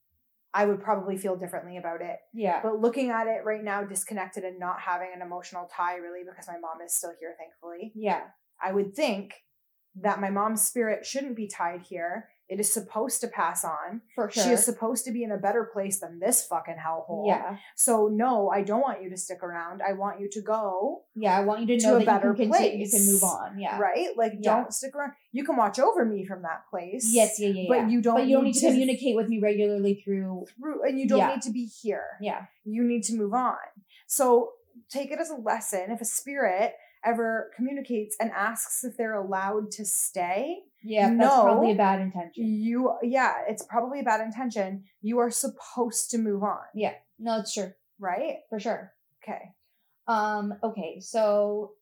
I 0.55 0.65
would 0.67 0.81
probably 0.81 1.17
feel 1.17 1.37
differently 1.37 1.77
about 1.77 2.01
it. 2.01 2.17
Yeah. 2.33 2.61
But 2.63 2.81
looking 2.81 3.11
at 3.11 3.27
it 3.27 3.45
right 3.45 3.63
now, 3.63 3.83
disconnected 3.83 4.45
and 4.45 4.59
not 4.59 4.81
having 4.81 5.09
an 5.15 5.21
emotional 5.21 5.69
tie 5.77 5.97
really 5.97 6.21
because 6.25 6.47
my 6.47 6.59
mom 6.59 6.81
is 6.85 6.95
still 6.95 7.13
here, 7.19 7.35
thankfully. 7.37 7.93
Yeah. 7.97 8.23
I 8.63 8.73
would 8.73 8.95
think 8.95 9.35
that 9.97 10.21
my 10.21 10.31
mom's 10.31 10.63
spirit 10.63 11.05
shouldn't 11.05 11.37
be 11.37 11.49
tied 11.49 11.83
here. 11.83 12.29
It 12.49 12.61
is 12.61 12.71
supposed 12.73 13.23
to 13.23 13.29
pass 13.29 13.65
on. 13.65 14.03
For 14.15 14.31
sure. 14.31 14.45
She 14.45 14.51
is 14.51 14.65
supposed 14.65 15.07
to 15.07 15.13
be 15.13 15.23
in 15.25 15.33
a 15.33 15.39
better 15.39 15.65
place 15.73 16.01
than 16.01 16.19
this 16.21 16.45
fucking 16.47 16.77
hellhole. 16.77 17.27
Yeah. 17.27 17.57
So 17.75 18.09
no, 18.09 18.51
I 18.51 18.63
don't 18.63 18.83
want 18.83 19.03
you 19.03 19.09
to 19.11 19.17
stick 19.17 19.43
around. 19.43 19.81
I 19.81 19.95
want 19.95 20.21
you 20.21 20.29
to 20.31 20.41
go 20.43 21.05
Yeah, 21.15 21.37
I 21.39 21.41
want 21.41 21.61
you 21.63 21.67
to 21.69 21.79
to 21.79 21.87
know 21.87 21.97
a 21.97 21.99
that 22.01 22.07
better 22.07 22.29
you 22.31 22.35
can 22.37 22.51
continue, 22.53 22.85
you 22.85 22.91
can 22.91 23.07
move 23.07 23.25
on. 23.25 23.59
Yeah. 23.59 23.79
Right? 23.79 24.09
Like 24.17 24.33
Yeah. 24.41 24.57
don't 24.57 24.75
stick 24.75 24.95
around. 24.95 25.13
You 25.33 25.43
can 25.45 25.57
watch 25.57 25.79
over 25.79 26.05
me 26.05 26.27
from 26.27 26.43
that 26.43 26.65
place. 26.71 27.11
Yes, 27.15 27.41
yeah, 27.41 27.49
yeah, 27.49 27.65
But 27.67 27.75
yeah. 27.79 27.89
you 27.89 28.03
don't 28.03 28.15
But 28.17 28.27
you 28.27 28.37
don't 28.37 28.45
need 28.45 28.55
to- 28.57 28.67
communicate 28.67 29.17
with 29.17 29.29
me 29.29 29.41
regularly 29.41 30.03
through. 30.05 30.45
Through, 30.61 30.83
and 30.87 30.99
you 31.01 31.09
don't 31.09 31.19
Yeah. 31.21 31.29
need 31.35 31.43
to 31.43 31.51
be 31.51 31.65
here. 31.65 32.19
Yeah. 32.21 32.45
You 32.65 32.85
need 32.85 33.05
to 33.05 33.15
move 33.17 33.33
on. 33.33 33.57
So 34.07 34.53
take 34.91 35.11
it 35.11 35.19
as 35.19 35.31
a 35.31 35.37
lesson. 35.37 35.91
If 35.91 36.01
a 36.03 36.05
spirit 36.05 36.75
ever 37.05 37.51
communicates 37.57 38.17
and 38.21 38.31
asks 38.33 38.85
if 38.85 38.97
they're 38.97 39.15
allowed 39.15 39.71
to 39.73 39.85
stay, 39.85 40.65
Yeah, 40.85 41.15
that's 41.19 41.35
probably 41.35 41.73
a 41.73 41.77
bad 41.77 42.01
intention. 42.01 42.45
you 42.45 42.95
yeah, 43.03 43.35
it's 43.49 43.65
probably 43.65 44.01
a 44.01 44.05
bad 44.05 44.21
intention. 44.21 44.85
You 45.03 45.19
are 45.19 45.31
supposed 45.31 46.11
to 46.11 46.19
move 46.19 46.43
on, 46.43 46.61
Yeah. 46.75 46.95
No, 47.19 47.41
it's 47.41 47.55
true. 47.55 47.73
right? 47.99 48.39
For 48.51 48.61
sure. 48.61 48.93
Okay. 49.23 49.55
Um, 50.07 50.55
okay, 50.63 51.01
so 51.01 51.73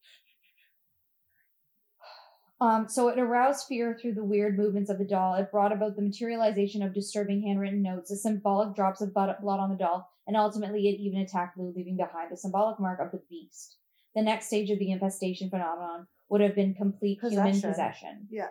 um, 2.60 2.88
so 2.88 3.08
it 3.08 3.18
aroused 3.18 3.66
fear 3.66 3.98
through 4.00 4.14
the 4.14 4.22
weird 4.22 4.56
movements 4.56 4.88
of 4.88 4.98
the 4.98 5.04
doll. 5.04 5.34
It 5.34 5.50
brought 5.50 5.72
about 5.72 5.96
the 5.96 6.02
materialization 6.02 6.80
of 6.82 6.94
disturbing 6.94 7.42
handwritten 7.42 7.82
notes, 7.82 8.10
the 8.10 8.16
symbolic 8.16 8.76
drops 8.76 9.00
of 9.00 9.12
blood 9.12 9.36
on 9.42 9.70
the 9.70 9.76
doll, 9.76 10.08
and 10.28 10.36
ultimately 10.36 10.86
it 10.88 11.00
even 11.00 11.20
attacked 11.22 11.58
Lou, 11.58 11.72
leaving 11.74 11.96
behind 11.96 12.30
the 12.30 12.36
symbolic 12.36 12.78
mark 12.78 13.00
of 13.00 13.10
the 13.10 13.20
beast. 13.28 13.78
The 14.14 14.22
next 14.22 14.46
stage 14.46 14.70
of 14.70 14.78
the 14.78 14.92
infestation 14.92 15.50
phenomenon 15.50 16.06
would 16.28 16.40
have 16.40 16.54
been 16.54 16.74
complete 16.74 17.18
human 17.20 17.46
Possession. 17.46 17.70
possession. 17.70 18.28
Yeah. 18.30 18.48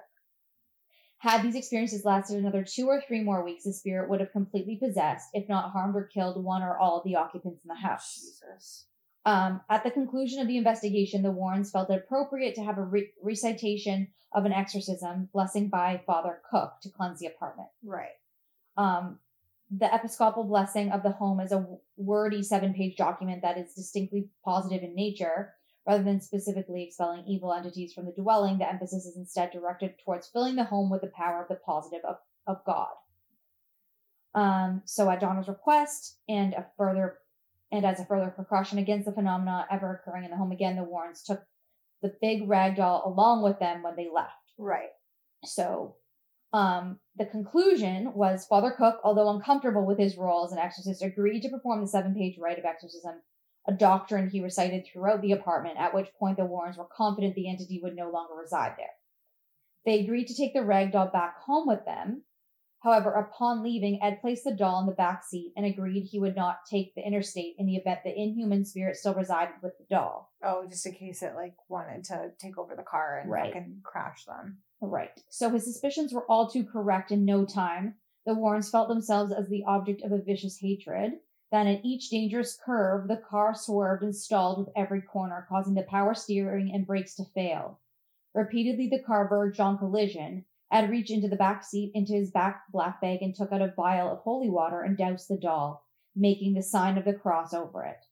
Had 1.21 1.43
these 1.43 1.55
experiences 1.55 2.03
lasted 2.03 2.39
another 2.39 2.63
two 2.63 2.87
or 2.87 2.99
three 2.99 3.23
more 3.23 3.45
weeks, 3.45 3.65
the 3.65 3.73
spirit 3.73 4.09
would 4.09 4.21
have 4.21 4.31
completely 4.31 4.75
possessed, 4.75 5.29
if 5.33 5.47
not 5.47 5.69
harmed 5.69 5.95
or 5.95 6.09
killed, 6.11 6.43
one 6.43 6.63
or 6.63 6.79
all 6.79 6.97
of 6.97 7.03
the 7.03 7.15
occupants 7.15 7.63
in 7.63 7.67
the 7.67 7.75
house. 7.75 8.19
Jesus. 8.19 8.85
Um, 9.23 9.61
at 9.69 9.83
the 9.83 9.91
conclusion 9.91 10.41
of 10.41 10.47
the 10.47 10.57
investigation, 10.57 11.21
the 11.21 11.29
Warrens 11.29 11.69
felt 11.69 11.91
it 11.91 12.03
appropriate 12.03 12.55
to 12.55 12.63
have 12.63 12.79
a 12.79 12.83
re- 12.83 13.11
recitation 13.21 14.07
of 14.33 14.45
an 14.45 14.51
exorcism, 14.51 15.29
blessing 15.31 15.69
by 15.69 16.01
Father 16.07 16.39
Cook 16.49 16.73
to 16.81 16.89
cleanse 16.89 17.19
the 17.19 17.27
apartment. 17.27 17.69
Right. 17.83 18.17
Um, 18.75 19.19
the 19.69 19.93
episcopal 19.93 20.45
blessing 20.45 20.89
of 20.89 21.03
the 21.03 21.11
home 21.11 21.39
is 21.39 21.51
a 21.51 21.67
wordy 21.97 22.41
seven 22.41 22.73
page 22.73 22.97
document 22.97 23.43
that 23.43 23.59
is 23.59 23.75
distinctly 23.75 24.29
positive 24.43 24.81
in 24.81 24.95
nature. 24.95 25.53
Rather 25.87 26.03
than 26.03 26.21
specifically 26.21 26.83
expelling 26.83 27.25
evil 27.27 27.53
entities 27.53 27.93
from 27.93 28.05
the 28.05 28.13
dwelling, 28.13 28.59
the 28.59 28.69
emphasis 28.69 29.05
is 29.05 29.17
instead 29.17 29.51
directed 29.51 29.95
towards 30.05 30.27
filling 30.27 30.55
the 30.55 30.63
home 30.63 30.91
with 30.91 31.01
the 31.01 31.11
power 31.15 31.41
of 31.41 31.47
the 31.47 31.59
positive 31.65 32.01
of, 32.05 32.17
of 32.45 32.63
God. 32.65 32.89
Um, 34.33 34.83
so 34.85 35.09
at 35.09 35.19
Donna's 35.19 35.47
request 35.47 36.19
and 36.29 36.53
a 36.53 36.67
further 36.77 37.17
and 37.71 37.85
as 37.85 37.99
a 37.99 38.05
further 38.05 38.29
precaution 38.29 38.77
against 38.77 39.05
the 39.05 39.13
phenomena 39.13 39.65
ever 39.71 39.93
occurring 39.93 40.25
in 40.25 40.31
the 40.31 40.37
home 40.37 40.51
again, 40.51 40.75
the 40.75 40.83
Warrens 40.83 41.23
took 41.23 41.41
the 42.01 42.13
big 42.21 42.47
rag 42.47 42.75
doll 42.75 43.03
along 43.05 43.43
with 43.43 43.59
them 43.59 43.81
when 43.81 43.95
they 43.95 44.09
left. 44.13 44.33
Right. 44.57 44.89
So, 45.45 45.95
um, 46.53 46.99
the 47.15 47.25
conclusion 47.25 48.11
was 48.13 48.45
Father 48.45 48.71
Cook, 48.71 48.99
although 49.03 49.29
uncomfortable 49.29 49.85
with 49.85 49.97
his 49.97 50.17
role 50.17 50.45
as 50.45 50.51
an 50.51 50.59
exorcist, 50.59 51.01
agreed 51.01 51.41
to 51.41 51.49
perform 51.49 51.81
the 51.81 51.87
seven 51.87 52.13
page 52.13 52.37
rite 52.37 52.59
of 52.59 52.65
exorcism, 52.65 53.21
a 53.67 53.73
doctrine 53.73 54.29
he 54.29 54.41
recited 54.41 54.85
throughout 54.85 55.21
the 55.21 55.31
apartment, 55.31 55.77
at 55.77 55.93
which 55.93 56.13
point 56.19 56.37
the 56.37 56.45
Warrens 56.45 56.77
were 56.77 56.87
confident 56.95 57.35
the 57.35 57.49
entity 57.49 57.79
would 57.81 57.95
no 57.95 58.09
longer 58.09 58.33
reside 58.35 58.73
there. 58.77 58.87
They 59.85 59.99
agreed 60.03 60.27
to 60.27 60.35
take 60.35 60.53
the 60.53 60.63
rag 60.63 60.91
doll 60.91 61.07
back 61.07 61.37
home 61.39 61.67
with 61.67 61.85
them, 61.85 62.23
However, 62.81 63.11
upon 63.11 63.61
leaving, 63.61 64.01
Ed 64.01 64.21
placed 64.21 64.43
the 64.43 64.55
doll 64.55 64.79
in 64.79 64.87
the 64.87 64.93
back 64.93 65.23
seat 65.23 65.53
and 65.55 65.67
agreed 65.67 66.01
he 66.01 66.19
would 66.19 66.35
not 66.35 66.65
take 66.67 66.95
the 66.95 67.05
interstate 67.05 67.55
in 67.59 67.67
the 67.67 67.75
event 67.75 67.99
the 68.03 68.19
inhuman 68.19 68.65
spirit 68.65 68.95
still 68.95 69.13
resided 69.13 69.53
with 69.61 69.77
the 69.77 69.85
doll. 69.87 70.33
Oh, 70.43 70.65
just 70.67 70.87
in 70.87 70.93
case 70.93 71.21
it 71.21 71.35
like 71.35 71.53
wanted 71.69 72.03
to 72.05 72.31
take 72.39 72.57
over 72.57 72.75
the 72.75 72.81
car 72.81 73.19
and 73.19 73.29
Right. 73.29 73.53
fucking 73.53 73.81
crash 73.83 74.25
them. 74.25 74.63
Right. 74.81 75.11
So 75.29 75.51
his 75.51 75.63
suspicions 75.63 76.11
were 76.11 76.25
all 76.25 76.49
too 76.49 76.63
correct 76.63 77.11
in 77.11 77.23
no 77.23 77.45
time. 77.45 77.97
The 78.25 78.33
Warrens 78.33 78.71
felt 78.71 78.87
themselves 78.87 79.31
as 79.31 79.47
the 79.47 79.63
object 79.65 80.01
of 80.01 80.11
a 80.11 80.17
vicious 80.17 80.57
hatred. 80.57 81.19
Then 81.51 81.67
at 81.67 81.83
each 81.83 82.09
dangerous 82.09 82.57
curve, 82.57 83.07
the 83.07 83.17
car 83.17 83.53
swerved 83.53 84.03
and 84.03 84.15
stalled 84.15 84.57
with 84.57 84.69
every 84.75 85.01
corner, 85.01 85.45
causing 85.49 85.73
the 85.73 85.83
power 85.83 86.13
steering 86.13 86.71
and 86.73 86.87
brakes 86.87 87.15
to 87.15 87.25
fail. 87.25 87.79
Repeatedly, 88.33 88.87
the 88.87 89.03
car 89.03 89.27
verged 89.27 89.59
on 89.59 89.77
collision. 89.77 90.45
Ed 90.71 90.89
reached 90.89 91.11
into 91.11 91.27
the 91.27 91.35
back 91.35 91.65
seat, 91.65 91.91
into 91.93 92.13
his 92.13 92.31
back 92.31 92.63
black 92.71 93.01
bag, 93.01 93.21
and 93.21 93.35
took 93.35 93.51
out 93.51 93.61
a 93.61 93.73
vial 93.75 94.09
of 94.09 94.19
holy 94.19 94.49
water 94.49 94.81
and 94.81 94.97
doused 94.97 95.27
the 95.27 95.37
doll, 95.37 95.85
making 96.15 96.53
the 96.53 96.63
sign 96.63 96.97
of 96.97 97.03
the 97.03 97.13
cross 97.13 97.53
over 97.53 97.83
it. 97.83 98.05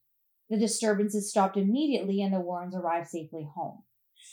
The 0.49 0.57
disturbances 0.57 1.29
stopped 1.29 1.55
immediately, 1.55 2.21
and 2.21 2.33
the 2.33 2.41
Warrens 2.41 2.75
arrived 2.75 3.07
safely 3.07 3.47
home. 3.55 3.83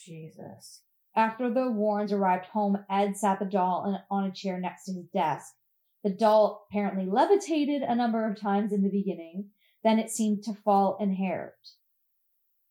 Jesus. 0.05 0.83
After 1.15 1.49
the 1.49 1.71
Warrens 1.71 2.13
arrived 2.13 2.47
home, 2.47 2.85
Ed 2.91 3.17
sat 3.17 3.39
the 3.39 3.45
doll 3.45 4.03
on 4.11 4.25
a 4.25 4.33
chair 4.33 4.59
next 4.59 4.87
to 4.87 4.93
his 4.95 5.07
desk. 5.07 5.55
The 6.07 6.13
doll 6.13 6.69
apparently 6.71 7.05
levitated 7.05 7.83
a 7.83 7.97
number 7.97 8.31
of 8.31 8.41
times 8.41 8.71
in 8.71 8.85
the 8.85 8.89
beginning, 8.89 9.47
then 9.83 9.99
it 9.99 10.09
seemed 10.09 10.45
to 10.45 10.55
fall 10.55 10.97
inert. 11.01 11.57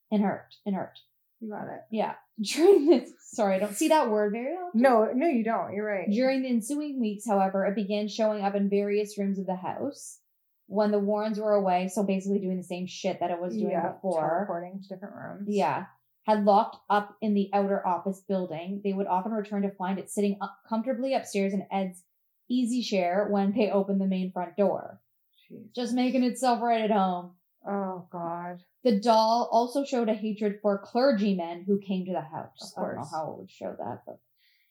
Inert. 0.09 0.55
Inert. 0.65 0.99
You 1.41 1.49
got 1.49 1.67
it. 1.67 1.81
Yeah. 1.91 2.13
During 2.41 2.86
this, 2.86 3.11
sorry, 3.19 3.55
I 3.55 3.59
don't 3.59 3.75
see 3.75 3.89
that 3.89 4.09
word 4.09 4.31
very 4.31 4.53
often. 4.53 4.81
No, 4.81 5.11
no, 5.13 5.27
you 5.27 5.43
don't. 5.43 5.73
You're 5.73 5.86
right. 5.86 6.09
During 6.09 6.43
the 6.43 6.47
ensuing 6.47 7.01
weeks, 7.01 7.27
however, 7.27 7.65
it 7.65 7.75
began 7.75 8.07
showing 8.07 8.41
up 8.41 8.55
in 8.55 8.69
various 8.69 9.17
rooms 9.17 9.38
of 9.38 9.47
the 9.47 9.57
house 9.57 10.19
when 10.67 10.91
the 10.91 10.99
Warrens 10.99 11.38
were 11.38 11.55
away. 11.55 11.89
So 11.89 12.03
basically, 12.03 12.39
doing 12.39 12.55
the 12.55 12.63
same 12.63 12.88
shit 12.88 13.19
that 13.19 13.31
it 13.31 13.41
was 13.41 13.53
doing 13.53 13.71
yeah, 13.71 13.91
before. 13.91 14.21
teleporting 14.21 14.81
to 14.81 14.95
different 14.95 15.15
rooms. 15.15 15.49
Yeah. 15.49 15.88
Had 16.25 16.45
locked 16.45 16.77
up 16.89 17.17
in 17.21 17.33
the 17.33 17.49
outer 17.51 17.86
office 17.86 18.23
building. 18.25 18.79
They 18.81 18.93
would 18.93 19.07
often 19.07 19.33
return 19.33 19.63
to 19.63 19.71
find 19.71 19.99
it 19.99 20.09
sitting 20.09 20.38
up 20.39 20.55
comfortably 20.69 21.13
upstairs 21.13 21.51
in 21.51 21.67
Ed's 21.69 22.01
easy 22.50 22.82
chair 22.82 23.28
when 23.30 23.54
they 23.54 23.72
opened 23.72 24.02
the 24.02 24.06
main 24.06 24.32
front 24.32 24.56
door. 24.58 25.02
Just 25.76 25.93
making 25.93 26.24
itself 26.24 26.62
right 26.62 26.82
at 26.82 26.91
home. 26.91 27.32
Oh 27.68 28.08
God. 28.12 28.64
The 28.84 29.00
doll 29.00 29.50
also 29.52 29.84
showed 29.84 30.10
a 30.10 30.14
hatred 30.14 30.60
for 30.62 30.78
clergymen 30.78 31.64
who 31.66 31.80
came 31.80 32.06
to 32.06 32.12
the 32.12 32.22
house. 32.22 32.74
Of 32.78 32.84
I 32.84 32.88
don't 32.88 32.96
know 32.98 33.08
how 33.12 33.32
it 33.32 33.38
would 33.39 33.52
show 33.52 33.76
that, 33.78 34.04
but 34.06 34.20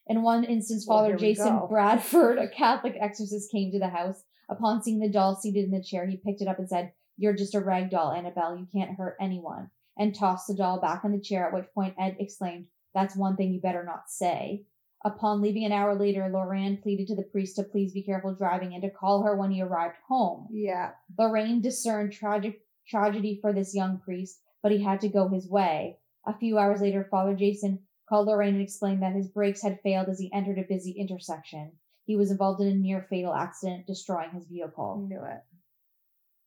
in 0.07 0.23
one 0.23 0.45
instance, 0.45 0.85
Father 0.85 1.17
Jason. 1.17 1.61
Bradford, 1.69 2.39
a 2.39 2.49
Catholic 2.49 2.97
exorcist, 3.01 3.51
came 3.51 3.73
to 3.73 3.79
the 3.79 3.89
house. 3.89 4.23
Upon 4.49 4.83
seeing 4.83 4.99
the 4.99 5.09
doll 5.09 5.35
seated 5.35 5.65
in 5.65 5.71
the 5.71 5.83
chair, 5.83 6.07
he 6.07 6.17
picked 6.17 6.43
it 6.43 6.49
up 6.49 6.59
and 6.59 6.69
said, 6.69 6.93
You're 7.17 7.35
just 7.35 7.55
a 7.55 7.61
rag 7.61 7.91
doll, 7.91 8.13
Annabelle. 8.13 8.57
You 8.57 8.67
can't 8.71 8.97
hurt 8.97 9.17
anyone. 9.21 9.71
And 9.97 10.15
tossed 10.15 10.49
the 10.49 10.55
doll 10.55 10.81
back 10.81 11.05
in 11.05 11.13
the 11.13 11.21
chair, 11.21 11.47
at 11.47 11.55
which 11.55 11.73
point 11.75 11.95
Ed 11.99 12.17
exclaimed, 12.19 12.67
That's 12.95 13.17
one 13.17 13.37
thing 13.37 13.53
you 13.53 13.61
better 13.61 13.85
not 13.85 14.11
say. 14.11 14.65
Upon 15.05 15.43
leaving 15.43 15.67
an 15.67 15.73
hour 15.73 15.95
later, 15.95 16.31
Lorraine 16.33 16.79
pleaded 16.83 17.09
to 17.09 17.15
the 17.15 17.23
priest 17.23 17.57
to 17.57 17.63
please 17.63 17.93
be 17.93 18.03
careful 18.03 18.35
driving 18.35 18.73
and 18.73 18.83
to 18.83 18.91
call 18.91 19.23
her 19.23 19.37
when 19.37 19.51
he 19.51 19.61
arrived 19.61 19.97
home. 20.09 20.49
Yeah. 20.51 20.93
Lorraine 21.19 21.61
discerned 21.61 22.13
tragic 22.13 22.63
tragedy 22.89 23.39
for 23.41 23.53
this 23.53 23.75
young 23.75 23.99
priest, 23.99 24.41
but 24.63 24.73
he 24.73 24.83
had 24.83 25.03
to 25.03 25.09
go 25.09 25.29
his 25.29 25.49
way. 25.49 25.99
A 26.27 26.37
few 26.37 26.59
hours 26.59 26.81
later, 26.81 27.07
Father 27.11 27.35
Jason 27.35 27.81
called 28.09 28.29
Lorraine 28.29 28.55
and 28.55 28.63
explained 28.63 29.03
that 29.03 29.15
his 29.15 29.29
brakes 29.29 29.63
had 29.63 29.81
failed 29.83 30.09
as 30.09 30.19
he 30.19 30.33
entered 30.33 30.59
a 30.59 30.63
busy 30.63 30.93
intersection. 30.93 31.73
He 32.07 32.17
was 32.17 32.31
involved 32.31 32.63
in 32.63 32.69
a 32.69 32.75
near 32.75 33.07
fatal 33.09 33.35
accident, 33.35 33.87
destroying 33.87 34.31
his 34.31 34.47
vehicle. 34.47 35.07
Knew 35.07 35.23
it. 35.23 35.43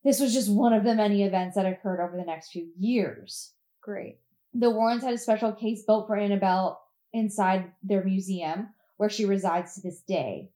This 0.03 0.20
was 0.20 0.34
just 0.34 0.51
one 0.51 0.74
of 0.74 0.84
the 0.84 0.95
many 0.95 1.24
events 1.24 1.55
that 1.55 1.66
occurred 1.66 2.01
over 2.01 2.16
the 2.16 2.26
next 2.26 2.51
few 2.51 2.70
years. 2.78 3.53
Great. 3.82 4.20
The 4.53 4.70
Warrens 4.70 5.03
had 5.03 5.14
a 5.14 5.18
special 5.18 5.51
case 5.51 5.84
built 5.84 6.08
for 6.08 6.16
Annabelle 6.16 6.82
inside 7.18 7.72
their 7.84 8.03
museum, 8.03 8.70
where 8.97 9.09
she 9.09 9.26
resides 9.26 9.76
to 9.76 9.82
this 9.82 10.01
day. 10.01 10.51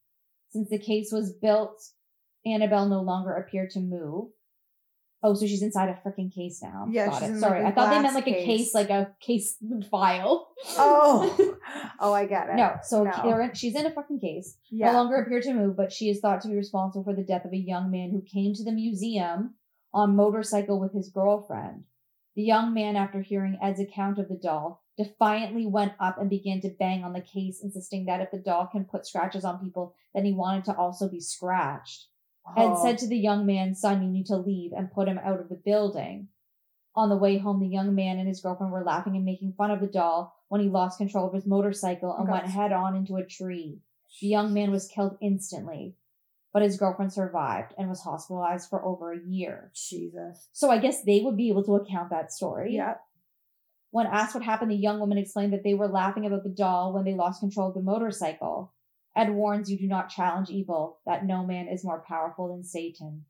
Since 0.52 0.70
the 0.70 0.80
case 0.80 1.12
was 1.12 1.32
built, 1.34 1.82
Annabelle 2.46 2.88
no 2.88 3.02
longer 3.02 3.34
appeared 3.34 3.70
to 3.72 3.80
move. 3.80 4.30
Oh, 5.24 5.36
so 5.36 5.46
she's 5.46 5.62
inside 5.62 5.90
a 5.90 5.94
freaking 6.08 6.34
case 6.34 6.62
now. 6.64 6.88
Yeah, 6.90 7.06
Got 7.08 7.22
it. 7.24 7.40
Sorry, 7.40 7.64
like, 7.64 7.74
I 7.74 7.76
thought 7.76 7.92
they 7.92 8.02
meant 8.02 8.16
like 8.16 8.28
a 8.28 8.32
case. 8.32 8.46
case, 8.46 8.74
like 8.74 8.90
a 8.90 9.14
case 9.22 9.56
file. 9.92 10.48
Oh. 10.78 11.56
oh, 12.00 12.12
I 12.12 12.26
get 12.26 12.50
it. 12.50 12.56
No, 12.56 12.78
so 12.82 13.04
No. 13.04 13.40
in- 13.40 13.54
she's 13.54 13.76
in 13.76 13.86
a 13.86 13.92
fucking 13.92 14.20
case. 14.20 14.58
Yeah. 14.72 14.88
No 14.92 14.98
longer 14.98 15.18
appeared 15.18 15.44
to 15.44 15.54
move, 15.54 15.78
but 15.78 15.94
she 15.94 16.10
is 16.10 16.20
thought 16.22 16.42
to 16.42 16.48
be 16.48 16.56
responsible 16.56 17.04
for 17.04 17.14
the 17.16 17.24
death 17.24 17.46
of 17.46 17.54
a 17.54 17.58
young 17.58 17.92
man 17.92 18.10
who 18.10 18.22
came 18.22 18.56
to 18.56 18.64
the 18.64 18.72
museum 18.72 19.54
on 19.94 20.16
motorcycle 20.16 20.80
with 20.80 20.94
his 20.94 21.10
girlfriend. 21.10 21.84
The 22.36 22.42
young 22.44 22.74
man, 22.74 22.96
after 22.96 23.22
hearing 23.22 23.60
Ed's 23.62 23.80
account 23.80 24.18
of 24.18 24.28
the 24.28 24.40
doll, 24.42 24.81
defiantly 24.98 25.66
went 25.66 25.94
up 26.00 26.18
and 26.20 26.30
began 26.30 26.62
to 26.62 26.70
bang 26.70 27.04
on 27.04 27.14
the 27.14 27.22
case, 27.22 27.62
insisting 27.64 28.06
that 28.06 28.22
if 28.22 28.32
the 28.32 28.38
doll 28.38 28.68
can 28.68 28.86
put 28.86 29.06
scratches 29.06 29.46
on 29.46 29.60
people, 29.64 29.96
then 30.14 30.26
he 30.26 30.34
wanted 30.34 30.66
to 30.66 30.76
also 30.76 31.08
be 31.10 31.20
scratched. 31.20 32.08
Ed 32.58 32.72
Oh. 32.72 32.84
said 32.84 32.98
to 33.00 33.08
the 33.08 33.18
young 33.18 33.46
man, 33.46 33.76
Son, 33.76 34.02
you 34.04 34.10
need 34.10 34.26
to 34.28 34.38
leave, 34.38 34.74
and 34.74 34.92
put 34.92 35.08
him 35.08 35.20
out 35.24 35.40
of 35.40 35.50
the 35.50 35.56
building. 35.56 36.28
On 36.96 37.08
the 37.08 37.16
way 37.18 37.38
home, 37.38 37.60
the 37.62 37.68
young 37.68 37.96
man 37.96 38.20
and 38.20 38.28
his 38.28 38.42
girlfriend 38.42 38.74
were 38.74 38.84
laughing 38.84 39.16
and 39.16 39.24
making 39.24 39.54
fun 39.54 39.72
of 39.72 39.80
the 39.80 39.88
doll 39.88 40.36
when 40.50 40.60
he 40.60 40.68
lost 40.68 40.98
control 40.98 41.28
of 41.28 41.34
his 41.34 41.46
motorcycle 41.46 42.14
and 42.18 42.28
Oh, 42.28 42.32
went 42.32 42.48
head 42.48 42.74
on 42.74 42.96
into 42.96 43.16
a 43.16 43.26
tree. 43.26 43.80
The 44.20 44.28
young 44.28 44.54
man 44.54 44.72
was 44.72 44.90
killed 44.90 45.18
instantly, 45.22 45.96
but 46.52 46.64
his 46.64 46.76
girlfriend 46.78 47.14
survived 47.14 47.74
and 47.78 47.88
was 47.88 48.02
hospitalized 48.02 48.70
for 48.70 48.84
over 48.84 49.14
a 49.14 49.20
year. 49.26 49.72
Jesus. 49.74 50.50
So 50.52 50.70
I 50.70 50.80
guess 50.80 51.04
they 51.04 51.22
would 51.22 51.38
be 51.38 51.48
able 51.48 51.64
to 51.64 51.76
account 51.76 52.10
that 52.10 52.34
story. 52.34 52.76
Yeah. 52.76 52.96
When 53.92 54.08
asked 54.08 54.34
what 54.34 54.44
happened, 54.44 54.72
the 54.72 54.76
young 54.76 55.02
woman 55.02 55.18
explained 55.18 55.52
that 55.52 55.64
they 55.64 55.74
were 55.74 55.90
laughing 55.90 56.26
about 56.26 56.44
the 56.44 56.50
doll 56.50 56.94
when 56.94 57.04
they 57.04 57.14
lost 57.14 57.42
control 57.42 57.68
of 57.68 57.74
the 57.74 57.82
motorcycle. 57.82 58.72
Ed 59.18 59.32
warns 59.32 59.70
you 59.70 59.78
do 59.78 59.86
not 59.86 60.08
challenge 60.08 60.50
evil, 60.50 61.00
that 61.06 61.26
no 61.26 61.46
man 61.46 61.68
is 61.68 61.84
more 61.84 62.02
powerful 62.08 62.48
than 62.48 62.64
Satan. 62.64 63.26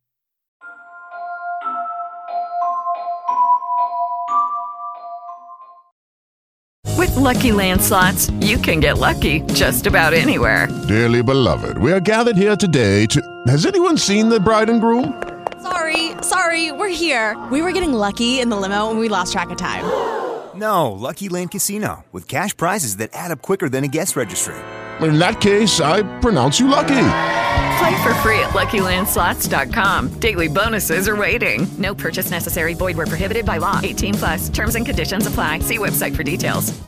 With 6.95 7.15
Lucky 7.15 7.51
Land 7.51 7.81
slots, 7.81 8.29
you 8.41 8.59
can 8.59 8.79
get 8.79 8.99
lucky 8.99 9.41
just 9.53 9.87
about 9.87 10.13
anywhere. 10.13 10.67
Dearly 10.87 11.23
beloved, 11.23 11.79
we 11.79 11.91
are 11.91 11.99
gathered 11.99 12.37
here 12.37 12.55
today 12.55 13.07
to. 13.07 13.19
Has 13.47 13.65
anyone 13.65 13.97
seen 13.97 14.29
the 14.29 14.39
bride 14.39 14.69
and 14.69 14.79
groom? 14.79 15.23
Sorry, 15.63 16.11
sorry, 16.21 16.71
we're 16.71 16.89
here. 16.89 17.35
We 17.51 17.63
were 17.63 17.71
getting 17.71 17.93
lucky 17.93 18.39
in 18.39 18.49
the 18.49 18.57
limo 18.57 18.91
and 18.91 18.99
we 18.99 19.09
lost 19.09 19.31
track 19.33 19.49
of 19.49 19.57
time. 19.57 20.20
No, 20.55 20.91
Lucky 20.91 21.29
Land 21.29 21.51
Casino, 21.51 22.03
with 22.11 22.27
cash 22.27 22.55
prizes 22.55 22.97
that 22.97 23.11
add 23.13 23.31
up 23.31 23.41
quicker 23.41 23.69
than 23.69 23.83
a 23.83 23.87
guest 23.87 24.15
registry. 24.15 24.55
In 24.99 25.17
that 25.17 25.39
case, 25.39 25.79
I 25.79 26.03
pronounce 26.19 26.59
you 26.59 26.67
lucky. 26.67 26.87
Play 27.79 28.03
for 28.03 28.13
free 28.15 28.39
at 28.39 28.51
LuckyLandSlots.com. 28.51 30.19
Daily 30.19 30.47
bonuses 30.47 31.07
are 31.07 31.15
waiting. 31.15 31.67
No 31.77 31.95
purchase 31.95 32.29
necessary. 32.29 32.73
Void 32.73 32.97
where 32.97 33.07
prohibited 33.07 33.45
by 33.45 33.57
law. 33.57 33.79
18 33.81 34.13
plus. 34.15 34.49
Terms 34.49 34.75
and 34.75 34.85
conditions 34.85 35.25
apply. 35.25 35.59
See 35.59 35.77
website 35.77 36.15
for 36.15 36.23
details. 36.23 36.79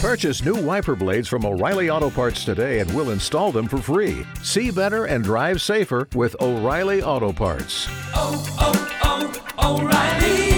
Purchase 0.00 0.44
new 0.44 0.54
wiper 0.62 0.94
blades 0.94 1.28
from 1.28 1.44
O'Reilly 1.46 1.88
Auto 1.90 2.10
Parts 2.10 2.44
today 2.44 2.80
and 2.80 2.94
we'll 2.94 3.10
install 3.10 3.52
them 3.52 3.66
for 3.66 3.78
free. 3.78 4.24
See 4.42 4.70
better 4.70 5.06
and 5.06 5.24
drive 5.24 5.62
safer 5.62 6.08
with 6.14 6.36
O'Reilly 6.42 7.02
Auto 7.02 7.32
Parts. 7.32 7.88
oh, 8.14 8.56
oh, 8.60 9.42
oh, 9.58 9.80
O'Reilly 9.80 10.53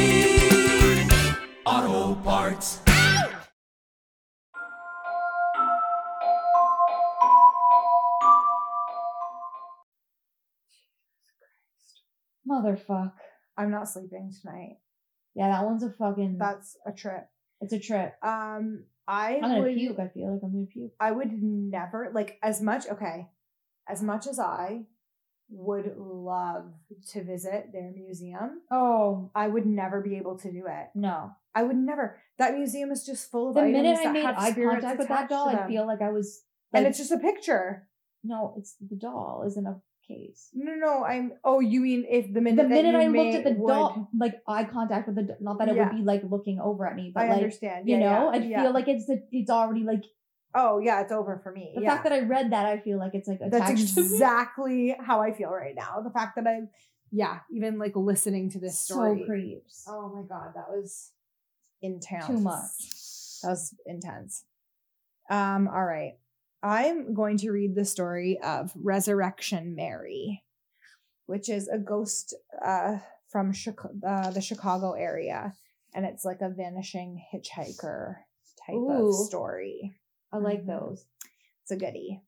Auto 1.66 2.14
Parts. 2.22 2.80
Motherfuck. 12.48 13.14
I'm 13.58 13.72
not 13.72 13.88
sleeping 13.88 14.32
tonight. 14.40 14.76
Yeah, 15.34 15.48
that 15.48 15.64
one's 15.64 15.82
a 15.82 15.90
fucking. 15.90 16.36
That's 16.38 16.76
a 16.86 16.92
trip. 16.92 17.26
It's 17.60 17.72
a 17.72 17.80
trip. 17.80 18.14
Um, 18.22 18.84
I 19.08 19.34
I'm 19.34 19.40
gonna 19.40 19.62
would, 19.62 19.74
puke. 19.74 19.98
I 19.98 20.06
feel 20.06 20.32
like 20.32 20.42
I'm 20.44 20.52
gonna 20.52 20.66
puke. 20.72 20.92
I 21.00 21.10
would 21.10 21.32
never 21.32 22.12
like 22.14 22.38
as 22.44 22.62
much. 22.62 22.86
Okay, 22.86 23.26
as 23.88 24.04
much 24.04 24.28
as 24.28 24.38
I 24.38 24.82
would 25.48 25.94
love 25.96 26.72
to 27.12 27.22
visit 27.22 27.70
their 27.72 27.92
museum. 27.92 28.62
Oh, 28.70 29.30
I 29.34 29.48
would 29.48 29.66
never 29.66 30.00
be 30.00 30.16
able 30.16 30.38
to 30.38 30.50
do 30.50 30.64
it. 30.66 30.88
No. 30.94 31.30
I 31.54 31.62
would 31.62 31.76
never. 31.76 32.18
That 32.38 32.54
museum 32.54 32.90
is 32.90 33.04
just 33.06 33.30
full 33.30 33.50
of 33.50 33.54
The 33.54 33.62
minute 33.62 33.98
I 34.04 34.10
made 34.12 34.24
eye 34.24 34.52
contact 34.52 34.98
with 34.98 35.08
that 35.08 35.28
doll, 35.28 35.48
I 35.48 35.66
feel 35.68 35.86
like 35.86 36.02
I 36.02 36.10
was. 36.10 36.42
and 36.72 36.86
it's 36.86 36.98
just 36.98 37.12
a 37.12 37.18
picture. 37.18 37.88
No, 38.24 38.54
it's 38.58 38.74
the 38.80 38.96
doll, 38.96 39.44
isn't 39.46 39.66
a 39.66 39.80
case. 40.08 40.50
No, 40.52 40.74
no, 40.74 41.04
I'm. 41.04 41.32
Oh, 41.44 41.60
you 41.60 41.80
mean 41.80 42.04
if 42.10 42.32
the 42.32 42.40
minute 42.40 42.62
The 42.64 42.68
minute 42.68 42.92
you 42.92 42.98
I 42.98 43.06
looked 43.06 43.36
at 43.36 43.44
the 43.44 43.60
would- 43.60 43.68
doll, 43.68 44.08
like 44.18 44.34
eye 44.48 44.64
contact 44.64 45.06
with 45.06 45.16
the, 45.16 45.36
not 45.40 45.58
that 45.58 45.68
it 45.68 45.76
Yeah. 45.76 45.88
would 45.88 45.96
be 45.96 46.02
like 46.02 46.22
looking 46.28 46.58
over 46.60 46.86
at 46.86 46.96
me, 46.96 47.12
but 47.14 47.24
I 47.24 47.28
like, 47.28 47.36
understand. 47.38 47.88
you 47.88 47.96
Yeah, 47.96 48.00
know, 48.10 48.32
yeah, 48.34 48.58
I 48.58 48.62
feel 48.64 48.72
like 48.72 48.88
it's 48.88 49.06
the, 49.06 49.22
it's 49.30 49.50
already 49.50 49.84
like 49.84 50.02
Oh 50.58 50.78
yeah, 50.78 51.02
it's 51.02 51.12
over 51.12 51.38
for 51.42 51.52
me. 51.52 51.72
The 51.74 51.82
yeah. 51.82 51.90
fact 51.90 52.04
that 52.04 52.14
I 52.14 52.20
read 52.20 52.52
that, 52.52 52.64
I 52.64 52.80
feel 52.80 52.98
like 52.98 53.14
it's 53.14 53.28
like 53.28 53.40
That's 53.40 53.54
attached 53.54 53.94
to 53.94 54.00
me. 54.00 54.06
exactly 54.06 54.96
how 54.98 55.20
I 55.20 55.32
feel 55.32 55.50
right 55.50 55.74
now. 55.76 56.00
The 56.02 56.10
fact 56.10 56.36
that 56.36 56.46
I'm, 56.46 56.70
yeah, 57.12 57.40
even 57.52 57.78
like 57.78 57.94
listening 57.94 58.50
to 58.52 58.58
this 58.58 58.80
So 58.80 58.94
story. 58.94 59.18
So 59.20 59.26
creeps. 59.26 59.84
Oh 59.86 60.08
my 60.14 60.22
god, 60.22 60.52
that 60.54 60.70
was 60.70 61.12
intense. 61.82 62.26
Too 62.26 62.40
much. 62.40 63.42
That 63.42 63.50
was 63.50 63.74
intense. 63.84 64.44
Um, 65.28 65.68
all 65.68 65.84
right. 65.84 66.14
I'm 66.62 67.12
going 67.12 67.36
to 67.38 67.50
read 67.50 67.74
the 67.74 67.84
story 67.84 68.40
of 68.42 68.72
Resurrection 68.74 69.74
Mary, 69.76 70.42
which 71.26 71.50
is 71.50 71.68
a 71.68 71.78
ghost 71.78 72.34
uh, 72.64 72.96
from 73.28 73.52
uh, 74.06 74.30
the 74.30 74.40
Chicago 74.40 74.92
area. 74.92 75.52
And 75.94 76.06
it's 76.06 76.24
like 76.24 76.40
a 76.40 76.48
vanishing 76.48 77.22
hitchhiker 77.32 78.16
type 78.66 78.76
Ooh. 78.76 79.10
of 79.10 79.14
story. 79.14 79.94
I 80.36 80.40
like 80.40 80.62
Mhm. 80.64 80.66
those. 80.66 81.06
It's 81.62 81.70
a 81.70 81.76
goodie. 81.76 82.22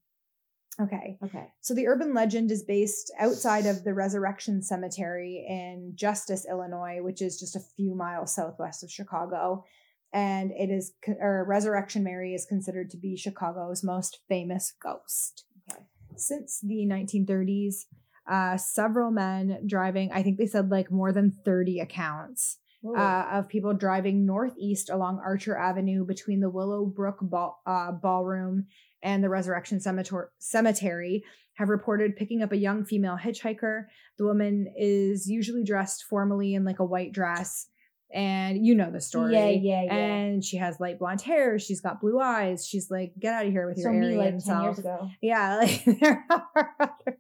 Okay. 0.81 1.19
Okay. 1.23 1.53
So 1.61 1.75
the 1.75 1.89
urban 1.89 2.15
legend 2.15 2.51
is 2.53 2.63
based 2.63 3.13
outside 3.19 3.67
of 3.67 3.83
the 3.83 3.95
Resurrection 3.95 4.63
Cemetery 4.63 5.45
in 5.49 5.93
Justice, 5.97 6.47
Illinois, 6.49 7.03
which 7.03 7.21
is 7.21 7.39
just 7.39 7.57
a 7.57 7.61
few 7.61 7.95
miles 7.95 8.35
southwest 8.35 8.85
of 8.85 8.91
Chicago. 8.91 9.65
And 10.13 10.53
it 10.53 10.71
is, 10.71 10.95
or 11.21 11.45
Resurrection 11.45 12.05
Mary 12.05 12.33
is 12.35 12.47
considered 12.47 12.91
to 12.91 12.97
be 12.97 13.17
Chicago's 13.17 13.83
most 13.83 14.21
famous 14.29 14.73
ghost. 14.81 15.45
Okay. 15.69 15.83
Since 16.17 16.61
the 16.61 16.87
1930s, 16.87 17.87
uh, 18.27 18.57
several 18.57 19.11
men 19.11 19.65
driving, 19.67 20.13
I 20.13 20.23
think 20.23 20.39
they 20.39 20.47
said 20.47 20.71
like 20.71 20.91
more 20.91 21.13
than 21.13 21.31
30 21.31 21.81
accounts. 21.81 22.59
Uh, 22.87 23.27
of 23.33 23.49
people 23.49 23.75
driving 23.75 24.25
northeast 24.25 24.91
along 24.91 25.21
Archer 25.25 25.57
Avenue 25.57 26.05
between 26.05 26.41
the 26.41 26.51
Willowbrook 26.51 27.19
Ball, 27.23 27.61
uh, 27.67 27.93
Ballroom 27.93 28.67
and 29.03 29.23
the 29.23 29.29
Resurrection 29.29 29.79
Cemetor- 29.79 30.29
Cemetery 30.39 31.25
have 31.55 31.69
reported 31.69 32.17
picking 32.17 32.43
up 32.43 32.53
a 32.53 32.57
young 32.57 32.85
female 32.85 33.17
hitchhiker. 33.21 33.87
The 34.17 34.25
woman 34.25 34.73
is 34.77 35.29
usually 35.29 35.65
dressed 35.65 36.05
formally 36.05 36.55
in 36.55 36.65
like 36.65 36.79
a 36.79 36.85
white 36.85 37.13
dress. 37.13 37.67
And 38.15 38.65
you 38.65 38.75
know 38.75 38.91
the 38.91 39.01
story. 39.03 39.35
Yeah, 39.35 39.49
yeah, 39.49 39.83
yeah. 39.83 39.95
And 39.95 40.45
she 40.45 40.57
has 40.57 40.81
light 40.81 40.99
blonde 40.99 41.21
hair. 41.21 41.59
She's 41.59 41.81
got 41.83 42.01
blue 42.01 42.19
eyes. 42.21 42.67
She's 42.67 42.91
like, 42.91 43.13
get 43.19 43.35
out 43.35 43.47
of 43.47 43.53
here 43.53 43.69
with 43.69 43.77
so 43.77 43.91
your 43.91 44.01
me 44.01 44.17
like 44.17 44.31
10 44.31 44.41
self. 44.41 44.65
years 44.65 44.79
ago. 44.79 45.09
Yeah, 45.21 45.57
like 45.63 45.85
there 45.85 46.25
are 46.31 46.71
other, 46.81 47.19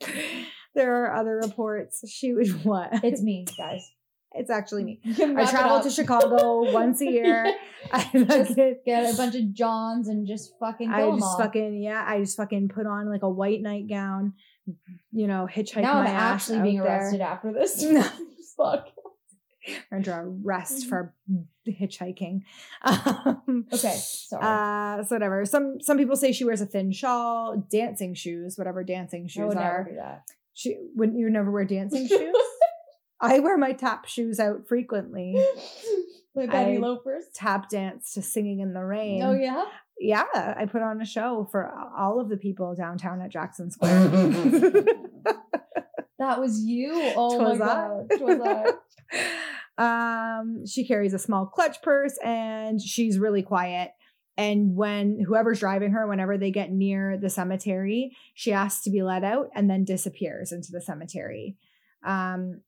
there 0.75 1.05
are 1.05 1.15
other 1.15 1.41
reports. 1.43 2.09
She 2.09 2.33
was 2.33 2.55
what? 2.65 3.05
It's 3.05 3.21
me, 3.21 3.45
guys. 3.59 3.91
It's 4.39 4.51
actually 4.51 4.85
me. 4.85 5.01
I 5.05 5.45
travel 5.51 5.81
to 5.81 5.91
Chicago 5.91 6.71
once 6.73 7.01
a 7.01 7.07
year. 7.11 7.53
I 7.93 8.03
Just 8.13 8.49
fucking, 8.51 8.77
get 8.85 9.13
a 9.15 9.17
bunch 9.17 9.35
of 9.35 9.53
Johns 9.53 10.09
and 10.09 10.27
just 10.27 10.53
fucking 10.59 10.91
I 10.91 11.11
just 11.17 11.39
fucking 11.39 11.83
yeah. 11.83 12.05
I 12.07 12.21
just 12.21 12.37
fucking 12.37 12.69
put 12.69 12.87
on 12.87 13.09
like 13.11 13.23
a 13.23 13.29
white 13.31 13.61
nightgown. 13.63 14.35
You 15.13 15.27
know, 15.27 15.49
hitchhike 15.51 15.83
now 15.83 15.99
I'm 16.01 16.07
ass 16.07 16.51
actually 16.51 16.63
being 16.63 16.83
there. 16.83 16.87
arrested 16.99 17.21
after 17.21 17.53
this. 17.53 17.83
No. 17.93 18.03
Fuck. 18.57 18.89
We're 19.91 19.99
under 19.99 20.13
arrest 20.45 20.87
Mm-hmm. 20.87 20.89
for 20.89 21.15
hitchhiking. 21.69 22.41
Um, 22.83 23.67
Okay, 23.73 23.95
sorry. 24.01 24.43
Uh, 24.43 25.05
so 25.05 25.15
whatever. 25.15 25.45
Some 25.45 25.81
some 25.81 25.97
people 25.99 26.17
say 26.17 26.33
she 26.33 26.45
wears 26.45 26.61
a 26.61 26.67
thin 26.67 26.91
shawl, 26.93 27.57
dancing 27.71 28.15
shoes, 28.15 28.57
whatever 28.59 28.83
dancing 28.83 29.25
I 29.25 29.29
shoes 29.29 29.49
would 29.49 29.57
are. 29.59 29.79
never 29.85 29.91
do 29.91 29.97
that. 29.97 30.23
She 30.55 30.77
wouldn't 30.97 31.19
you 31.19 31.29
never 31.31 31.51
wear 31.51 31.65
dancing 31.65 32.09
shoes? 32.09 32.35
I 33.21 33.41
wear 33.41 33.57
my 33.59 33.73
tap 33.73 34.07
shoes 34.07 34.39
out 34.39 34.69
frequently. 34.69 35.35
Penny 36.37 36.77
I 36.77 36.81
loafers. 36.81 37.25
Tap 37.35 37.69
dance 37.69 38.13
to 38.15 38.23
singing 38.23 38.61
in 38.61 38.73
the 38.73 38.85
rain. 38.85 39.23
Oh 39.23 39.35
yeah. 39.35 39.65
Yeah, 39.99 40.25
I 40.33 40.67
put 40.67 40.83
on 40.83 41.01
a 41.01 41.05
show 41.05 41.49
for 41.51 41.69
all 41.99 42.21
of 42.21 42.29
the 42.29 42.37
people 42.37 42.77
downtown 42.77 43.21
at 43.21 43.31
Jackson 43.31 43.71
Square. 43.73 44.09
That 46.19 46.41
was 46.41 46.61
you. 46.61 46.93
Oh 47.17 47.39
Twas 47.39 47.59
my 47.59 47.67
god. 47.67 48.11
Twas 48.17 48.41
I. 49.79 50.39
um, 50.41 50.67
she 50.67 50.87
carries 50.87 51.15
a 51.15 51.19
small 51.19 51.47
clutch 51.47 51.81
purse 51.83 52.19
and 52.25 52.81
she's 52.81 53.19
really 53.19 53.43
quiet. 53.43 53.91
And 54.37 54.77
when 54.77 55.21
whoever's 55.21 55.61
driving 55.61 55.93
her, 55.93 56.07
whenever 56.07 56.39
they 56.39 56.53
get 56.53 56.71
near 56.71 57.19
the 57.19 57.31
cemetery, 57.31 58.17
she 58.35 58.53
asks 58.53 58.85
to 58.85 58.91
be 58.91 59.03
let 59.03 59.25
out 59.25 59.49
and 59.55 59.69
then 59.69 59.85
disappears 59.85 60.53
into 60.53 60.71
the 60.71 60.81
cemetery. 60.81 61.57
Um, 62.05 62.61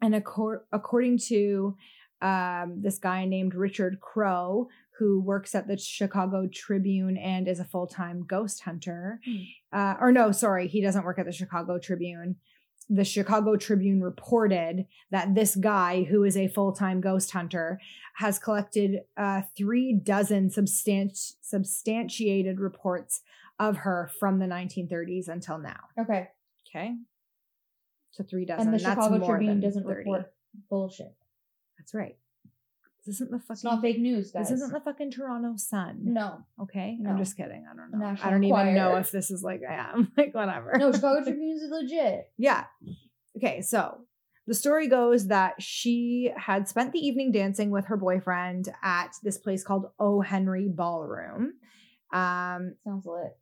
and 0.00 0.14
accor- 0.14 0.60
according 0.72 1.18
to 1.18 1.76
um, 2.22 2.80
this 2.82 2.98
guy 2.98 3.24
named 3.24 3.54
Richard 3.54 4.00
Crowe, 4.00 4.68
who 4.98 5.20
works 5.20 5.54
at 5.54 5.66
the 5.66 5.78
Chicago 5.78 6.46
Tribune 6.52 7.16
and 7.16 7.48
is 7.48 7.60
a 7.60 7.64
full 7.64 7.86
time 7.86 8.24
ghost 8.26 8.60
hunter, 8.62 9.20
uh, 9.72 9.94
or 10.00 10.12
no, 10.12 10.30
sorry, 10.32 10.68
he 10.68 10.82
doesn't 10.82 11.04
work 11.04 11.18
at 11.18 11.26
the 11.26 11.32
Chicago 11.32 11.78
Tribune. 11.78 12.36
The 12.90 13.04
Chicago 13.04 13.56
Tribune 13.56 14.02
reported 14.02 14.86
that 15.10 15.34
this 15.34 15.54
guy, 15.54 16.02
who 16.02 16.24
is 16.24 16.36
a 16.36 16.48
full 16.48 16.72
time 16.72 17.00
ghost 17.00 17.30
hunter, 17.30 17.80
has 18.16 18.38
collected 18.38 19.02
uh, 19.16 19.42
three 19.56 19.94
dozen 19.94 20.50
substan- 20.50 21.34
substantiated 21.40 22.60
reports 22.60 23.22
of 23.58 23.78
her 23.78 24.10
from 24.18 24.38
the 24.38 24.46
1930s 24.46 25.28
until 25.28 25.58
now. 25.58 25.80
Okay. 25.98 26.28
Okay. 26.68 26.94
So 28.12 28.24
three 28.24 28.44
dozen. 28.44 28.68
And 28.68 28.74
the 28.74 28.82
That's 28.82 28.94
Chicago 29.04 29.24
Tribune 29.26 29.60
doesn't 29.60 29.84
30. 29.84 29.98
report 29.98 30.32
bullshit. 30.68 31.14
That's 31.78 31.94
right. 31.94 32.16
This 33.06 33.14
isn't 33.16 33.30
the 33.30 33.38
fucking. 33.38 33.52
It's 33.54 33.64
not 33.64 33.80
fake 33.80 33.98
news, 33.98 34.30
guys. 34.30 34.48
This 34.50 34.56
isn't 34.58 34.72
the 34.72 34.80
fucking 34.80 35.10
Toronto 35.10 35.54
Sun. 35.56 36.00
No. 36.02 36.44
Okay. 36.60 36.96
No. 37.00 37.10
I'm 37.10 37.18
just 37.18 37.36
kidding. 37.36 37.64
I 37.70 37.74
don't 37.74 37.90
know. 37.92 37.98
National 37.98 38.28
I 38.28 38.30
don't 38.30 38.44
even 38.44 38.74
know 38.74 38.96
if 38.96 39.10
this 39.10 39.30
is 39.30 39.42
like 39.42 39.62
I 39.68 39.74
am. 39.74 40.12
Like 40.16 40.34
whatever. 40.34 40.72
No, 40.76 40.92
Chicago 40.92 41.22
Tribune 41.24 41.56
is 41.56 41.70
legit. 41.70 42.30
Yeah. 42.36 42.64
Okay, 43.36 43.62
so 43.62 44.02
the 44.46 44.54
story 44.54 44.86
goes 44.88 45.28
that 45.28 45.62
she 45.62 46.30
had 46.36 46.68
spent 46.68 46.92
the 46.92 46.98
evening 46.98 47.32
dancing 47.32 47.70
with 47.70 47.86
her 47.86 47.96
boyfriend 47.96 48.68
at 48.82 49.14
this 49.22 49.38
place 49.38 49.62
called 49.64 49.86
O. 49.98 50.20
Henry 50.20 50.68
Ballroom. 50.68 51.54
Um, 52.12 52.74
Sounds 52.84 53.06
lit. 53.06 53.36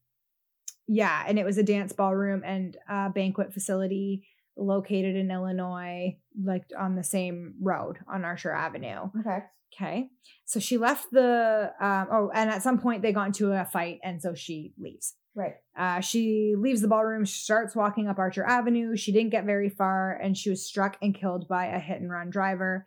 yeah, 0.86 1.24
and 1.26 1.38
it 1.38 1.44
was 1.44 1.58
a 1.58 1.62
dance 1.62 1.92
ballroom 1.92 2.42
and 2.44 2.76
a 2.88 3.08
banquet 3.10 3.52
facility 3.54 4.24
located 4.58 5.16
in 5.16 5.30
Illinois, 5.30 6.16
like 6.42 6.64
on 6.78 6.96
the 6.96 7.04
same 7.04 7.54
road 7.60 7.98
on 8.12 8.24
Archer 8.24 8.52
Avenue. 8.52 9.10
Okay. 9.20 9.38
Okay. 9.74 10.08
So 10.44 10.60
she 10.60 10.78
left 10.78 11.10
the 11.12 11.72
um 11.80 12.08
oh 12.10 12.30
and 12.34 12.50
at 12.50 12.62
some 12.62 12.78
point 12.78 13.02
they 13.02 13.12
got 13.12 13.28
into 13.28 13.52
a 13.52 13.64
fight 13.64 14.00
and 14.02 14.20
so 14.20 14.34
she 14.34 14.72
leaves. 14.78 15.14
Right. 15.34 15.54
Uh 15.76 16.00
she 16.00 16.54
leaves 16.56 16.80
the 16.80 16.88
ballroom, 16.88 17.24
she 17.24 17.40
starts 17.42 17.76
walking 17.76 18.08
up 18.08 18.18
Archer 18.18 18.44
Avenue. 18.44 18.96
She 18.96 19.12
didn't 19.12 19.30
get 19.30 19.44
very 19.44 19.68
far 19.68 20.16
and 20.16 20.36
she 20.36 20.50
was 20.50 20.66
struck 20.66 20.96
and 21.02 21.14
killed 21.14 21.48
by 21.48 21.66
a 21.66 21.78
hit 21.78 22.00
and 22.00 22.10
run 22.10 22.30
driver 22.30 22.86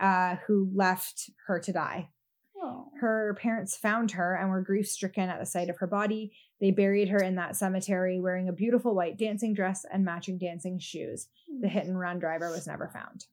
uh 0.00 0.36
who 0.46 0.70
left 0.74 1.30
her 1.46 1.58
to 1.60 1.72
die. 1.72 2.10
Oh. 2.60 2.90
Her 3.00 3.36
parents 3.40 3.76
found 3.76 4.12
her 4.12 4.34
and 4.34 4.50
were 4.50 4.62
grief 4.62 4.88
stricken 4.88 5.28
at 5.28 5.38
the 5.38 5.46
sight 5.46 5.70
of 5.70 5.78
her 5.78 5.86
body. 5.86 6.32
They 6.60 6.72
buried 6.72 7.08
her 7.08 7.18
in 7.18 7.36
that 7.36 7.56
cemetery 7.56 8.18
wearing 8.20 8.48
a 8.48 8.52
beautiful 8.52 8.94
white 8.94 9.16
dancing 9.16 9.54
dress 9.54 9.86
and 9.90 10.04
matching 10.04 10.38
dancing 10.38 10.78
shoes. 10.78 11.28
The 11.60 11.68
hit 11.68 11.86
and 11.86 11.98
run 11.98 12.18
driver 12.18 12.50
was 12.50 12.66
never 12.66 12.88
found. 12.88 13.26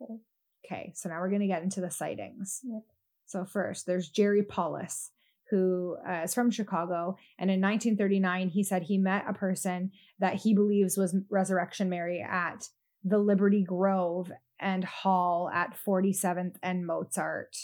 Okay. 0.00 0.20
Okay, 0.64 0.92
so 0.94 1.08
now 1.08 1.20
we're 1.20 1.28
going 1.28 1.40
to 1.40 1.46
get 1.46 1.62
into 1.62 1.80
the 1.80 1.90
sightings. 1.90 2.60
Yep. 2.64 2.82
So, 3.26 3.44
first, 3.44 3.86
there's 3.86 4.08
Jerry 4.08 4.42
Palus, 4.42 5.10
who 5.50 5.96
uh, 6.08 6.22
is 6.24 6.34
from 6.34 6.50
Chicago. 6.50 7.16
And 7.38 7.50
in 7.50 7.60
1939, 7.60 8.48
he 8.48 8.62
said 8.62 8.82
he 8.82 8.96
met 8.96 9.24
a 9.28 9.34
person 9.34 9.90
that 10.18 10.36
he 10.36 10.54
believes 10.54 10.96
was 10.96 11.16
Resurrection 11.30 11.90
Mary 11.90 12.22
at 12.22 12.68
the 13.04 13.18
Liberty 13.18 13.62
Grove 13.62 14.30
and 14.58 14.84
Hall 14.84 15.50
at 15.52 15.76
47th 15.86 16.54
and 16.62 16.86
Mozart. 16.86 17.56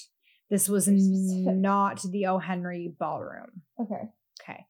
This 0.51 0.69
was 0.69 0.89
not 0.89 2.03
the 2.03 2.27
O. 2.27 2.39
Henry 2.39 2.93
Ballroom. 2.99 3.63
Okay. 3.81 4.11
Okay. 4.43 4.67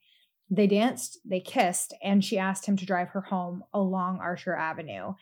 They 0.51 0.67
danced, 0.67 1.19
they 1.25 1.41
kissed, 1.41 1.95
and 2.03 2.25
she 2.25 2.39
asked 2.39 2.67
him 2.67 2.77
to 2.79 2.87
drive 2.87 3.11
her 3.11 3.21
home 3.21 3.65
along 3.75 4.19
Archer 4.19 4.57
Avenue. 4.57 5.13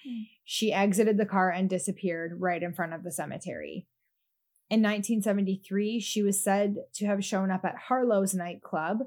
She 0.45 0.73
exited 0.73 1.19
the 1.19 1.27
car 1.27 1.51
and 1.51 1.69
disappeared 1.69 2.41
right 2.41 2.63
in 2.63 2.73
front 2.73 2.95
of 2.95 3.03
the 3.03 3.11
cemetery. 3.11 3.87
In 4.71 4.83
1973, 4.83 6.01
she 6.01 6.23
was 6.23 6.43
said 6.43 6.77
to 6.95 7.07
have 7.07 7.25
shown 7.25 7.51
up 7.51 7.65
at 7.65 7.77
Harlow's 7.89 8.35
nightclub 8.35 8.99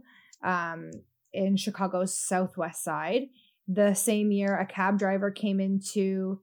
um, 0.43 0.91
in 1.34 1.58
Chicago's 1.58 2.18
southwest 2.18 2.84
side. 2.84 3.24
The 3.68 3.93
same 3.93 4.32
year, 4.32 4.58
a 4.58 4.66
cab 4.66 5.00
driver 5.00 5.32
came 5.32 5.60
into 5.60 6.41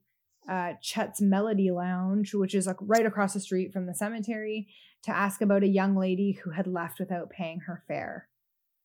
uh, 0.49 0.75
Chet's 0.83 1.21
Melody 1.21 1.71
Lounge, 1.71 2.35
which 2.35 2.55
is 2.55 2.67
like 2.67 2.77
right 2.81 3.05
across 3.05 3.35
the 3.35 3.41
street 3.41 3.73
from 3.73 3.87
the 3.87 3.95
cemetery, 3.95 4.69
to 5.07 5.17
ask 5.17 5.41
about 5.41 5.63
a 5.63 5.69
young 5.69 5.97
lady 5.97 6.33
who 6.33 6.51
had 6.51 6.67
left 6.67 7.01
without 7.01 7.31
paying 7.31 7.61
her 7.61 7.83
fare. 7.89 8.29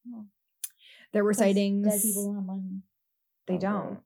Oh. 0.08 0.26
There 1.14 1.24
were 1.24 1.34
sightings. 1.34 1.88
Dead 1.88 2.02
people 2.02 2.26
don't 2.26 2.36
have 2.36 2.46
money. 2.46 2.82
They 3.48 3.56
Oh, 3.56 3.60
don't. 3.60 4.00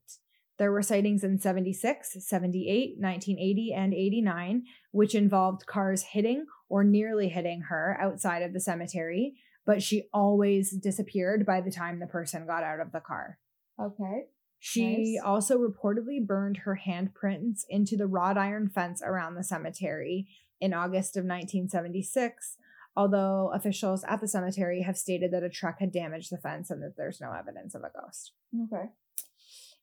There 0.58 0.72
were 0.72 0.82
sightings 0.82 1.24
in 1.24 1.38
76, 1.40 2.16
78, 2.26 2.98
1980, 3.00 3.74
and 3.74 3.94
89, 3.94 4.64
which 4.92 5.14
involved 5.14 5.66
cars 5.68 6.02
hitting 6.02 6.46
or 6.70 6.84
nearly 6.84 7.28
hitting 7.30 7.62
her 7.64 7.98
outside 8.00 8.42
of 8.42 8.54
the 8.54 8.60
cemetery. 8.60 9.36
but 9.68 9.82
she 9.82 10.08
always 10.14 10.70
disappeared 10.78 11.44
by 11.44 11.60
the 11.60 11.72
time 11.72 12.00
the 12.00 12.06
person 12.06 12.46
got 12.46 12.62
out 12.62 12.80
of 12.80 12.92
the 12.92 13.00
car. 13.00 13.40
Okay. 13.82 14.26
She 14.60 15.16
Nice. 15.16 15.24
also 15.26 15.58
reportedly 15.58 16.24
burned 16.24 16.58
her 16.58 16.80
handprints 16.86 17.66
into 17.68 17.98
the 17.98 18.06
wrought 18.06 18.38
iron 18.38 18.70
fence 18.70 19.02
around 19.04 19.34
the 19.34 19.44
cemetery 19.44 20.28
in 20.62 20.74
August 20.74 21.18
of 21.18 21.24
1976, 21.24 22.58
although 22.96 23.52
officials 23.54 24.04
at 24.08 24.22
the 24.22 24.28
cemetery 24.28 24.82
have 24.84 24.98
stated 24.98 25.32
that 25.32 25.44
a 25.44 25.50
truck 25.50 25.80
had 25.80 25.92
damaged 25.92 26.32
the 26.32 26.38
fence 26.38 26.70
and 26.70 26.82
that 26.82 26.96
there's 26.98 27.20
no 27.22 27.32
evidence 27.32 27.76
of 27.76 27.84
a 27.84 27.92
ghost. 28.00 28.32
Okay. 28.66 28.86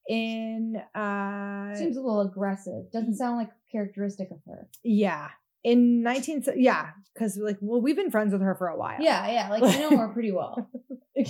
In 0.08 0.76
uh 0.94 1.74
Seems 1.74 1.96
a 1.96 2.00
little 2.00 2.22
aggressive. 2.22 2.90
Doesn't 2.92 3.16
sound 3.16 3.36
like 3.36 3.50
characteristic 3.70 4.30
of 4.30 4.38
her. 4.46 4.68
yeah, 4.82 5.28
in 5.62 6.02
19 6.02 6.44
yeah, 6.56 6.90
cuz 7.16 7.36
like 7.36 7.58
well 7.60 7.80
we've 7.80 7.94
been 7.94 8.10
friends 8.10 8.32
with 8.32 8.42
her 8.42 8.56
for 8.56 8.66
a 8.66 8.76
while. 8.76 9.00
Yeah, 9.00 9.30
yeah. 9.30 9.48
Like 9.48 9.62
I 9.62 9.78
know 9.78 9.96
her 9.96 10.08
pretty 10.08 10.32
well. 10.32 10.68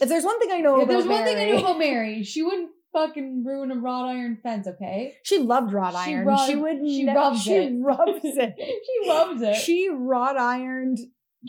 If 0.00 0.08
there's 0.08 0.24
one 0.24 0.38
thing 0.40 0.50
I 0.50 0.60
know 0.60 0.76
if 0.78 0.84
about 0.84 0.92
there's 0.92 1.06
one 1.06 1.24
thing 1.24 1.36
I 1.36 1.50
know 1.50 1.58
about 1.58 1.78
Mary, 1.78 2.22
she 2.22 2.42
wouldn't 2.42 2.70
fucking 2.92 3.44
ruin 3.44 3.70
a 3.70 3.76
wrought 3.76 4.06
iron 4.06 4.38
fence, 4.42 4.66
okay? 4.66 5.14
She 5.22 5.38
loved 5.38 5.72
wrought 5.72 5.94
She 6.04 6.12
iron. 6.14 6.26
rub- 6.26 6.46
she 6.48 6.56
would 6.56 6.78
she 6.78 7.04
ne- 7.04 7.14
rubs 7.14 7.42
she 7.42 7.54
it. 7.54 7.72
rubs 7.80 8.20
it. 8.24 8.54
she 8.58 9.08
loves 9.08 9.42
it. 9.42 9.54
She 9.56 9.88
wrought 9.90 10.36
ironed 10.38 10.98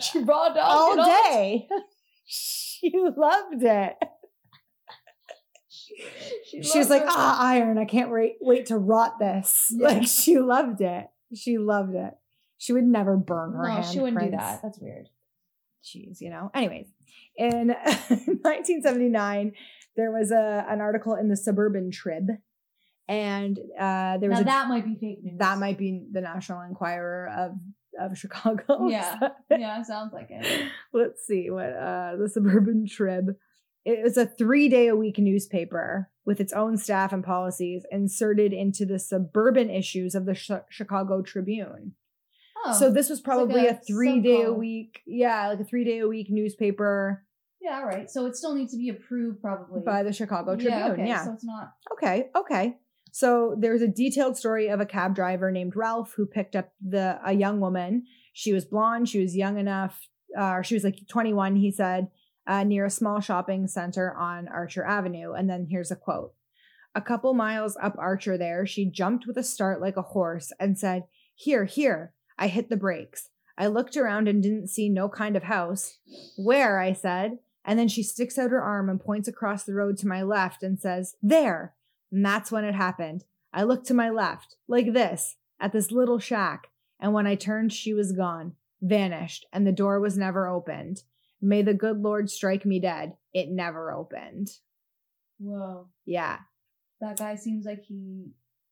she 0.02 0.24
dogged 0.24 0.58
all 0.58 0.96
day. 0.96 1.68
she 2.26 2.92
loved 2.96 3.62
it. 3.64 3.96
She, 6.48 6.64
She 6.64 6.80
was 6.80 6.90
like, 6.90 7.04
ah, 7.06 7.38
iron. 7.42 7.78
I 7.78 7.86
can't 7.86 8.10
wait 8.12 8.36
wait 8.42 8.68
to 8.68 8.78
rot 8.78 9.20
this. 9.20 9.68
Yeah. 9.76 9.88
Like 9.88 10.08
she 10.08 10.40
loved 10.40 10.82
it. 10.82 11.08
She 11.36 11.58
loved 11.58 11.96
it. 11.96 12.14
She 12.58 12.74
would 12.74 12.84
never 12.86 13.18
burn 13.18 13.54
her 13.54 13.68
No, 13.68 13.82
she 13.84 14.00
wouldn't 14.00 14.22
do 14.22 14.32
that. 14.32 14.62
That's 14.62 14.80
weird. 14.80 15.08
Jeez, 15.84 16.22
you 16.22 16.30
know. 16.30 16.52
Anyways, 16.54 16.88
in 17.36 17.70
1979, 17.70 19.54
there 19.96 20.12
was 20.12 20.32
a 20.32 20.66
an 20.70 20.82
article 20.82 21.16
in 21.16 21.28
the 21.28 21.36
Suburban 21.38 21.92
Trib, 21.92 22.28
and 23.08 23.58
uh, 23.80 24.18
there 24.18 24.30
was 24.30 24.40
now 24.40 24.42
a, 24.42 24.46
that 24.46 24.68
might 24.70 24.86
be 24.86 24.96
fake 24.96 25.24
news. 25.24 25.40
that 25.40 25.58
might 25.58 25.78
be 25.78 26.06
the 26.12 26.22
National 26.22 26.62
Enquirer 26.62 27.28
of 27.38 27.52
of 28.00 28.18
Chicago. 28.18 28.88
Yeah. 28.90 29.18
yeah, 29.50 29.82
sounds 29.84 30.14
like 30.14 30.28
it. 30.30 30.68
Let's 30.94 31.26
see 31.26 31.50
what 31.50 31.74
uh 31.74 32.16
the 32.18 32.30
Suburban 32.30 32.88
Trib. 32.88 33.36
It 33.84 34.04
was 34.04 34.16
a 34.16 34.26
three 34.26 34.70
day 34.70 34.88
a 34.88 34.96
week 34.96 35.18
newspaper 35.18 36.10
with 36.26 36.40
its 36.40 36.54
own 36.54 36.78
staff 36.78 37.12
and 37.12 37.24
policies 37.24 37.84
inserted 37.92 38.54
into 38.54 38.86
the 38.86 39.00
suburban 39.00 39.70
issues 39.72 40.14
of 40.16 40.26
the 40.26 40.36
Chi- 40.36 40.62
Chicago 40.70 41.22
Tribune. 41.22 41.94
Oh, 42.64 42.78
so 42.78 42.92
this 42.92 43.10
was 43.10 43.20
it's 43.20 43.28
like 43.28 43.36
probably 43.38 43.68
a, 43.68 43.74
three 43.74 44.20
day 44.22 44.44
a 44.44 44.54
week. 44.54 45.02
yeah, 45.08 45.48
like 45.50 45.60
a 45.60 45.64
three 45.64 45.84
day 45.84 45.98
a 46.00 46.08
week 46.08 46.28
newspaper 46.30 47.26
Yeah, 47.62 47.78
all 47.78 47.86
right. 47.86 48.10
So 48.10 48.26
it 48.26 48.36
still 48.36 48.56
needs 48.56 48.72
to 48.72 48.78
be 48.78 48.90
approved 48.90 49.42
probably 49.42 49.82
by 49.86 50.04
the 50.04 50.12
Chicago 50.12 50.56
Tribune. 50.56 50.74
Yeah, 50.80 50.92
okay. 50.92 51.08
yeah. 51.08 51.26
So 51.26 51.34
it's 51.34 51.46
not 51.46 51.74
Okay, 51.94 52.30
okay. 52.36 52.78
So 53.12 53.56
there's 53.60 53.82
a 53.82 53.88
detailed 53.88 54.38
story 54.38 54.68
of 54.70 54.80
a 54.80 54.86
cab 54.86 55.14
driver 55.16 55.52
named 55.52 55.76
Ralph 55.76 56.14
who 56.16 56.26
picked 56.26 56.56
up 56.56 56.72
the 56.82 57.20
a 57.24 57.34
young 57.34 57.60
woman. 57.60 58.06
She 58.34 58.54
was 58.54 58.66
blonde. 58.66 59.10
She 59.10 59.22
was 59.22 59.36
young 59.36 59.60
enough, 59.60 60.08
uh, 60.38 60.62
she 60.62 60.76
was 60.76 60.84
like 60.84 61.08
21. 61.08 61.58
He 61.58 61.72
said 61.72 62.08
uh, 62.48 62.64
near 62.64 62.86
a 62.86 62.90
small 62.90 63.20
shopping 63.20 63.68
center 63.68 64.14
on 64.16 64.48
Archer 64.48 64.84
Avenue. 64.84 65.34
And 65.34 65.50
then 65.50 65.68
here's 65.70 65.92
a 65.92 65.96
quote: 65.96 66.34
A 66.96 67.02
couple 67.02 67.34
miles 67.34 67.78
up 67.82 67.96
Archer, 67.98 68.38
there 68.38 68.66
she 68.66 68.90
jumped 68.90 69.28
with 69.28 69.38
a 69.38 69.44
start 69.44 69.82
like 69.82 69.98
a 69.98 70.02
horse 70.02 70.52
and 70.60 70.78
said, 70.78 71.04
"Here, 71.36 71.66
here!" 71.66 72.14
I 72.38 72.48
hit 72.48 72.70
the 72.70 72.78
brakes. 72.78 73.30
I 73.58 73.68
looked 73.68 73.98
around 73.98 74.28
and 74.28 74.42
didn't 74.42 74.70
see 74.70 74.90
no 74.90 75.10
kind 75.10 75.36
of 75.36 75.44
house. 75.44 76.00
Where? 76.38 76.80
I 76.80 76.94
said. 76.94 77.38
And 77.64 77.78
then 77.78 77.88
she 77.88 78.04
sticks 78.04 78.38
out 78.38 78.52
her 78.52 78.62
arm 78.62 78.90
and 78.90 79.00
points 79.00 79.28
across 79.28 79.64
the 79.64 79.74
road 79.74 79.98
to 80.00 80.08
my 80.08 80.24
left 80.24 80.64
and 80.64 80.80
says, 80.80 81.16
There. 81.22 81.76
And 82.12 82.26
that's 82.26 82.52
when 82.52 82.66
it 82.66 82.76
happened. 82.76 83.24
I 83.54 83.64
looked 83.64 83.88
to 83.88 83.94
my 83.94 84.10
left, 84.10 84.56
like 84.68 84.94
this, 84.94 85.36
at 85.60 85.72
this 85.72 85.92
little 85.92 86.20
shack. 86.20 86.70
And 87.00 87.14
when 87.14 87.28
I 87.28 87.36
turned, 87.36 87.74
she 87.74 87.94
was 87.94 88.12
gone, 88.12 88.54
vanished, 88.82 89.46
and 89.52 89.66
the 89.66 89.72
door 89.72 90.00
was 90.00 90.18
never 90.18 90.48
opened. 90.48 91.04
May 91.42 91.62
the 91.62 91.74
good 91.74 91.98
Lord 91.98 92.30
strike 92.30 92.66
me 92.66 92.80
dead. 92.80 93.14
It 93.34 93.50
never 93.50 93.92
opened. 93.92 94.52
whoa. 95.40 95.88
Yeah. 96.06 96.38
That 97.00 97.18
guy 97.18 97.36
seems 97.36 97.66
like 97.66 97.84
he 97.84 98.28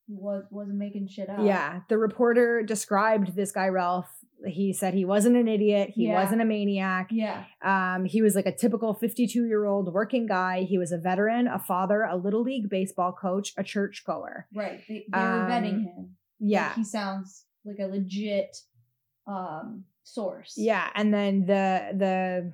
was 0.08 0.44
wasn't 0.52 0.78
making 0.78 1.08
shit 1.08 1.30
up. 1.30 1.40
Yeah. 1.42 1.82
The 1.90 1.98
reporter 1.98 2.62
described 2.64 3.36
this 3.36 3.52
guy, 3.52 3.68
Ralph. 3.68 4.10
He 4.48 4.72
said 4.74 4.94
he 4.94 5.04
wasn't 5.06 5.36
an 5.36 5.48
idiot. 5.48 5.90
He 5.94 6.08
Yeah. 6.08 6.14
wasn't 6.22 6.42
a 6.42 6.46
maniac. 6.46 7.10
Yeah. 7.12 7.44
Um, 7.62 8.06
he 8.06 8.22
was 8.22 8.36
like 8.36 8.46
a 8.46 8.56
typical 8.56 8.94
52 8.94 9.46
year 9.46 9.66
old 9.66 9.94
working 9.94 10.28
guy. 10.28 10.64
He 10.64 10.78
was 10.78 10.92
a 10.92 10.98
veteran, 10.98 11.48
a 11.48 11.60
father, 11.60 12.04
a 12.04 12.16
little 12.16 12.42
league 12.44 12.70
baseball 12.70 13.12
coach, 13.12 13.54
a 13.58 13.64
church 13.64 14.04
goer. 14.06 14.48
Right. 14.56 14.82
They, 14.88 15.06
they 15.12 15.18
were 15.20 15.48
vetting 15.50 15.74
Um, 15.74 15.84
him. 15.84 16.16
Yeah. 16.40 16.68
Like, 16.68 16.76
he 16.78 16.84
sounds 16.86 17.46
like 17.66 17.80
a 17.80 17.86
legit 17.88 18.56
um 19.28 19.84
source. 20.04 20.54
Yeah. 20.58 20.90
And 20.96 21.14
then 21.14 21.46
the, 21.46 21.90
the, 21.96 22.54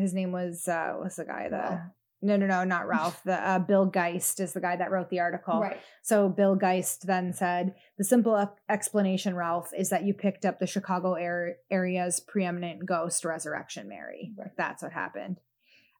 his 0.00 0.14
name 0.14 0.32
was, 0.32 0.66
uh, 0.68 0.94
what's 0.98 1.16
the 1.16 1.24
guy? 1.24 1.48
The. 1.50 1.82
No, 2.24 2.36
no, 2.36 2.46
no, 2.46 2.64
not 2.64 2.88
Ralph. 2.88 3.22
The, 3.24 3.34
uh, 3.34 3.58
Bill 3.58 3.86
Geist 3.86 4.40
is 4.40 4.52
the 4.52 4.60
guy 4.60 4.76
that 4.76 4.90
wrote 4.90 5.10
the 5.10 5.20
article. 5.20 5.60
Right. 5.60 5.78
So 6.02 6.28
Bill 6.28 6.56
Geist 6.56 7.06
then 7.06 7.32
said, 7.32 7.74
the 7.98 8.04
simple 8.04 8.52
explanation, 8.68 9.36
Ralph, 9.36 9.70
is 9.76 9.90
that 9.90 10.04
you 10.04 10.14
picked 10.14 10.44
up 10.44 10.58
the 10.58 10.66
Chicago 10.66 11.14
air- 11.14 11.56
area's 11.70 12.20
preeminent 12.20 12.86
ghost 12.86 13.24
resurrection, 13.24 13.88
Mary. 13.88 14.32
That's 14.56 14.82
what 14.82 14.92
happened. 14.92 15.40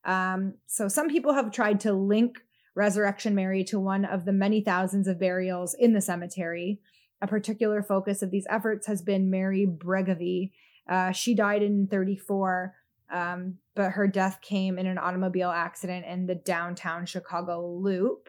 Um, 0.05 0.55
so 0.66 0.89
some 0.89 1.09
people 1.09 1.35
have 1.35 1.51
tried 1.51 1.81
to 1.81 1.93
link 1.93 2.39
Resurrection 2.75 3.35
Mary 3.35 3.62
to 3.64 3.79
one 3.79 4.05
of 4.05 4.25
the 4.25 4.33
many 4.33 4.61
thousands 4.61 5.07
of 5.07 5.20
burials 5.20 5.75
in 5.75 5.93
the 5.93 6.01
cemetery. 6.01 6.81
A 7.20 7.27
particular 7.27 7.83
focus 7.83 8.22
of 8.22 8.31
these 8.31 8.47
efforts 8.51 8.87
has 8.87 9.01
been 9.01 9.31
Mary 9.31 9.66
Bregovy. 9.66 10.53
Uh, 10.89 11.12
she 11.12 11.35
died 11.35 11.62
in 11.62 11.87
34, 11.87 12.75
um, 13.11 13.59
but 13.74 13.92
her 13.92 14.07
death 14.07 14.40
came 14.40 14.78
in 14.78 14.86
an 14.86 14.98
automobile 14.98 15.50
accident 15.50 16.07
in 16.07 16.26
the 16.26 16.34
downtown 16.34 17.07
Chicago 17.07 17.66
Loop. 17.66 18.28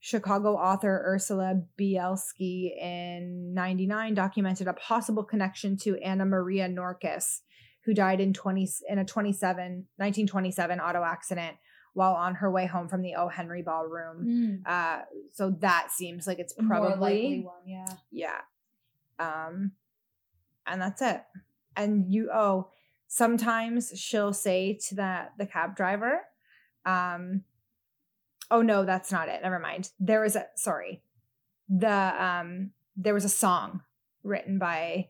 Chicago 0.00 0.56
author 0.56 1.00
Ursula 1.06 1.62
Bielski 1.78 2.76
in 2.76 3.54
99 3.54 4.14
documented 4.14 4.66
a 4.66 4.72
possible 4.72 5.22
connection 5.22 5.76
to 5.78 5.96
Anna 5.98 6.26
Maria 6.26 6.68
Norkus, 6.68 7.40
who 7.84 7.94
died 7.94 8.20
in 8.20 8.32
20 8.32 8.68
in 8.88 8.98
a 8.98 9.04
27 9.04 9.86
1927 9.96 10.80
auto 10.80 11.04
accident 11.04 11.56
while 11.94 12.14
on 12.14 12.36
her 12.36 12.50
way 12.50 12.66
home 12.66 12.88
from 12.88 13.02
the 13.02 13.14
O. 13.14 13.28
Henry 13.28 13.62
Ballroom. 13.62 14.62
Mm. 14.66 14.66
Uh, 14.66 15.02
so 15.32 15.50
that 15.60 15.90
seems 15.90 16.26
like 16.26 16.38
it's 16.38 16.54
probably 16.66 17.44
one, 17.44 17.54
yeah. 17.66 17.86
yeah. 18.10 18.40
Um, 19.18 19.72
and 20.66 20.80
that's 20.80 21.02
it. 21.02 21.22
And 21.76 22.12
you 22.12 22.30
oh, 22.32 22.70
sometimes 23.12 23.92
she'll 23.94 24.32
say 24.32 24.78
to 24.88 24.94
the 24.94 25.28
the 25.38 25.44
cab 25.44 25.76
driver, 25.76 26.22
um, 26.86 27.42
oh 28.50 28.62
no, 28.62 28.86
that's 28.86 29.12
not 29.12 29.28
it. 29.28 29.40
Never 29.42 29.58
mind. 29.58 29.90
There 30.00 30.22
was 30.22 30.34
a 30.34 30.46
sorry. 30.56 31.02
The 31.68 32.24
um 32.24 32.70
there 32.96 33.14
was 33.14 33.24
a 33.24 33.28
song 33.28 33.82
written 34.24 34.58
by 34.58 35.08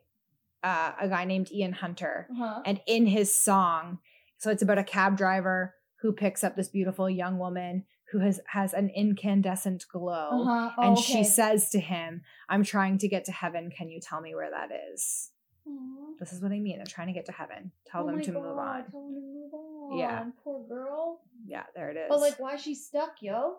uh, 0.64 0.92
a 1.00 1.08
guy 1.08 1.24
named 1.24 1.50
Ian 1.52 1.72
Hunter. 1.72 2.28
Uh-huh. 2.30 2.62
And 2.64 2.80
in 2.86 3.06
his 3.06 3.32
song, 3.34 3.98
so 4.38 4.50
it's 4.50 4.62
about 4.62 4.78
a 4.78 4.84
cab 4.84 5.16
driver 5.16 5.74
who 6.00 6.12
picks 6.12 6.42
up 6.42 6.56
this 6.56 6.68
beautiful 6.68 7.08
young 7.08 7.38
woman 7.38 7.84
who 8.10 8.18
has 8.18 8.40
has 8.48 8.74
an 8.74 8.90
incandescent 8.96 9.84
glow. 9.92 10.42
Uh-huh. 10.42 10.70
Oh, 10.76 10.82
and 10.82 10.98
okay. 10.98 11.02
she 11.02 11.24
says 11.24 11.70
to 11.70 11.78
him, 11.78 12.22
I'm 12.48 12.64
trying 12.64 12.98
to 12.98 13.08
get 13.08 13.24
to 13.26 13.32
heaven. 13.32 13.70
Can 13.70 13.90
you 13.90 14.00
tell 14.00 14.20
me 14.20 14.34
where 14.34 14.50
that 14.50 14.70
is? 14.92 15.30
Aw. 15.68 16.14
This 16.18 16.32
is 16.32 16.40
what 16.42 16.52
I 16.52 16.58
mean. 16.58 16.76
They're 16.78 16.86
trying 16.86 17.08
to 17.08 17.12
get 17.12 17.26
to 17.26 17.32
heaven. 17.32 17.72
Tell 17.86 18.02
Oh 18.02 18.06
them 18.06 18.20
to 18.20 18.32
move 18.32 18.58
on. 18.58 18.84
Tell 18.90 19.02
them 19.02 19.14
to 19.14 19.20
move 19.20 19.54
on. 19.54 19.98
Yeah. 19.98 20.24
Poor 20.44 20.66
girl. 20.68 21.20
Yeah, 21.46 21.64
there 21.74 21.90
it 21.90 21.96
is. 21.96 22.06
But 22.08 22.20
like, 22.20 22.38
why 22.38 22.56
she 22.56 22.74
stuck, 22.74 23.14
yo? 23.20 23.56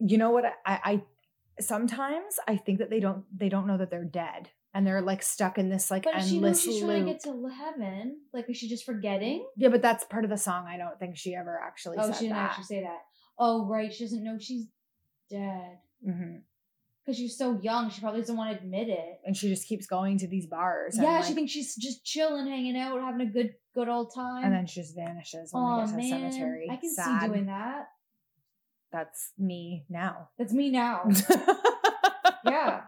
you 0.00 0.18
know 0.18 0.30
what? 0.30 0.44
I, 0.44 0.52
I 0.66 1.02
sometimes 1.60 2.38
I 2.48 2.56
think 2.56 2.78
that 2.80 2.90
they 2.90 3.00
don't 3.00 3.24
they 3.36 3.48
don't 3.48 3.66
know 3.66 3.78
that 3.78 3.90
they're 3.90 4.04
dead 4.04 4.50
and 4.74 4.84
they're 4.86 5.00
like 5.02 5.22
stuck 5.22 5.56
in 5.56 5.68
this 5.68 5.88
like 5.90 6.02
But 6.04 6.16
if 6.16 6.24
she 6.24 6.40
knows 6.40 6.58
endless 6.58 6.62
she's 6.64 6.80
trying 6.82 7.04
to 7.06 7.12
get 7.12 7.22
to 7.24 7.48
heaven, 7.48 8.18
like, 8.32 8.50
is 8.50 8.56
she 8.56 8.68
just 8.68 8.84
forgetting? 8.84 9.46
yeah, 9.56 9.68
but 9.68 9.82
that's 9.82 10.04
part 10.04 10.24
of 10.24 10.30
the 10.30 10.36
song. 10.36 10.66
I 10.68 10.76
don't 10.76 10.98
think 10.98 11.16
she 11.16 11.34
ever 11.34 11.60
actually 11.64 11.98
Oh, 12.00 12.12
she 12.12 12.24
didn't 12.24 12.36
that. 12.36 12.50
actually 12.50 12.64
say 12.64 12.82
that. 12.82 13.02
Oh, 13.38 13.66
right. 13.66 13.92
She 13.92 14.04
doesn't 14.04 14.22
know 14.24 14.36
she's 14.38 14.66
dead 15.30 15.78
hmm 16.04 16.36
because 17.04 17.18
she's 17.18 17.36
so 17.36 17.58
young. 17.62 17.90
She 17.90 18.00
probably 18.00 18.20
doesn't 18.20 18.36
want 18.36 18.52
to 18.56 18.64
admit 18.64 18.88
it. 18.88 19.20
And 19.26 19.36
she 19.36 19.48
just 19.48 19.66
keeps 19.68 19.86
going 19.86 20.18
to 20.18 20.26
these 20.26 20.46
bars. 20.46 20.96
Yeah, 20.98 21.16
and, 21.16 21.24
she 21.24 21.34
thinks 21.34 21.52
she's 21.52 21.74
just 21.76 22.04
chilling, 22.04 22.46
hanging 22.46 22.76
out, 22.78 23.00
having 23.00 23.20
a 23.20 23.30
good, 23.30 23.54
good 23.74 23.88
old 23.88 24.14
time. 24.14 24.44
and 24.44 24.52
then 24.52 24.66
she 24.66 24.80
just 24.80 24.94
vanishes 24.94 25.52
when 25.52 25.62
oh 25.62 25.76
they 25.80 25.82
get 25.82 25.90
to 25.90 25.96
man, 25.96 26.24
the 26.24 26.32
cemetery. 26.32 26.68
I 26.70 26.76
can 26.76 26.94
Sad. 26.94 27.20
see 27.22 27.26
doing 27.28 27.46
that. 27.46 27.88
That's 28.92 29.32
me 29.38 29.84
now. 29.90 30.28
That's 30.38 30.52
me 30.52 30.70
now. 30.70 31.08
yeah. 32.46 32.82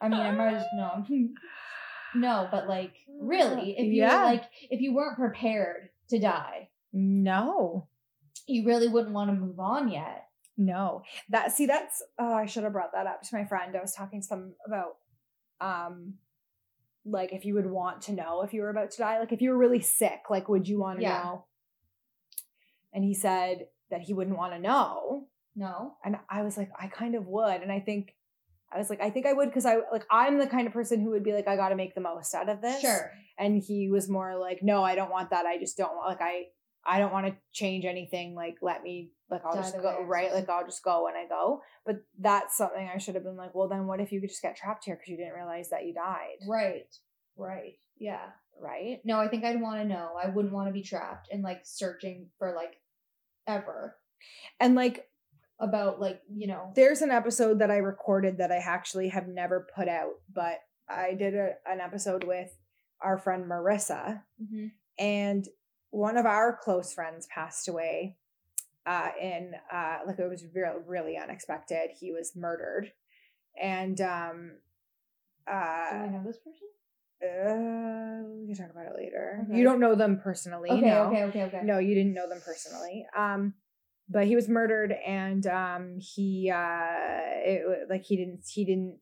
I 0.00 0.08
mean, 0.08 0.20
I 0.20 0.30
might 0.32 0.54
as 0.54 0.64
no. 0.74 1.04
No, 2.14 2.48
but 2.50 2.66
like 2.66 2.94
really, 3.20 3.76
if 3.78 3.86
you 3.86 4.02
Yeah. 4.02 4.24
like 4.24 4.44
if 4.70 4.80
you 4.80 4.94
weren't 4.94 5.16
prepared 5.18 5.90
to 6.08 6.18
die, 6.18 6.70
No. 6.92 7.88
you 8.46 8.66
really 8.66 8.88
wouldn't 8.88 9.14
want 9.14 9.30
to 9.30 9.36
move 9.36 9.60
on 9.60 9.88
yet. 9.90 10.26
No. 10.56 11.02
That 11.30 11.52
see 11.52 11.66
that's 11.66 12.02
oh 12.18 12.32
I 12.34 12.46
should 12.46 12.64
have 12.64 12.72
brought 12.72 12.92
that 12.92 13.06
up 13.06 13.22
to 13.22 13.36
my 13.36 13.44
friend. 13.44 13.74
I 13.76 13.80
was 13.80 13.92
talking 13.94 14.20
to 14.22 14.28
them 14.28 14.54
about 14.66 14.96
um 15.60 16.14
like 17.04 17.32
if 17.32 17.44
you 17.44 17.54
would 17.54 17.66
want 17.66 18.02
to 18.02 18.12
know 18.12 18.42
if 18.42 18.52
you 18.52 18.62
were 18.62 18.70
about 18.70 18.90
to 18.92 18.98
die. 18.98 19.18
Like 19.18 19.32
if 19.32 19.40
you 19.40 19.50
were 19.50 19.58
really 19.58 19.80
sick, 19.80 20.22
like 20.30 20.48
would 20.48 20.68
you 20.68 20.78
want 20.80 20.98
to 20.98 21.02
Yeah. 21.04 21.22
know? 21.22 21.46
And 22.92 23.02
he 23.04 23.14
said 23.14 23.66
that 23.90 24.02
he 24.02 24.12
wouldn't 24.14 24.36
want 24.36 24.52
to 24.52 24.58
know. 24.58 25.26
No. 25.56 25.94
And 26.04 26.16
I 26.30 26.42
was 26.42 26.56
like, 26.56 26.70
I 26.78 26.86
kind 26.88 27.14
of 27.14 27.26
would. 27.26 27.62
And 27.62 27.72
I 27.72 27.80
think 27.80 28.14
I 28.72 28.78
was 28.78 28.88
like, 28.88 29.02
I 29.02 29.10
think 29.10 29.26
I 29.26 29.32
would 29.32 29.48
because 29.48 29.66
I 29.66 29.76
like 29.90 30.06
I'm 30.10 30.38
the 30.38 30.46
kind 30.46 30.66
of 30.66 30.72
person 30.72 31.00
who 31.00 31.10
would 31.10 31.24
be 31.24 31.32
like, 31.32 31.48
I 31.48 31.56
gotta 31.56 31.76
make 31.76 31.94
the 31.94 32.00
most 32.00 32.34
out 32.34 32.48
of 32.48 32.60
this. 32.62 32.80
Sure. 32.80 33.10
And 33.38 33.62
he 33.62 33.88
was 33.90 34.08
more 34.08 34.36
like, 34.38 34.62
No, 34.62 34.82
I 34.84 34.94
don't 34.94 35.10
want 35.10 35.30
that. 35.30 35.44
I 35.46 35.58
just 35.58 35.76
don't 35.76 35.94
want 35.94 36.08
like 36.08 36.22
I 36.22 36.44
I 36.84 36.98
don't 36.98 37.12
want 37.12 37.26
to 37.26 37.36
change 37.52 37.84
anything. 37.84 38.34
Like 38.34 38.56
let 38.62 38.82
me 38.82 39.10
like 39.30 39.44
I'll 39.44 39.54
Die 39.54 39.60
just 39.62 39.76
go 39.80 40.02
right. 40.04 40.32
Like 40.32 40.48
I'll 40.48 40.64
just 40.66 40.82
go 40.82 41.04
when 41.04 41.14
I 41.14 41.26
go. 41.28 41.62
But 41.86 42.02
that's 42.18 42.56
something 42.56 42.88
I 42.92 42.98
should 42.98 43.14
have 43.14 43.24
been 43.24 43.36
like, 43.36 43.54
well 43.54 43.68
then 43.68 43.86
what 43.86 44.00
if 44.00 44.12
you 44.12 44.20
could 44.20 44.30
just 44.30 44.42
get 44.42 44.56
trapped 44.56 44.84
here 44.84 44.96
because 44.96 45.08
you 45.08 45.16
didn't 45.16 45.34
realize 45.34 45.70
that 45.70 45.84
you 45.86 45.94
died? 45.94 46.38
Right. 46.48 46.86
Right. 47.36 47.74
Yeah. 47.98 48.26
Right? 48.60 49.00
No, 49.04 49.18
I 49.18 49.28
think 49.28 49.44
I'd 49.44 49.60
want 49.60 49.80
to 49.80 49.88
know. 49.88 50.10
I 50.22 50.28
wouldn't 50.28 50.52
want 50.54 50.68
to 50.68 50.72
be 50.72 50.82
trapped 50.82 51.28
and 51.32 51.42
like 51.42 51.60
searching 51.64 52.26
for 52.38 52.52
like 52.54 52.80
ever 53.46 53.96
And 54.60 54.74
like 54.74 55.08
about 55.58 56.00
like, 56.00 56.20
you 56.32 56.46
know. 56.48 56.72
there's 56.74 57.02
an 57.02 57.10
episode 57.10 57.60
that 57.60 57.70
I 57.70 57.76
recorded 57.76 58.38
that 58.38 58.50
I 58.52 58.56
actually 58.56 59.08
have 59.08 59.28
never 59.28 59.66
put 59.74 59.88
out, 59.88 60.14
but 60.32 60.58
I 60.88 61.14
did 61.14 61.34
a, 61.34 61.52
an 61.66 61.80
episode 61.80 62.24
with 62.24 62.56
our 63.00 63.18
friend 63.18 63.46
Marissa, 63.46 64.22
Mhm. 64.42 64.72
and 64.98 65.48
one 65.92 66.16
of 66.16 66.26
our 66.26 66.58
close 66.60 66.92
friends 66.92 67.28
passed 67.32 67.68
away. 67.68 68.16
Uh, 68.84 69.10
in 69.20 69.52
uh, 69.72 69.98
like 70.04 70.18
it 70.18 70.28
was 70.28 70.44
real, 70.52 70.82
really 70.88 71.16
unexpected. 71.16 71.90
He 72.00 72.10
was 72.10 72.32
murdered, 72.34 72.90
and 73.62 74.00
um, 74.00 74.52
Do 75.46 75.52
I 75.52 76.06
uh, 76.06 76.10
know 76.10 76.22
this 76.26 76.38
person? 76.38 76.66
uh, 77.22 78.24
we 78.40 78.48
can 78.48 78.56
talk 78.56 78.72
about 78.74 78.86
it 78.86 78.96
later. 78.96 79.38
Okay. 79.44 79.56
You 79.56 79.62
don't 79.62 79.78
know 79.78 79.94
them 79.94 80.18
personally, 80.20 80.68
Okay, 80.68 80.80
no. 80.80 81.04
okay, 81.04 81.22
okay, 81.24 81.42
okay. 81.44 81.60
No, 81.62 81.78
you 81.78 81.94
didn't 81.94 82.14
know 82.14 82.28
them 82.28 82.40
personally. 82.44 83.06
Um, 83.16 83.54
but 84.08 84.26
he 84.26 84.34
was 84.34 84.48
murdered, 84.48 84.92
and 85.06 85.46
um, 85.46 85.98
he 86.00 86.50
uh, 86.52 86.90
it, 87.44 87.88
like 87.88 88.02
he 88.02 88.16
didn't 88.16 88.42
he 88.52 88.64
didn't 88.64 88.98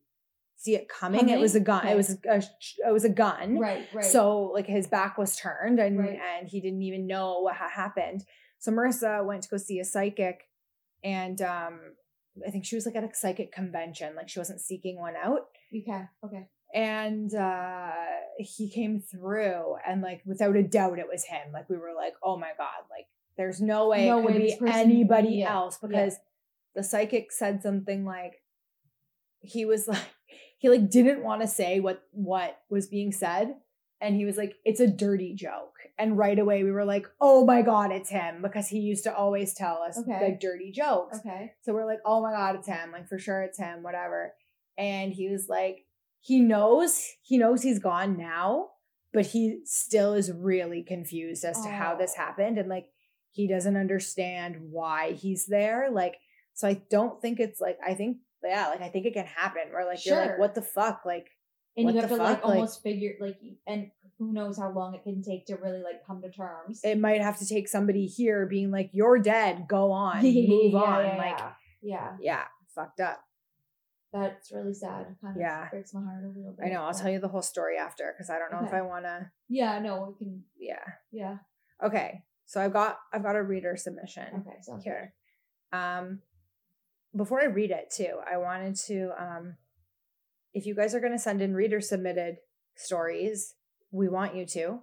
see 0.61 0.75
it 0.75 0.87
coming. 0.87 1.29
It 1.29 1.39
was 1.39 1.55
a 1.55 1.59
gun. 1.59 1.87
It 1.87 1.95
was 1.95 2.09
a, 2.25 2.37
it 2.87 2.91
was 2.91 3.03
a 3.03 3.09
gun. 3.09 3.57
Right, 3.57 3.87
right. 3.93 4.05
So 4.05 4.51
like 4.53 4.67
his 4.67 4.87
back 4.87 5.17
was 5.17 5.35
turned, 5.35 5.79
and 5.79 5.97
Right. 5.97 6.19
and 6.39 6.47
he 6.47 6.61
didn't 6.61 6.81
even 6.83 7.07
know 7.07 7.39
what 7.41 7.55
had 7.55 7.71
happened. 7.71 8.23
So 8.59 8.71
Marissa 8.71 9.25
went 9.25 9.43
to 9.43 9.49
go 9.49 9.57
see 9.57 9.79
a 9.79 9.85
psychic, 9.85 10.43
and 11.03 11.41
um, 11.41 11.79
I 12.47 12.51
think 12.51 12.65
she 12.65 12.75
was 12.75 12.85
like 12.85 12.95
at 12.95 13.03
a 13.03 13.09
psychic 13.13 13.51
convention. 13.51 14.15
Like 14.15 14.29
she 14.29 14.39
wasn't 14.39 14.61
seeking 14.61 14.99
one 14.99 15.15
out 15.15 15.47
Okay. 15.75 16.03
Okay. 16.23 16.47
and 16.73 17.33
uh 17.33 17.91
he 18.37 18.69
came 18.69 18.99
through 19.01 19.75
and 19.87 20.01
like 20.01 20.21
without 20.25 20.55
a 20.55 20.63
doubt 20.63 20.99
it 20.99 21.07
was 21.11 21.23
him 21.25 21.51
like 21.53 21.69
we 21.69 21.77
were 21.77 21.93
like 21.95 22.13
oh 22.23 22.37
my 22.37 22.51
god 22.57 22.81
like 22.89 23.07
there's 23.37 23.61
no 23.61 23.87
way 23.89 24.07
No 24.07 24.19
it 24.19 24.25
could 24.27 24.35
way 24.35 24.57
be 24.59 24.71
anybody 24.71 25.29
yeah, 25.35 25.53
else 25.53 25.77
yeah. 25.81 25.87
because 25.87 26.15
the 26.75 26.83
psychic 26.83 27.31
said 27.31 27.61
something 27.61 28.05
like 28.05 28.41
he 29.41 29.65
was 29.65 29.87
like 29.95 29.99
he 30.61 30.69
like 30.69 30.89
didn't 30.91 31.23
want 31.23 31.41
to 31.41 31.47
say 31.47 31.79
what 31.79 32.03
what 32.11 32.59
was 32.69 32.85
being 32.87 33.11
said 33.11 33.55
and 33.99 34.15
he 34.15 34.25
was 34.25 34.37
like 34.37 34.55
it's 34.63 34.79
a 34.79 34.87
dirty 34.87 35.33
joke 35.33 35.73
and 35.97 36.17
right 36.17 36.37
away 36.37 36.63
we 36.63 36.71
were 36.71 36.85
like 36.85 37.07
oh 37.19 37.43
my 37.45 37.61
god 37.63 37.91
it's 37.91 38.09
him 38.11 38.41
because 38.43 38.67
he 38.67 38.77
used 38.79 39.03
to 39.03 39.15
always 39.15 39.53
tell 39.55 39.77
us 39.87 39.97
Okay. 39.97 40.19
like 40.25 40.39
dirty 40.39 40.71
jokes 40.71 41.17
Okay. 41.19 41.53
so 41.63 41.73
we're 41.73 41.85
like, 41.87 41.99
oh 42.05 42.21
my 42.21 42.31
God, 42.31 42.55
it's 42.55 42.67
him. 42.67 42.91
Like 42.91 43.07
for 43.09 43.17
sure 43.19 43.41
it's 43.41 43.57
him, 43.57 43.81
whatever. 43.83 44.33
And 44.77 45.11
he 45.13 45.29
was 45.29 45.47
like, 45.49 45.85
he 46.21 46.39
knows, 46.39 47.05
he 47.23 47.37
knows 47.37 47.61
he's 47.63 47.79
gone 47.79 48.17
now, 48.17 48.69
but 49.13 49.25
he 49.27 49.61
still 49.65 50.13
is 50.13 50.31
really 50.31 50.81
confused 50.83 51.43
as 51.43 51.61
to 51.63 51.69
how 51.69 51.95
this 51.95 52.13
happened. 52.15 52.57
And 52.59 52.69
like 52.69 52.87
he 53.31 53.47
doesn't 53.47 53.77
understand 53.77 54.57
why 54.71 55.11
he's 55.13 55.45
there. 55.47 55.89
Like, 55.91 56.15
so 56.53 56.67
I 56.67 56.81
don't 56.89 57.21
think 57.21 57.39
it's 57.39 57.59
like, 57.61 57.77
I 57.85 57.93
think, 57.93 58.17
yeah, 58.49 58.67
like 58.69 58.81
I 58.81 58.89
think 58.89 59.05
it 59.05 59.13
can 59.13 59.25
happen 59.25 59.63
where 59.71 59.85
like 59.85 60.05
you're 60.05 60.17
like, 60.17 60.39
what 60.39 60.55
the 60.55 60.61
fuck? 60.61 61.01
Like 61.05 61.29
And 61.77 61.85
what 61.85 61.93
you 61.95 62.01
have 62.01 62.09
to 62.09 62.15
like 62.15 62.37
fuck? 62.39 62.45
Like, 62.45 62.55
almost 62.55 62.81
figure 62.83 63.13
like 63.19 63.37
and 63.67 63.91
who 64.17 64.33
knows 64.33 64.57
how 64.57 64.71
long 64.71 64.93
it 64.95 65.03
can 65.03 65.21
take 65.23 65.45
to 65.47 65.55
really 65.55 65.81
like 65.81 66.05
come 66.05 66.21
to 66.21 66.29
terms. 66.29 66.81
it 66.83 66.99
might 66.99 67.21
have 67.21 67.39
to 67.39 67.47
take 67.47 67.67
somebody 67.67 68.05
here 68.07 68.45
being 68.45 68.69
like, 68.71 68.89
you're 68.93 69.17
dead, 69.19 69.65
go 69.67 69.91
on, 69.91 70.23
move 70.23 70.73
Yeah, 70.73 70.79
on. 70.79 71.05
yeah, 71.05 71.17
like, 71.17 71.39
yeah. 71.81 72.11
yeah. 72.19 72.43
fucked 72.75 72.99
up. 72.99 73.23
That's 74.13 74.51
really 74.51 74.73
sad. 74.73 75.15
Kind 75.21 75.37
of 75.37 75.41
Yeah. 75.41 75.69
breaks 75.69 75.93
my 75.93 76.01
heart 76.03 76.23
a 76.23 76.27
little 76.27 76.51
bit. 76.51 76.65
I 76.65 76.69
know. 76.69 76.83
I'll 76.83 76.93
tell 76.93 77.09
you 77.09 77.19
the 77.19 77.29
whole 77.29 77.41
story 77.41 77.77
after 77.77 78.13
because 78.13 78.29
I 78.29 78.37
don't 78.39 78.51
know 78.51 78.67
if 78.67 78.73
I 78.73 78.81
want 78.81 79.05
to. 79.05 79.31
Yeah, 79.47 79.79
no, 79.79 80.13
we 80.19 80.25
can 80.25 80.43
Yeah. 80.59 80.83
yeah. 81.11 81.37
Okay. 81.81 82.23
So 82.45 82.59
I've 82.61 82.73
got 82.73 82.99
I've 83.13 83.23
got 83.23 83.37
a 83.37 83.41
reader 83.43 83.77
submission 83.77 84.27
Okay, 84.41 84.57
sounds 84.61 84.83
here. 84.83 85.13
Um, 85.71 86.19
before 87.15 87.41
I 87.41 87.45
read 87.45 87.71
it 87.71 87.91
too, 87.95 88.19
I 88.31 88.37
wanted 88.37 88.75
to 88.87 89.11
um, 89.19 89.55
if 90.53 90.65
you 90.65 90.75
guys 90.75 90.93
are 90.95 90.99
going 90.99 91.13
to 91.13 91.19
send 91.19 91.41
in 91.41 91.53
reader 91.53 91.81
submitted 91.81 92.37
stories, 92.75 93.55
we 93.91 94.07
want 94.09 94.35
you 94.35 94.45
to. 94.47 94.79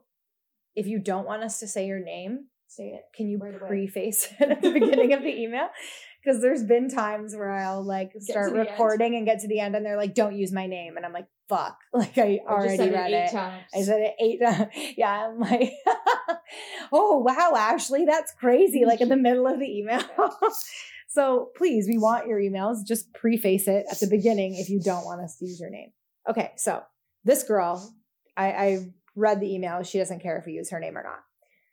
If 0.75 0.87
you 0.87 0.99
don't 1.01 1.27
want 1.27 1.43
us 1.43 1.59
to 1.61 1.67
say 1.67 1.87
your 1.87 2.03
name, 2.03 2.47
Say 2.69 2.89
it. 2.89 3.03
can 3.17 3.29
you 3.29 3.39
right 3.39 3.59
preface 3.59 4.29
it 4.41 4.51
at 4.51 4.63
the 4.63 4.71
beginning 4.71 5.13
of 5.15 5.23
the 5.23 5.35
email? 5.43 5.69
Because 6.23 6.43
there's 6.43 6.65
been 6.65 6.91
times 6.91 7.35
where 7.35 7.51
I'll 7.53 7.83
like 7.85 8.13
start 8.19 8.53
the 8.53 8.59
end. 8.61 8.69
recording 8.71 9.15
and 9.17 9.25
get 9.25 9.41
to 9.41 9.49
the 9.49 9.61
end, 9.61 9.75
and 9.75 9.87
they're 9.87 9.97
like, 9.97 10.15
"Don't 10.15 10.37
use 10.37 10.53
my 10.53 10.67
name," 10.67 10.97
and 10.97 11.07
I'm 11.07 11.13
like, 11.13 11.29
"Fuck!" 11.49 11.79
Like 11.95 12.19
I 12.19 12.41
already 12.47 12.91
read 12.91 13.13
it. 13.13 13.31
times. 13.31 13.63
I 13.75 13.83
said 13.83 14.01
it 14.01 14.15
eight 14.21 14.41
times. 14.45 14.69
Yeah, 14.97 15.29
I'm 15.29 15.39
like, 15.39 15.73
oh 16.93 17.19
wow, 17.19 17.55
Ashley, 17.57 18.05
that's 18.05 18.33
crazy. 18.33 18.85
Like 18.85 19.01
in 19.01 19.09
the 19.09 19.17
middle 19.17 19.47
of 19.47 19.59
the 19.59 19.67
email. 19.79 20.03
So 21.09 21.49
please, 21.57 21.87
we 21.89 21.97
want 21.97 22.27
your 22.27 22.39
emails. 22.39 22.87
Just 22.87 23.13
preface 23.15 23.67
it 23.67 23.87
at 23.91 23.99
the 23.99 24.07
beginning 24.07 24.55
if 24.55 24.69
you 24.69 24.79
don't 24.79 25.07
want 25.07 25.23
us 25.23 25.37
to 25.39 25.47
use 25.47 25.59
your 25.59 25.71
name. 25.71 25.91
Okay, 26.29 26.53
so 26.57 26.83
this 27.25 27.43
girl, 27.43 27.95
I, 28.37 28.47
I 28.53 28.93
read 29.17 29.41
the 29.41 29.53
email. 29.53 29.83
She 29.83 29.99
doesn't 29.99 30.23
care 30.23 30.37
if 30.37 30.45
we 30.45 30.53
use 30.53 30.71
her 30.71 30.79
name 30.79 30.99
or 30.99 31.03
not. 31.03 31.21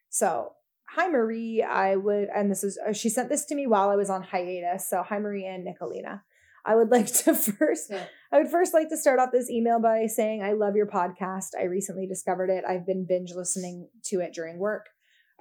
So 0.10 0.54
hi 0.90 1.10
Marie, 1.10 1.62
I 1.62 1.98
would, 1.98 2.30
and 2.34 2.50
this 2.50 2.64
is 2.64 2.80
uh, 2.88 2.94
she 2.94 3.10
sent 3.10 3.28
this 3.28 3.46
to 3.48 3.56
me 3.56 3.68
while 3.68 3.90
I 3.90 3.98
was 3.98 4.10
on 4.10 4.24
hiatus. 4.24 4.90
So 4.90 5.04
hi 5.04 5.20
Marie 5.20 5.46
and 5.46 5.68
Nicolina. 5.68 6.22
I 6.66 6.76
would 6.76 6.90
like 6.92 7.08
to 7.08 7.36
first 7.36 7.88
Yeah. 7.90 8.06
I 8.32 8.38
would 8.38 8.50
first 8.50 8.74
like 8.74 8.88
to 8.88 8.98
start 8.98 9.20
off 9.20 9.34
this 9.34 9.50
email 9.50 9.82
by 9.82 10.06
saying 10.08 10.44
I 10.44 10.54
love 10.54 10.78
your 10.78 10.88
podcast. 10.88 11.50
I 11.60 11.64
recently 11.66 12.08
discovered 12.08 12.50
it. 12.50 12.64
I've 12.66 12.88
been 12.88 13.06
binge 13.06 13.34
listening 13.36 13.90
to 14.06 14.22
it 14.22 14.34
during 14.34 14.60
work. 14.60 14.86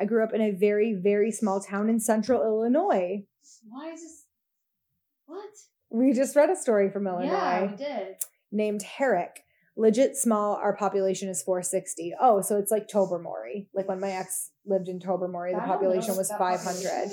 I 0.01 0.05
grew 0.05 0.25
up 0.25 0.35
in 0.35 0.41
a 0.41 0.51
very, 0.51 0.99
very 1.01 1.31
small 1.31 1.61
town 1.61 1.89
in 1.89 2.01
central 2.01 2.43
Illinois. 2.43 3.25
Why 3.69 3.93
is 3.93 4.01
this 4.03 4.25
what? 5.27 5.51
We 5.91 6.13
just 6.13 6.37
read 6.37 6.51
a 6.51 6.57
story 6.57 6.91
from 6.91 7.07
Yeah, 7.07 7.13
Illinois 7.61 7.71
we 7.73 7.77
did. 7.77 8.17
named 8.53 8.83
Herrick. 8.83 9.45
Legit 9.77 10.17
small, 10.17 10.55
our 10.55 10.77
population 10.77 11.29
is 11.29 11.43
460. 11.43 12.15
Oh, 12.21 12.41
so 12.43 12.57
it's 12.59 12.71
like 12.71 12.87
Tobermory. 12.89 13.69
Like 13.75 13.89
when 13.89 13.99
my 14.01 14.11
ex 14.13 14.51
lived 14.67 14.89
in 14.89 15.01
Tobermory, 15.01 15.53
the 15.53 15.57
I 15.57 15.61
don't 15.61 15.69
know 15.69 15.75
population 15.75 16.17
was 16.17 16.31
500. 16.31 16.63
population. 16.65 17.11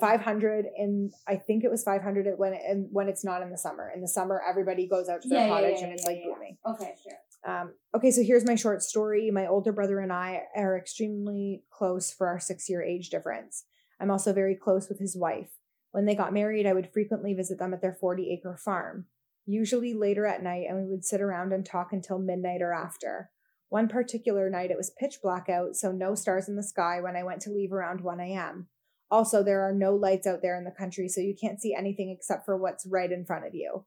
500 0.00 0.66
and 0.76 1.12
I 1.26 1.34
think 1.36 1.64
it 1.64 1.70
was 1.70 1.82
500 1.82 2.26
at 2.28 2.38
when 2.38 2.54
and 2.54 2.86
when 2.92 3.08
it's 3.08 3.24
not 3.24 3.42
in 3.42 3.50
the 3.50 3.58
summer. 3.58 3.90
In 3.94 4.00
the 4.00 4.06
summer, 4.08 4.40
everybody 4.48 4.86
goes 4.86 5.08
out 5.08 5.22
to 5.22 5.28
their 5.28 5.38
Yeah, 5.40 5.46
yeah, 5.46 5.50
cottage 5.54 5.74
yeah, 5.78 5.84
and 5.84 5.92
it's 5.92 6.02
yeah, 6.04 6.08
like 6.08 6.18
yeah. 6.24 6.32
booming. 6.32 6.56
Okay, 6.68 6.94
sure. 7.02 7.52
Um, 7.54 7.72
okay, 7.96 8.10
so 8.12 8.22
here's 8.22 8.44
my 8.46 8.54
short 8.54 8.82
story. 8.82 9.30
My 9.32 9.48
older 9.48 9.72
brother 9.72 9.98
and 9.98 10.12
I 10.12 10.42
are 10.54 10.78
extremely 10.78 11.64
close 11.70 12.12
for 12.12 12.28
our 12.28 12.38
six 12.38 12.68
year 12.68 12.80
age 12.82 13.10
difference. 13.10 13.64
I'm 14.02 14.10
also 14.10 14.32
very 14.32 14.56
close 14.56 14.88
with 14.88 14.98
his 14.98 15.16
wife. 15.16 15.52
When 15.92 16.06
they 16.06 16.16
got 16.16 16.32
married, 16.32 16.66
I 16.66 16.72
would 16.72 16.92
frequently 16.92 17.34
visit 17.34 17.60
them 17.60 17.72
at 17.72 17.80
their 17.80 17.94
40 17.94 18.32
acre 18.32 18.56
farm, 18.56 19.06
usually 19.46 19.94
later 19.94 20.26
at 20.26 20.42
night, 20.42 20.66
and 20.68 20.76
we 20.76 20.90
would 20.90 21.04
sit 21.04 21.20
around 21.20 21.52
and 21.52 21.64
talk 21.64 21.92
until 21.92 22.18
midnight 22.18 22.62
or 22.62 22.72
after. 22.72 23.30
One 23.68 23.86
particular 23.86 24.50
night, 24.50 24.72
it 24.72 24.76
was 24.76 24.90
pitch 24.98 25.18
black 25.22 25.48
out, 25.48 25.76
so 25.76 25.92
no 25.92 26.16
stars 26.16 26.48
in 26.48 26.56
the 26.56 26.64
sky 26.64 27.00
when 27.00 27.14
I 27.14 27.22
went 27.22 27.42
to 27.42 27.52
leave 27.52 27.72
around 27.72 28.00
1 28.00 28.18
a.m. 28.18 28.66
Also, 29.08 29.44
there 29.44 29.62
are 29.62 29.72
no 29.72 29.94
lights 29.94 30.26
out 30.26 30.42
there 30.42 30.58
in 30.58 30.64
the 30.64 30.72
country, 30.72 31.08
so 31.08 31.20
you 31.20 31.36
can't 31.40 31.60
see 31.60 31.72
anything 31.72 32.10
except 32.10 32.44
for 32.44 32.56
what's 32.56 32.84
right 32.86 33.12
in 33.12 33.24
front 33.24 33.46
of 33.46 33.54
you. 33.54 33.84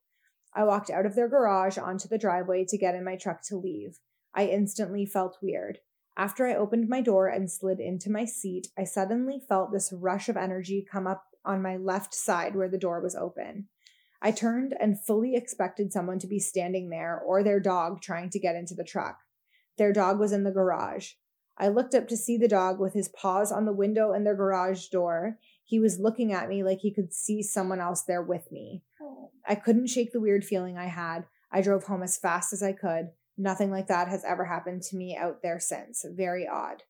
I 0.56 0.64
walked 0.64 0.90
out 0.90 1.06
of 1.06 1.16
their 1.16 1.28
garage 1.28 1.78
onto 1.78 2.08
the 2.08 2.18
driveway 2.18 2.64
to 2.70 2.78
get 2.78 2.96
in 2.96 3.04
my 3.04 3.18
truck 3.18 3.42
to 3.50 3.58
leave. 3.58 4.00
I 4.34 4.46
instantly 4.46 5.06
felt 5.06 5.40
weird. 5.42 5.80
After 6.18 6.48
I 6.48 6.56
opened 6.56 6.88
my 6.88 7.02
door 7.02 7.28
and 7.28 7.52
slid 7.52 7.80
into 7.80 8.10
my 8.10 8.26
seat, 8.26 8.70
I 8.78 8.86
suddenly 8.86 9.40
felt 9.40 9.72
this 9.72 9.92
rush 9.92 10.30
of 10.30 10.38
energy 10.38 10.86
come 10.90 11.08
up 11.08 11.26
on 11.44 11.62
my 11.62 11.76
left 11.76 12.14
side 12.14 12.56
where 12.56 12.70
the 12.70 12.78
door 12.78 13.02
was 13.02 13.16
open. 13.16 13.68
I 14.22 14.32
turned 14.32 14.74
and 14.80 15.00
fully 15.00 15.36
expected 15.36 15.92
someone 15.92 16.20
to 16.20 16.28
be 16.28 16.40
standing 16.40 16.90
there 16.90 17.20
or 17.20 17.44
their 17.44 17.60
dog 17.60 18.02
trying 18.02 18.30
to 18.32 18.40
get 18.40 18.56
into 18.56 18.74
the 18.74 18.84
truck. 18.84 19.20
Their 19.78 19.92
dog 19.92 20.20
was 20.20 20.32
in 20.32 20.44
the 20.44 20.52
garage. 20.52 21.12
I 21.58 21.68
looked 21.68 21.94
up 21.94 22.08
to 22.08 22.18
see 22.18 22.38
the 22.38 22.48
dog 22.48 22.80
with 22.80 22.94
his 22.94 23.10
paws 23.10 23.52
on 23.52 23.66
the 23.66 23.74
window 23.74 24.12
and 24.14 24.26
their 24.26 24.36
garage 24.36 24.88
door. 24.88 25.38
He 25.64 25.80
was 25.80 26.00
looking 26.00 26.34
at 26.34 26.50
me 26.50 26.64
like 26.64 26.80
he 26.80 26.94
could 26.94 27.14
see 27.14 27.44
someone 27.44 27.80
else 27.80 28.04
there 28.04 28.22
with 28.22 28.52
me. 28.52 28.84
Oh. 29.02 29.32
I 29.48 29.56
couldn't 29.56 29.88
shake 29.88 30.12
the 30.12 30.22
weird 30.22 30.44
feeling 30.44 30.78
I 30.78 30.88
had. 30.88 31.26
I 31.52 31.62
drove 31.62 31.84
home 31.84 32.04
as 32.04 32.18
fast 32.18 32.52
as 32.52 32.64
I 32.64 32.72
could. 32.72 33.10
Nothing 33.38 33.72
like 33.72 33.88
that 33.88 34.08
has 34.08 34.24
ever 34.24 34.46
happened 34.46 34.82
to 34.84 34.96
me 34.96 35.16
out 35.16 35.42
there 35.42 35.60
since. 35.60 36.06
Very 36.10 36.48
odd. 36.48 36.84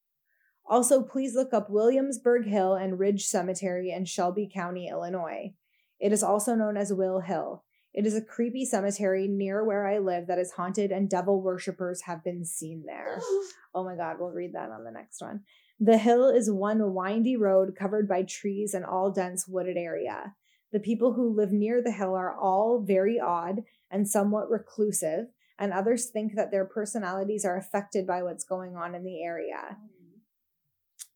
Also, 0.67 1.03
please 1.03 1.35
look 1.35 1.53
up 1.53 1.69
Williamsburg 1.69 2.45
Hill 2.45 2.73
and 2.73 2.99
Ridge 2.99 3.25
Cemetery 3.25 3.91
in 3.91 4.05
Shelby 4.05 4.49
County, 4.51 4.87
Illinois. 4.87 5.53
It 5.99 6.11
is 6.11 6.23
also 6.23 6.55
known 6.55 6.77
as 6.77 6.93
Will 6.93 7.19
Hill. 7.19 7.63
It 7.93 8.05
is 8.05 8.15
a 8.15 8.21
creepy 8.21 8.65
cemetery 8.65 9.27
near 9.27 9.63
where 9.63 9.87
I 9.87 9.99
live 9.99 10.27
that 10.27 10.37
is 10.37 10.51
haunted 10.51 10.91
and 10.91 11.09
devil 11.09 11.41
worshippers 11.41 12.01
have 12.01 12.23
been 12.23 12.45
seen 12.45 12.83
there. 12.85 13.21
Oh 13.77 13.83
my 13.83 13.97
god, 13.97 14.15
we'll 14.21 14.31
read 14.31 14.53
that 14.53 14.69
on 14.69 14.85
the 14.85 14.91
next 14.91 15.19
one. 15.19 15.41
The 15.81 15.97
hill 15.97 16.29
is 16.29 16.49
one 16.49 16.93
windy 16.93 17.35
road 17.35 17.75
covered 17.77 18.07
by 18.07 18.23
trees 18.23 18.73
and 18.73 18.85
all 18.85 19.11
dense 19.11 19.49
wooded 19.49 19.75
area. 19.75 20.33
The 20.71 20.79
people 20.79 21.11
who 21.11 21.35
live 21.35 21.51
near 21.51 21.81
the 21.83 21.91
hill 21.91 22.15
are 22.15 22.33
all 22.33 22.79
very 22.79 23.19
odd 23.19 23.63
and 23.91 24.07
somewhat 24.07 24.49
reclusive, 24.49 25.25
and 25.57 25.71
others 25.73 26.07
think 26.07 26.35
that 26.35 26.51
their 26.51 26.65
personalities 26.65 27.45
are 27.45 27.57
affected 27.57 28.05
by 28.05 28.23
what's 28.23 28.43
going 28.43 28.75
on 28.75 28.93
in 28.95 29.03
the 29.03 29.23
area. 29.23 29.77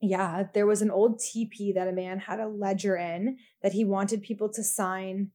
Yeah, 0.01 0.45
there 0.53 0.65
was 0.67 0.81
an 0.81 0.91
old 0.91 1.19
TP 1.19 1.73
that 1.75 1.87
a 1.87 1.91
man 1.91 2.19
had 2.19 2.39
a 2.39 2.47
ledger 2.47 2.95
in 2.95 3.37
that 3.61 3.73
he 3.73 3.83
wanted 3.83 4.21
people 4.21 4.49
to 4.49 4.63
sign 4.63 5.31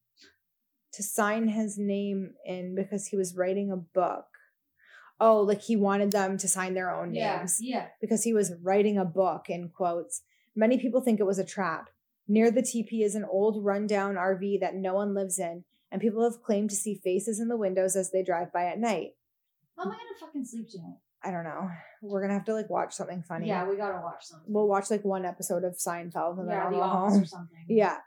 to 0.92 1.02
sign 1.02 1.48
his 1.48 1.76
name 1.76 2.34
in 2.46 2.74
because 2.76 3.08
he 3.08 3.16
was 3.16 3.34
writing 3.36 3.70
a 3.70 3.76
book. 3.76 4.26
Oh, 5.20 5.40
like 5.40 5.62
he 5.62 5.74
wanted 5.76 6.12
them 6.12 6.38
to 6.38 6.48
sign 6.48 6.74
their 6.74 6.88
own 6.94 7.12
Yeah, 7.12 7.38
names 7.38 7.58
yeah. 7.60 7.88
because 8.00 8.22
he 8.22 8.32
was 8.32 8.52
writing 8.62 8.96
a 8.96 9.04
book 9.04 9.46
in 9.48 9.70
quotes. 9.70 10.22
Many 10.54 10.78
people 10.78 11.00
think 11.00 11.18
it 11.18 11.26
was 11.26 11.38
a 11.38 11.44
trap. 11.44 11.90
Near 12.28 12.50
the 12.50 12.62
TP 12.62 13.04
is 13.04 13.16
an 13.16 13.24
old 13.24 13.64
rundown 13.64 14.14
RV 14.14 14.60
that 14.60 14.76
no 14.76 14.94
one 14.94 15.14
lives 15.14 15.38
in, 15.38 15.64
and 15.94 16.00
people 16.02 16.24
have 16.24 16.42
claimed 16.42 16.70
to 16.70 16.74
see 16.74 16.96
faces 16.96 17.38
in 17.38 17.46
the 17.46 17.56
windows 17.56 17.94
as 17.94 18.10
they 18.10 18.24
drive 18.24 18.52
by 18.52 18.64
at 18.64 18.80
night. 18.80 19.10
How 19.76 19.84
am 19.84 19.92
I 19.92 19.94
gonna 19.94 20.18
fucking 20.20 20.44
sleep 20.44 20.68
tonight? 20.68 20.96
I 21.22 21.30
don't 21.30 21.44
know. 21.44 21.70
We're 22.02 22.20
gonna 22.20 22.34
have 22.34 22.44
to 22.46 22.52
like 22.52 22.68
watch 22.68 22.92
something 22.94 23.22
funny. 23.22 23.46
Yeah, 23.46 23.64
we 23.68 23.76
gotta 23.76 24.00
watch 24.02 24.24
something. 24.24 24.52
We'll 24.52 24.66
watch 24.66 24.90
like 24.90 25.04
one 25.04 25.24
episode 25.24 25.62
of 25.62 25.74
Seinfeld 25.76 26.40
and 26.40 26.48
then 26.48 26.56
Yeah, 26.56 26.64
I'll 26.64 26.70
The 26.72 26.76
go 26.78 26.82
home. 26.82 27.22
or 27.22 27.24
something. 27.26 27.64
Yeah. 27.68 27.98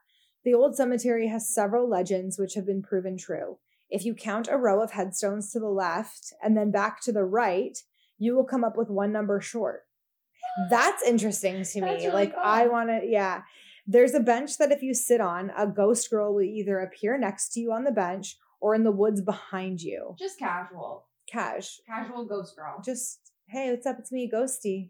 The 0.44 0.54
old 0.54 0.76
cemetery 0.76 1.30
has 1.30 1.48
several 1.54 1.90
legends 1.90 2.38
which 2.38 2.56
have 2.56 2.66
been 2.66 2.82
proven 2.84 3.18
true. 3.18 3.58
If 3.90 4.04
you 4.04 4.14
count 4.14 4.50
a 4.52 4.58
row 4.58 4.84
of 4.84 4.92
headstones 4.92 5.54
to 5.54 5.60
the 5.62 5.70
left 5.70 6.34
and 6.44 6.58
then 6.58 6.72
back 6.72 7.02
to 7.04 7.14
the 7.14 7.24
right, 7.24 7.78
you 8.18 8.36
will 8.36 8.44
come 8.44 8.66
up 8.66 8.76
with 8.76 8.90
one 8.90 9.14
number 9.14 9.40
short. 9.40 9.84
That's 10.70 11.04
interesting 11.04 11.64
to 11.64 11.82
me. 11.82 11.88
Really 11.88 12.08
like 12.10 12.36
I 12.36 12.68
want 12.68 12.90
to 12.90 13.00
yeah. 13.08 13.44
There's 13.88 14.14
a 14.14 14.20
bench 14.20 14.58
that 14.58 14.72
if 14.72 14.82
you 14.84 14.94
sit 14.94 15.22
on, 15.22 15.52
a 15.58 15.66
ghost 15.66 16.10
girl 16.10 16.34
will 16.36 16.42
either 16.42 16.80
appear 16.80 17.18
next 17.18 17.54
to 17.54 17.60
you 17.62 17.72
on 17.72 17.86
the 17.86 17.92
bench 17.92 18.38
or 18.60 18.76
in 18.76 18.84
the 18.84 18.92
woods 18.92 19.22
behind 19.22 19.82
you. 19.82 20.16
Just 20.20 20.38
casual. 20.38 21.06
Cash. 21.32 21.80
Casual 21.88 22.26
ghost 22.26 22.56
girl. 22.56 22.82
Just, 22.84 23.20
hey, 23.48 23.72
what's 23.72 23.86
up? 23.86 23.98
It's 24.00 24.12
me, 24.12 24.30
Ghosty. 24.34 24.90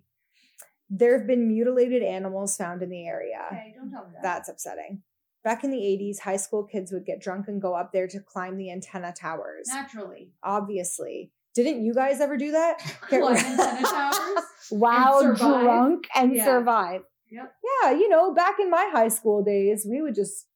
There 0.89 1.17
have 1.17 1.27
been 1.27 1.47
mutilated 1.47 2.01
animals 2.01 2.55
found 2.57 2.81
in 2.81 2.89
the 2.89 3.05
area. 3.05 3.43
Okay, 3.51 3.73
don't 3.77 3.91
tell 3.91 4.05
me 4.05 4.11
that. 4.13 4.23
That's 4.23 4.49
upsetting. 4.49 5.03
Back 5.43 5.63
in 5.63 5.69
the 5.71 5.77
80s, 5.77 6.19
high 6.19 6.37
school 6.37 6.63
kids 6.63 6.91
would 6.91 7.05
get 7.05 7.21
drunk 7.21 7.47
and 7.47 7.61
go 7.61 7.73
up 7.75 7.91
there 7.93 8.07
to 8.07 8.19
climb 8.19 8.57
the 8.57 8.71
antenna 8.71 9.13
towers. 9.13 9.67
Naturally. 9.67 10.31
Obviously. 10.43 11.31
Didn't 11.53 11.83
you 11.83 11.93
guys 11.93 12.19
ever 12.21 12.37
do 12.37 12.51
that? 12.51 12.77
Get- 13.09 13.21
Climb 13.21 13.35
antenna 13.35 13.81
towers 13.87 14.43
wow, 14.71 15.19
and 15.23 15.37
drunk 15.37 16.07
and 16.15 16.35
Yeah. 16.35 16.45
survive. 16.45 17.01
Yep. 17.31 17.53
Yeah, 17.83 17.91
you 17.91 18.09
know, 18.09 18.33
back 18.33 18.55
in 18.59 18.69
my 18.69 18.89
high 18.91 19.09
school 19.09 19.43
days, 19.43 19.85
we 19.89 20.01
would 20.01 20.15
just 20.15 20.47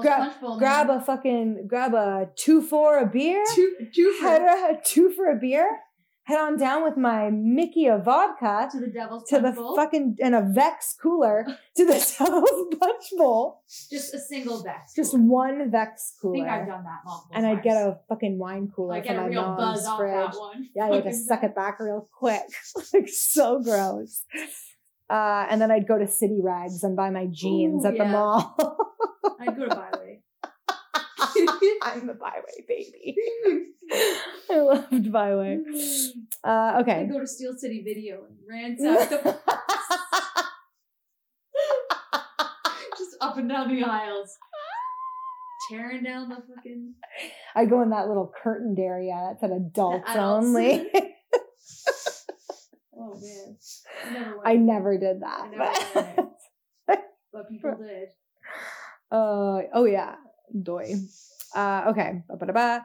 grab, 0.00 0.40
bowl. 0.40 0.58
grab 0.58 0.90
a 0.90 1.00
fucking 1.00 1.66
grab 1.66 1.94
a 1.94 2.28
two 2.36 2.62
for 2.62 2.98
a 2.98 3.06
beer. 3.06 3.44
two 3.54 3.74
two 3.94 4.12
for 4.20 4.26
head 4.26 4.42
uh, 4.42 4.74
a, 4.74 4.80
two 4.84 5.10
for 5.10 5.30
a 5.30 5.36
beer. 5.36 5.78
Head 6.24 6.38
on 6.38 6.56
down 6.56 6.84
with 6.84 6.96
my 6.96 7.30
Mickey 7.30 7.88
of 7.88 8.04
vodka 8.04 8.68
to 8.70 8.78
the 8.78 8.86
devil's 8.86 9.28
to 9.28 9.40
the 9.40 9.50
bowl. 9.50 9.74
fucking 9.74 10.18
and 10.22 10.36
a 10.36 10.40
Vex 10.40 10.94
cooler 11.02 11.44
to 11.76 11.84
the 11.84 11.94
Devil's 11.94 12.76
Punch 12.78 13.04
Bowl. 13.18 13.62
Just 13.90 14.14
a 14.14 14.20
single 14.20 14.62
Vex. 14.62 14.94
Just 14.94 15.18
one 15.18 15.68
Vex 15.72 16.14
cooler. 16.22 16.36
I 16.36 16.38
think 16.38 16.48
I've 16.48 16.68
done 16.68 16.84
that 16.84 17.00
multiple 17.04 17.32
and 17.34 17.44
I'd 17.44 17.64
get 17.64 17.76
a 17.76 17.98
fucking 18.08 18.38
wine 18.38 18.70
cooler 18.74 18.94
I 18.94 19.00
get 19.00 19.16
a 19.16 19.28
real 19.28 19.56
buzz 19.56 19.84
off 19.84 19.98
fridge. 19.98 20.30
that 20.30 20.38
one. 20.38 20.68
Yeah, 20.76 20.86
you 20.90 20.94
had 20.94 21.04
to 21.04 21.12
suck 21.12 21.42
it 21.42 21.56
back 21.56 21.80
real 21.80 22.08
quick. 22.12 22.42
like 22.94 23.08
so 23.08 23.60
gross. 23.60 24.22
Uh, 25.12 25.46
and 25.50 25.60
then 25.60 25.70
I'd 25.70 25.86
go 25.86 25.98
to 25.98 26.08
City 26.08 26.40
Rags 26.42 26.82
and 26.82 26.96
buy 26.96 27.10
my 27.10 27.26
jeans 27.26 27.84
Ooh, 27.84 27.88
at 27.88 27.98
the 27.98 28.06
mall. 28.06 28.56
I'd 29.38 29.54
go 29.54 29.68
to 29.68 29.74
Bi-Way. 29.74 30.20
I'm 31.82 32.06
the 32.06 32.14
Bi-Way 32.14 32.64
baby. 32.66 33.16
I 34.50 34.58
loved 34.58 35.12
Bi-Way. 35.12 35.58
Uh, 36.42 36.78
okay. 36.80 37.00
I'd 37.00 37.10
go 37.12 37.20
to 37.20 37.26
Steel 37.26 37.52
City 37.52 37.82
Video 37.84 38.24
and 38.24 38.38
ransack 38.48 39.10
the 39.10 39.38
just 42.96 43.16
up 43.20 43.36
and 43.36 43.50
down 43.50 43.68
the 43.68 43.84
aisles. 43.84 44.38
Tearing 45.70 46.04
down 46.04 46.30
the 46.30 46.36
fucking 46.36 46.94
I 47.54 47.66
go 47.66 47.82
in 47.82 47.90
that 47.90 48.08
little 48.08 48.32
curtained 48.42 48.78
area 48.78 49.28
that's 49.28 49.44
at 49.44 49.54
adults, 49.54 50.08
Adults. 50.08 50.46
only. 50.46 50.90
Never. 54.12 54.40
I 54.46 54.56
never 54.56 54.98
did 54.98 55.22
that. 55.22 55.50
Never 55.50 56.16
went. 56.16 56.28
But 57.32 57.48
people 57.48 57.74
did. 57.80 58.08
Uh, 59.10 59.62
oh 59.72 59.86
yeah, 59.86 60.16
doy. 60.62 60.94
Uh, 61.54 61.84
okay. 61.88 62.22
Ba-ba-da-ba. 62.28 62.84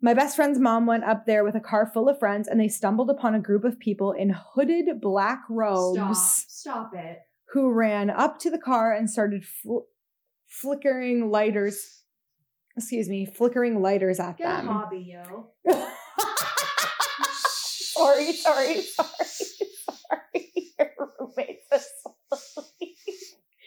My 0.00 0.14
best 0.14 0.36
friend's 0.36 0.60
mom 0.60 0.86
went 0.86 1.02
up 1.04 1.26
there 1.26 1.42
with 1.42 1.56
a 1.56 1.60
car 1.60 1.90
full 1.92 2.08
of 2.08 2.18
friends, 2.20 2.46
and 2.46 2.60
they 2.60 2.68
stumbled 2.68 3.10
upon 3.10 3.34
a 3.34 3.40
group 3.40 3.64
of 3.64 3.78
people 3.80 4.12
in 4.12 4.30
hooded 4.30 5.00
black 5.00 5.40
robes 5.50 5.98
Stop. 5.98 6.16
Stop 6.48 6.90
it. 6.94 7.18
who 7.52 7.72
ran 7.72 8.10
up 8.10 8.38
to 8.40 8.50
the 8.50 8.58
car 8.58 8.92
and 8.92 9.10
started 9.10 9.44
fl- 9.44 9.86
flickering 10.48 11.28
lighters. 11.30 12.02
Excuse 12.76 13.08
me, 13.08 13.26
flickering 13.26 13.82
lighters 13.82 14.18
at 14.20 14.38
Get 14.38 14.46
a 14.52 14.56
them. 14.58 14.66
hobby, 14.68 15.14
yo. 15.14 15.50
sorry, 18.02 18.32
sorry, 18.32 18.80
sorry, 18.82 19.10
sorry. 19.86 20.52
Your 20.78 20.90
roommate's 21.18 21.66
asleep. 21.72 22.96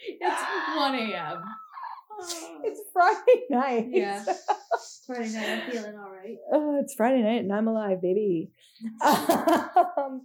It's 0.08 0.42
1 0.76 0.94
a.m. 0.94 1.42
It's 2.64 2.80
Friday 2.94 3.42
night. 3.50 3.88
Yeah. 3.90 4.24
Friday 5.06 5.32
night, 5.34 5.48
I'm 5.48 5.70
feeling 5.70 5.98
all 5.98 6.10
right. 6.10 6.36
Oh, 6.52 6.78
it's 6.80 6.94
Friday 6.94 7.22
night 7.22 7.42
and 7.42 7.52
I'm 7.52 7.68
alive, 7.68 8.00
baby. 8.00 8.50
um, 9.04 10.22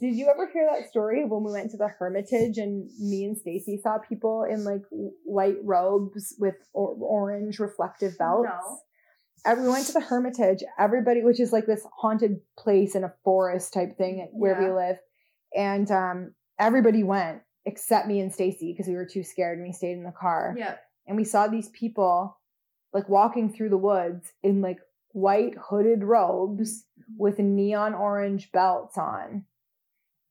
did 0.00 0.14
you 0.16 0.28
ever 0.28 0.50
hear 0.52 0.68
that 0.72 0.88
story 0.90 1.24
when 1.24 1.44
we 1.44 1.52
went 1.52 1.70
to 1.70 1.76
the 1.76 1.88
Hermitage 1.88 2.58
and 2.58 2.90
me 3.00 3.24
and 3.24 3.38
Stacy 3.38 3.78
saw 3.82 3.98
people 3.98 4.44
in 4.48 4.64
like 4.64 4.82
white 5.24 5.56
robes 5.62 6.34
with 6.38 6.56
or- 6.72 6.96
orange 7.00 7.58
reflective 7.60 8.18
belts? 8.18 8.48
No. 8.48 8.78
We 9.46 9.68
went 9.68 9.86
to 9.86 9.92
the 9.92 10.00
Hermitage. 10.00 10.62
Everybody, 10.78 11.22
which 11.22 11.38
is 11.40 11.52
like 11.52 11.66
this 11.66 11.86
haunted 11.96 12.40
place 12.58 12.94
in 12.94 13.04
a 13.04 13.12
forest 13.24 13.72
type 13.74 13.96
thing 13.98 14.28
where 14.32 14.58
we 14.58 14.70
live, 14.70 14.96
and 15.54 15.90
um, 15.90 16.34
everybody 16.58 17.02
went 17.02 17.42
except 17.66 18.06
me 18.06 18.20
and 18.20 18.32
Stacy 18.32 18.72
because 18.72 18.86
we 18.88 18.94
were 18.94 19.06
too 19.06 19.22
scared 19.22 19.58
and 19.58 19.66
we 19.66 19.72
stayed 19.72 19.92
in 19.92 20.04
the 20.04 20.12
car 20.12 20.54
Yeah. 20.56 20.76
and 21.06 21.16
we 21.16 21.24
saw 21.24 21.46
these 21.46 21.68
people 21.70 22.38
like 22.92 23.08
walking 23.08 23.52
through 23.52 23.70
the 23.70 23.78
woods 23.78 24.32
in 24.42 24.60
like 24.60 24.78
white 25.12 25.54
hooded 25.70 26.04
robes 26.04 26.84
with 27.16 27.38
neon 27.38 27.94
orange 27.94 28.52
belts 28.52 28.98
on. 28.98 29.44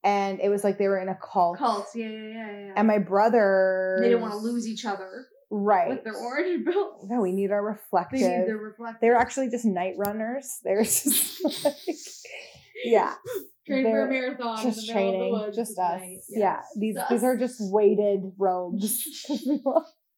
And 0.04 0.40
it 0.42 0.50
was 0.50 0.64
like 0.64 0.78
they 0.78 0.88
were 0.88 1.00
in 1.00 1.10
a 1.10 1.16
cult. 1.16 1.58
Cults. 1.58 1.96
Yeah, 1.96 2.08
yeah, 2.08 2.20
yeah, 2.28 2.52
yeah. 2.68 2.74
And 2.76 2.88
my 2.88 3.00
brother 3.00 3.98
they 4.02 4.10
didn't 4.10 4.22
want 4.22 4.34
to 4.34 4.38
lose 4.40 4.68
each 4.68 4.86
other 4.86 5.26
right. 5.54 5.90
with 5.90 6.04
their 6.04 6.16
orange 6.16 6.66
belts. 6.66 7.06
No, 7.08 7.22
we 7.22 7.32
need 7.32 7.52
our 7.52 7.64
reflective. 7.64 8.20
They 8.20 8.38
need 8.40 8.48
their 8.48 8.58
reflective. 8.58 9.02
They 9.02 9.10
were 9.10 9.16
actually 9.18 9.50
just 9.50 9.66
night 9.66 9.94
runners. 9.98 10.60
They're 10.64 10.84
just 10.84 11.44
like, 11.64 11.76
yeah. 12.84 13.14
Trained 13.66 13.86
for 13.86 13.90
a 13.90 14.04
They're 14.08 14.08
marathon 14.10 14.60
in 14.60 14.64
Just 14.66 14.88
the 14.88 14.94
middle 14.94 15.12
training, 15.12 15.34
of 15.36 15.40
the 15.40 15.46
woods 15.46 15.58
just 15.58 15.80
us. 15.80 16.00
night. 16.02 16.18
Yeah, 16.30 16.60
these 16.78 16.96
Just 16.96 17.10
these 17.10 17.24
are 17.24 17.38
just 17.38 17.56
weighted 17.60 18.20
robes. 18.38 19.26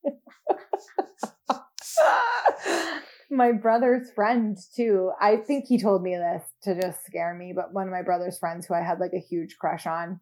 my 3.31 3.51
brother's 3.51 4.09
friend 4.15 4.57
too. 4.75 5.11
I 5.19 5.37
think 5.37 5.65
he 5.67 5.79
told 5.79 6.01
me 6.03 6.15
this 6.15 6.43
to 6.63 6.79
just 6.79 7.05
scare 7.05 7.33
me, 7.35 7.53
but 7.55 7.73
one 7.73 7.87
of 7.87 7.91
my 7.91 8.01
brother's 8.01 8.37
friends 8.39 8.65
who 8.65 8.73
I 8.73 8.81
had 8.81 8.99
like 8.99 9.11
a 9.13 9.19
huge 9.19 9.57
crush 9.59 9.85
on, 9.85 10.19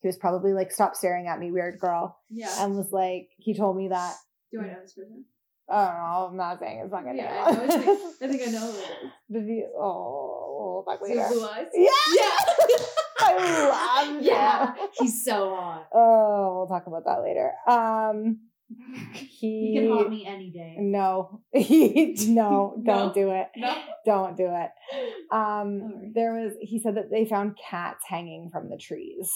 he 0.00 0.08
was 0.08 0.16
probably 0.16 0.52
like, 0.52 0.70
"Stop 0.70 0.94
staring 0.96 1.26
at 1.28 1.38
me, 1.38 1.50
weird 1.52 1.78
girl," 1.80 2.18
Yeah. 2.30 2.64
and 2.64 2.76
was 2.76 2.92
like, 2.92 3.28
he 3.38 3.56
told 3.56 3.76
me 3.76 3.88
that 3.88 4.14
Do 4.60 4.64
I 4.64 4.72
know 4.72 4.80
this 4.82 4.92
person? 4.94 5.24
I 5.68 5.84
don't 5.86 5.94
know. 5.94 6.26
I'm 6.30 6.36
not 6.36 6.58
saying 6.60 6.80
it's 6.84 6.92
fucking 6.92 7.16
Yeah, 7.16 7.44
I, 7.44 7.50
know 7.52 7.62
I 8.22 8.28
think 8.28 8.42
I 8.48 8.50
know 8.52 8.60
who 8.60 8.78
it 8.78 8.82
is. 9.02 9.10
The. 9.46 9.62
Oh, 9.78 10.84
Is 10.88 11.00
later. 11.02 11.28
blue 11.28 11.44
eyes? 11.44 11.66
Yeah. 11.74 11.90
Yeah. 12.16 12.84
I 13.18 14.10
love 14.12 14.22
yeah. 14.22 14.74
him. 14.74 14.88
He's 14.98 15.24
so 15.24 15.56
hot. 15.56 15.88
Oh, 15.92 16.54
we'll 16.58 16.66
talk 16.68 16.86
about 16.86 17.04
that 17.06 17.22
later. 17.22 17.52
Um, 17.66 18.38
he, 19.12 19.72
He 19.72 19.78
can 19.80 19.88
haunt 19.90 20.10
me 20.10 20.24
any 20.26 20.50
day. 20.50 20.76
No, 20.78 21.40
he 21.52 22.14
no, 22.28 22.80
don't 22.84 23.08
No? 23.08 23.12
do 23.14 23.30
it. 23.30 23.48
No? 23.56 23.74
Don't 24.04 24.36
do 24.36 24.48
it. 24.48 24.70
Um, 25.32 26.12
there 26.14 26.32
was. 26.34 26.52
He 26.60 26.78
said 26.80 26.96
that 26.96 27.10
they 27.10 27.24
found 27.24 27.56
cats 27.70 28.04
hanging 28.08 28.50
from 28.52 28.68
the 28.68 28.76
trees. 28.76 29.30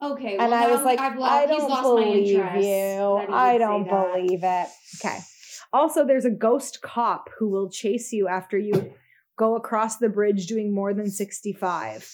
Okay. 0.00 0.36
Well, 0.36 0.46
and 0.46 0.54
I 0.54 0.70
was 0.70 0.84
like, 0.84 0.98
lost, 0.98 1.20
I 1.20 1.46
don't 1.46 1.82
believe 1.82 2.28
you. 2.28 2.42
I 2.42 3.58
don't 3.58 3.88
that. 3.88 4.12
believe 4.12 4.40
it. 4.42 4.68
Okay. 5.00 5.18
Also, 5.72 6.06
there's 6.06 6.24
a 6.24 6.30
ghost 6.30 6.80
cop 6.82 7.28
who 7.38 7.48
will 7.48 7.68
chase 7.68 8.12
you 8.12 8.28
after 8.28 8.56
you 8.56 8.92
go 9.36 9.56
across 9.56 9.96
the 9.96 10.08
bridge 10.08 10.46
doing 10.46 10.74
more 10.74 10.94
than 10.94 11.10
65. 11.10 12.08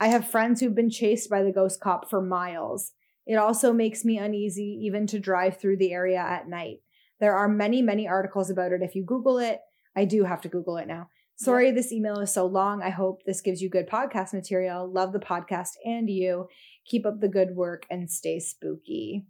I 0.00 0.08
have 0.08 0.28
friends 0.28 0.60
who've 0.60 0.74
been 0.74 0.90
chased 0.90 1.30
by 1.30 1.42
the 1.42 1.52
ghost 1.52 1.80
cop 1.80 2.10
for 2.10 2.20
miles. 2.20 2.92
It 3.26 3.36
also 3.36 3.72
makes 3.72 4.04
me 4.04 4.18
uneasy 4.18 4.78
even 4.82 5.06
to 5.08 5.18
drive 5.18 5.58
through 5.58 5.78
the 5.78 5.92
area 5.92 6.18
at 6.18 6.48
night. 6.48 6.78
There 7.18 7.34
are 7.34 7.48
many, 7.48 7.80
many 7.82 8.06
articles 8.06 8.50
about 8.50 8.72
it. 8.72 8.82
If 8.82 8.94
you 8.94 9.04
Google 9.04 9.38
it, 9.38 9.60
I 9.94 10.04
do 10.04 10.24
have 10.24 10.42
to 10.42 10.48
Google 10.48 10.76
it 10.76 10.86
now. 10.86 11.08
Sorry, 11.38 11.70
this 11.70 11.92
email 11.92 12.18
is 12.20 12.32
so 12.32 12.46
long. 12.46 12.82
I 12.82 12.88
hope 12.88 13.22
this 13.24 13.42
gives 13.42 13.60
you 13.60 13.68
good 13.68 13.88
podcast 13.88 14.32
material. 14.32 14.90
Love 14.90 15.12
the 15.12 15.18
podcast 15.18 15.72
and 15.84 16.08
you. 16.08 16.48
Keep 16.86 17.06
up 17.06 17.20
the 17.20 17.28
good 17.28 17.56
work 17.56 17.84
and 17.90 18.10
stay 18.10 18.38
spooky. 18.38 19.26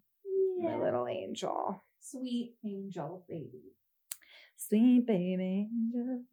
My 0.63 0.77
little 0.77 1.07
angel. 1.09 1.83
Sweet 2.01 2.55
angel 2.65 3.25
baby. 3.29 3.77
Sweet 4.57 5.07
baby 5.07 5.69
angel. 5.71 6.23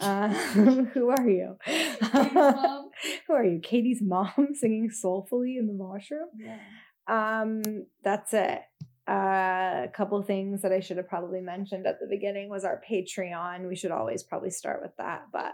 Uh, 0.00 0.28
who 0.28 1.10
are 1.10 1.28
you? 1.28 1.56
mom. 2.34 2.90
who 3.26 3.32
are 3.32 3.44
you? 3.44 3.60
Katie's 3.60 4.02
mom 4.02 4.48
singing 4.54 4.90
soulfully 4.90 5.56
in 5.56 5.68
the 5.68 5.72
washroom? 5.72 6.28
Yeah. 6.36 6.58
Um, 7.06 7.86
that's 8.02 8.34
it. 8.34 8.60
Uh, 9.08 9.84
a 9.84 9.90
couple 9.94 10.20
things 10.22 10.62
that 10.62 10.72
I 10.72 10.80
should 10.80 10.96
have 10.96 11.08
probably 11.08 11.40
mentioned 11.40 11.86
at 11.86 12.00
the 12.00 12.08
beginning 12.08 12.48
was 12.48 12.64
our 12.64 12.80
Patreon. 12.90 13.68
We 13.68 13.76
should 13.76 13.90
always 13.92 14.24
probably 14.24 14.50
start 14.50 14.80
with 14.82 14.96
that, 14.98 15.26
but 15.32 15.52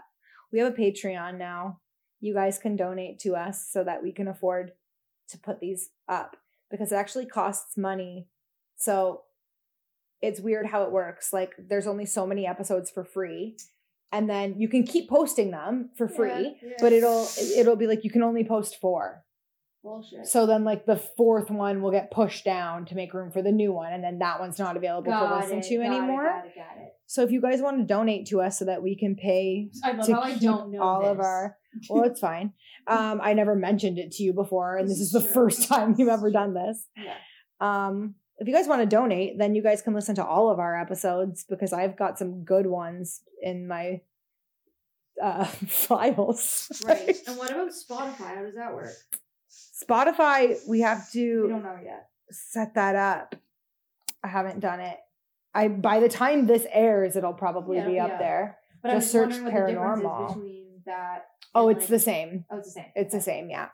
we 0.51 0.59
have 0.59 0.73
a 0.73 0.75
Patreon 0.75 1.37
now. 1.37 1.79
You 2.19 2.33
guys 2.33 2.57
can 2.57 2.75
donate 2.75 3.19
to 3.19 3.35
us 3.35 3.69
so 3.71 3.83
that 3.83 4.01
we 4.01 4.11
can 4.11 4.27
afford 4.27 4.71
to 5.29 5.37
put 5.37 5.59
these 5.59 5.89
up 6.07 6.35
because 6.69 6.91
it 6.91 6.95
actually 6.95 7.25
costs 7.25 7.77
money. 7.77 8.27
So 8.77 9.21
it's 10.21 10.39
weird 10.39 10.67
how 10.67 10.83
it 10.83 10.91
works. 10.91 11.31
Like 11.33 11.53
there's 11.57 11.87
only 11.87 12.05
so 12.05 12.25
many 12.25 12.45
episodes 12.45 12.91
for 12.91 13.03
free. 13.03 13.57
And 14.11 14.27
then 14.29 14.55
you 14.59 14.67
can 14.67 14.83
keep 14.83 15.07
posting 15.07 15.51
them 15.51 15.91
for 15.95 16.07
free, 16.07 16.57
Yeah, 16.63 16.69
but 16.79 16.91
it'll 16.91 17.27
it'll 17.55 17.75
be 17.75 17.85
like 17.85 18.03
you 18.03 18.09
can 18.09 18.23
only 18.23 18.43
post 18.43 18.81
four. 18.81 19.23
Bullshit. 19.83 20.27
So 20.27 20.45
then, 20.45 20.65
like 20.65 20.85
the 20.85 20.97
fourth 20.97 21.49
one 21.49 21.81
will 21.81 21.91
get 21.91 22.11
pushed 22.11 22.43
down 22.43 22.85
to 22.87 22.95
make 22.95 23.13
room 23.13 23.31
for 23.31 23.41
the 23.41 23.51
new 23.51 23.71
one, 23.71 23.93
and 23.93 24.03
then 24.03 24.19
that 24.19 24.39
one's 24.39 24.59
not 24.59 24.75
available 24.75 25.11
Got 25.11 25.29
to 25.29 25.35
listen 25.37 25.59
it, 25.59 25.63
to 25.65 25.77
got 25.77 25.83
it, 25.83 25.85
anymore. 25.85 26.23
got 26.23 26.45
it, 26.47 26.55
got. 26.55 26.65
So 27.05 27.23
if 27.23 27.31
you 27.31 27.39
guys 27.39 27.61
want 27.61 27.77
to 27.77 27.85
donate 27.85 28.25
to 28.27 28.41
us 28.41 28.59
so 28.59 28.65
that 28.65 28.83
we 28.83 28.97
can 28.97 29.15
pay 29.15 29.69
I 29.83 29.91
love 29.93 30.05
to 30.07 30.13
how 30.15 30.21
I 30.21 30.37
don't 30.37 30.71
know 30.71 30.81
all 30.81 31.05
of 31.05 31.19
our, 31.19 31.55
well, 31.89 32.03
it's 32.03 32.19
fine. 32.29 32.53
Um, 32.87 33.19
I 33.21 33.33
never 33.33 33.55
mentioned 33.55 33.97
it 33.99 34.11
to 34.13 34.23
you 34.23 34.33
before, 34.33 34.77
and 34.77 34.87
this, 34.89 34.99
This 34.99 35.07
is 35.09 35.15
is 35.15 35.23
the 35.23 35.29
first 35.33 35.67
time 35.67 35.95
you've 35.97 36.09
ever 36.09 36.31
done 36.31 36.53
this. 36.53 36.87
Yeah. 36.97 37.15
Um, 37.61 38.15
if 38.37 38.47
you 38.47 38.53
guys 38.53 38.67
want 38.67 38.81
to 38.81 38.85
donate, 38.87 39.37
then 39.37 39.53
you 39.53 39.61
guys 39.61 39.81
can 39.81 39.93
listen 39.93 40.15
to 40.15 40.25
all 40.25 40.49
of 40.49 40.59
our 40.59 40.79
episodes 40.79 41.43
because 41.49 41.73
I've 41.73 41.97
got 41.97 42.17
some 42.17 42.43
good 42.45 42.65
ones 42.67 43.21
in 43.41 43.67
my 43.67 43.99
uh, 45.21 45.43
files. 45.67 46.71
Right. 46.85 47.17
and 47.27 47.37
what 47.37 47.51
about 47.51 47.69
Spotify? 47.71 48.35
How 48.35 48.43
does 48.43 48.55
that 48.55 48.73
work? 48.73 48.93
Spotify, 49.83 50.57
we 50.67 50.81
have 50.81 51.09
to. 51.11 51.43
We 51.43 51.49
don't 51.49 51.63
know 51.63 51.79
yet. 51.83 52.07
set 52.31 52.75
that 52.75 52.95
up. 52.95 53.35
I 54.23 54.27
haven't 54.27 54.59
done 54.59 54.79
it. 54.79 54.97
I 55.53 55.67
by 55.67 55.99
the 55.99 56.09
time 56.09 56.45
this 56.47 56.65
airs, 56.71 57.15
it'll 57.15 57.33
probably 57.33 57.77
Yeah, 57.77 57.87
be 57.87 57.99
up 57.99 58.09
yeah. 58.09 58.17
there. 58.19 58.57
But 58.81 58.91
I'm 58.91 59.01
search 59.01 59.31
wondering 59.31 59.43
what 59.45 59.53
the 59.67 59.71
difference 59.73 60.01
paranormal. 60.03 60.27
between 60.27 60.65
that. 60.85 61.25
Oh, 61.55 61.69
it's 61.69 61.81
like- 61.81 61.89
the 61.89 61.99
same. 61.99 62.45
Oh, 62.51 62.57
it's 62.57 62.67
the 62.73 62.81
same. 62.81 62.91
It's 62.95 63.13
the 63.13 63.21
same, 63.21 63.49
yeah. 63.49 63.69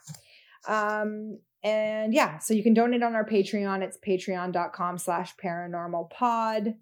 Um, 0.68 1.40
and 1.64 2.14
yeah, 2.14 2.38
so 2.40 2.54
you 2.54 2.64
can 2.64 2.74
donate 2.74 3.04
on 3.04 3.16
our 3.16 3.26
Patreon. 3.26 3.82
It's 3.82 3.98
patreon.com 3.98 4.98
slash 4.98 5.36
paranormal 5.38 6.10
pod. 6.12 6.76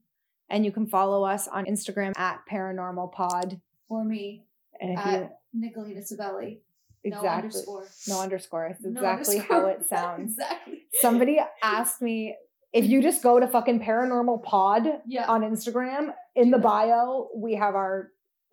And 0.50 0.66
you 0.66 0.72
can 0.72 0.86
follow 0.88 1.24
us 1.24 1.48
on 1.48 1.66
Instagram 1.66 2.18
at 2.18 2.42
paranormal 2.52 3.12
pod. 3.14 3.60
For 3.88 4.04
me, 4.04 4.46
And 4.80 4.92
if 4.98 5.06
you 5.06 5.12
at 5.12 5.40
Nicolina 5.56 6.00
Savelli. 6.04 6.60
No 7.06 7.18
exactly 7.18 7.30
underscore. 7.44 7.88
no 8.08 8.22
underscore. 8.22 8.66
It's 8.68 8.82
No 8.84 8.90
exactly 8.92 9.36
underscore. 9.38 9.62
how 9.62 9.68
it 9.68 9.86
sounds. 9.90 10.32
exactly. 10.34 10.82
Somebody 11.02 11.40
asked 11.62 12.02
me 12.02 12.36
if 12.72 12.86
you 12.86 13.02
just 13.02 13.22
go 13.24 13.40
to 13.40 13.48
fucking 13.48 13.82
paranormal 13.82 14.44
pod 14.44 14.88
Yeah. 15.06 15.26
on 15.28 15.42
Instagram, 15.42 16.14
in 16.36 16.50
the 16.52 16.58
bio, 16.60 17.30
we 17.36 17.56
have 17.56 17.76
our 17.76 18.10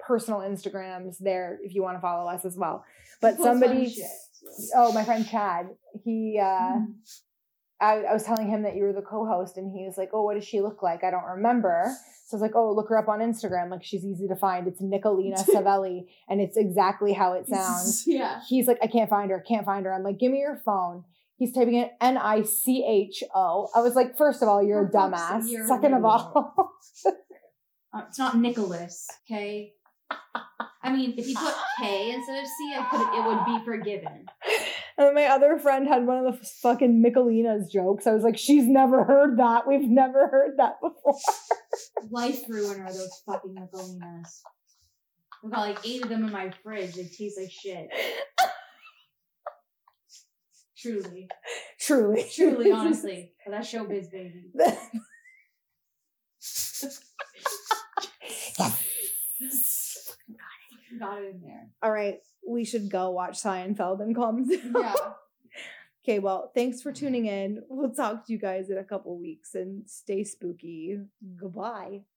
personal 0.07 0.41
Instagrams 0.41 1.17
there 1.21 1.59
if 1.63 1.75
you 1.75 1.83
want 1.83 1.97
to 1.97 2.01
follow 2.01 2.29
us 2.29 2.45
as 2.45 2.57
well. 2.57 2.85
But 3.21 3.37
somebody, 3.39 3.95
oh, 4.75 4.93
my 4.93 5.05
friend 5.05 5.27
Chad, 5.29 5.67
he, 6.05 6.39
uh, 6.41 6.45
Mm-hmm. 6.45 6.93
I, 7.83 8.03
I 8.11 8.13
was 8.13 8.25
telling 8.25 8.47
him 8.51 8.65
that 8.65 8.77
you 8.77 8.83
were 8.83 8.93
the 8.93 9.01
co-host, 9.01 9.57
and 9.57 9.71
he 9.75 9.87
was 9.87 9.97
like, 9.97 10.11
"Oh, 10.13 10.23
what 10.23 10.35
does 10.35 10.45
she 10.45 10.61
look 10.61 10.83
like? 10.83 11.03
I 11.03 11.11
don't 11.11 11.25
remember." 11.25 11.85
So 12.27 12.37
I 12.37 12.37
was 12.37 12.43
like, 12.43 12.55
"Oh, 12.55 12.75
look 12.75 12.91
her 12.91 12.99
up 12.99 13.09
on 13.09 13.21
Instagram. 13.21 13.71
Like 13.71 13.83
she's 13.83 14.05
easy 14.05 14.29
to 14.29 14.37
find. 14.37 14.69
It's 14.69 14.83
Nicolina 14.83 15.39
Savelli, 15.49 16.05
and 16.29 16.43
it's 16.43 16.59
exactly 16.59 17.15
how 17.15 17.33
it 17.33 17.49
sounds." 17.49 18.05
Yeah. 18.07 18.43
He's 18.47 18.67
like, 18.67 18.77
"I 18.83 18.87
can't 18.87 19.09
find 19.09 19.31
her. 19.31 19.41
Can't 19.41 19.65
find 19.65 19.87
her." 19.87 19.95
I'm 19.95 20.03
like, 20.03 20.19
"Give 20.19 20.31
me 20.31 20.41
your 20.41 20.61
phone." 20.63 21.05
He's 21.37 21.55
typing 21.55 21.77
it 21.77 21.93
N 22.03 22.19
I 22.19 22.43
C 22.43 22.85
H 22.87 23.25
O. 23.35 23.71
I 23.75 23.81
was 23.81 23.95
like, 23.95 24.19
first 24.19 24.43
of 24.43 24.49
all, 24.51 24.63
you're 24.63 24.85
a 24.87 24.91
dumbass. 24.91 25.45
you're 25.49 25.67
Second 25.67 25.95
of 25.95 26.05
all, 26.05 26.75
Uh, 27.93 28.03
it's 28.09 28.19
not 28.19 28.37
Nicholas, 28.37 29.09
okay? 29.27 29.73
I 30.83 30.93
mean, 30.93 31.15
if 31.17 31.29
you 31.29 31.37
put 31.37 31.55
K 31.79 32.13
instead 32.13 32.43
of 32.43 32.47
C, 32.47 32.75
I 32.77 32.85
could 32.91 33.19
it 33.19 33.27
would 33.27 33.45
be 33.45 33.65
forgiven. 33.65 34.27
and 34.99 35.07
then 35.07 35.15
my 35.15 35.27
other 35.27 35.59
friend 35.59 35.87
had 35.87 36.07
one 36.07 36.25
of 36.25 36.33
the 36.41 36.47
fucking 36.63 37.03
Michelinas 37.05 37.71
jokes. 37.71 38.07
I 38.07 38.13
was 38.13 38.25
like, 38.25 38.39
she's 38.39 38.67
never 38.67 39.05
heard 39.05 39.39
that. 39.39 39.67
We've 39.69 39.89
never 39.89 40.29
heard 40.29 40.57
that 40.57 40.81
before. 40.81 41.19
Life 42.11 42.45
ruiner 42.49 42.87
those 42.87 43.23
fucking 43.27 43.55
Nicolinas. 43.55 44.41
I've 45.45 45.51
got 45.51 45.61
like 45.61 45.79
eight 45.87 46.03
of 46.03 46.09
them 46.09 46.25
in 46.25 46.33
my 46.33 46.53
fridge. 46.63 46.95
They 46.95 47.05
taste 47.05 47.39
like 47.39 47.51
shit. 47.51 47.89
Truly. 50.77 51.29
Truly. 51.79 52.27
Truly, 52.35 52.73
honestly. 52.73 53.33
But 53.45 53.53
that's 53.53 53.73
showbiz, 53.73 54.11
baby. 54.11 54.45
Got 61.01 61.23
it 61.23 61.35
in 61.35 61.41
there. 61.41 61.69
All 61.83 61.91
right, 61.91 62.21
we 62.47 62.65
should 62.65 62.91
go 62.91 63.11
watch 63.11 63.43
Seinfeld 63.43 64.01
and 64.01 64.15
calm 64.15 64.47
down. 64.49 64.73
Yeah. 64.75 64.95
Okay, 66.05 66.19
well, 66.19 66.51
thanks 66.55 66.81
for 66.81 66.93
tuning 66.93 67.27
in. 67.27 67.63
We'll 67.69 67.91
talk 67.91 68.27
to 68.27 68.33
you 68.33 68.39
guys 68.39 68.71
in 68.71 68.79
a 68.79 68.85
couple 68.85 69.19
weeks 69.19 69.55
and 69.55 69.89
stay 69.89 70.25
spooky. 70.25 70.99
Goodbye. 71.37 72.03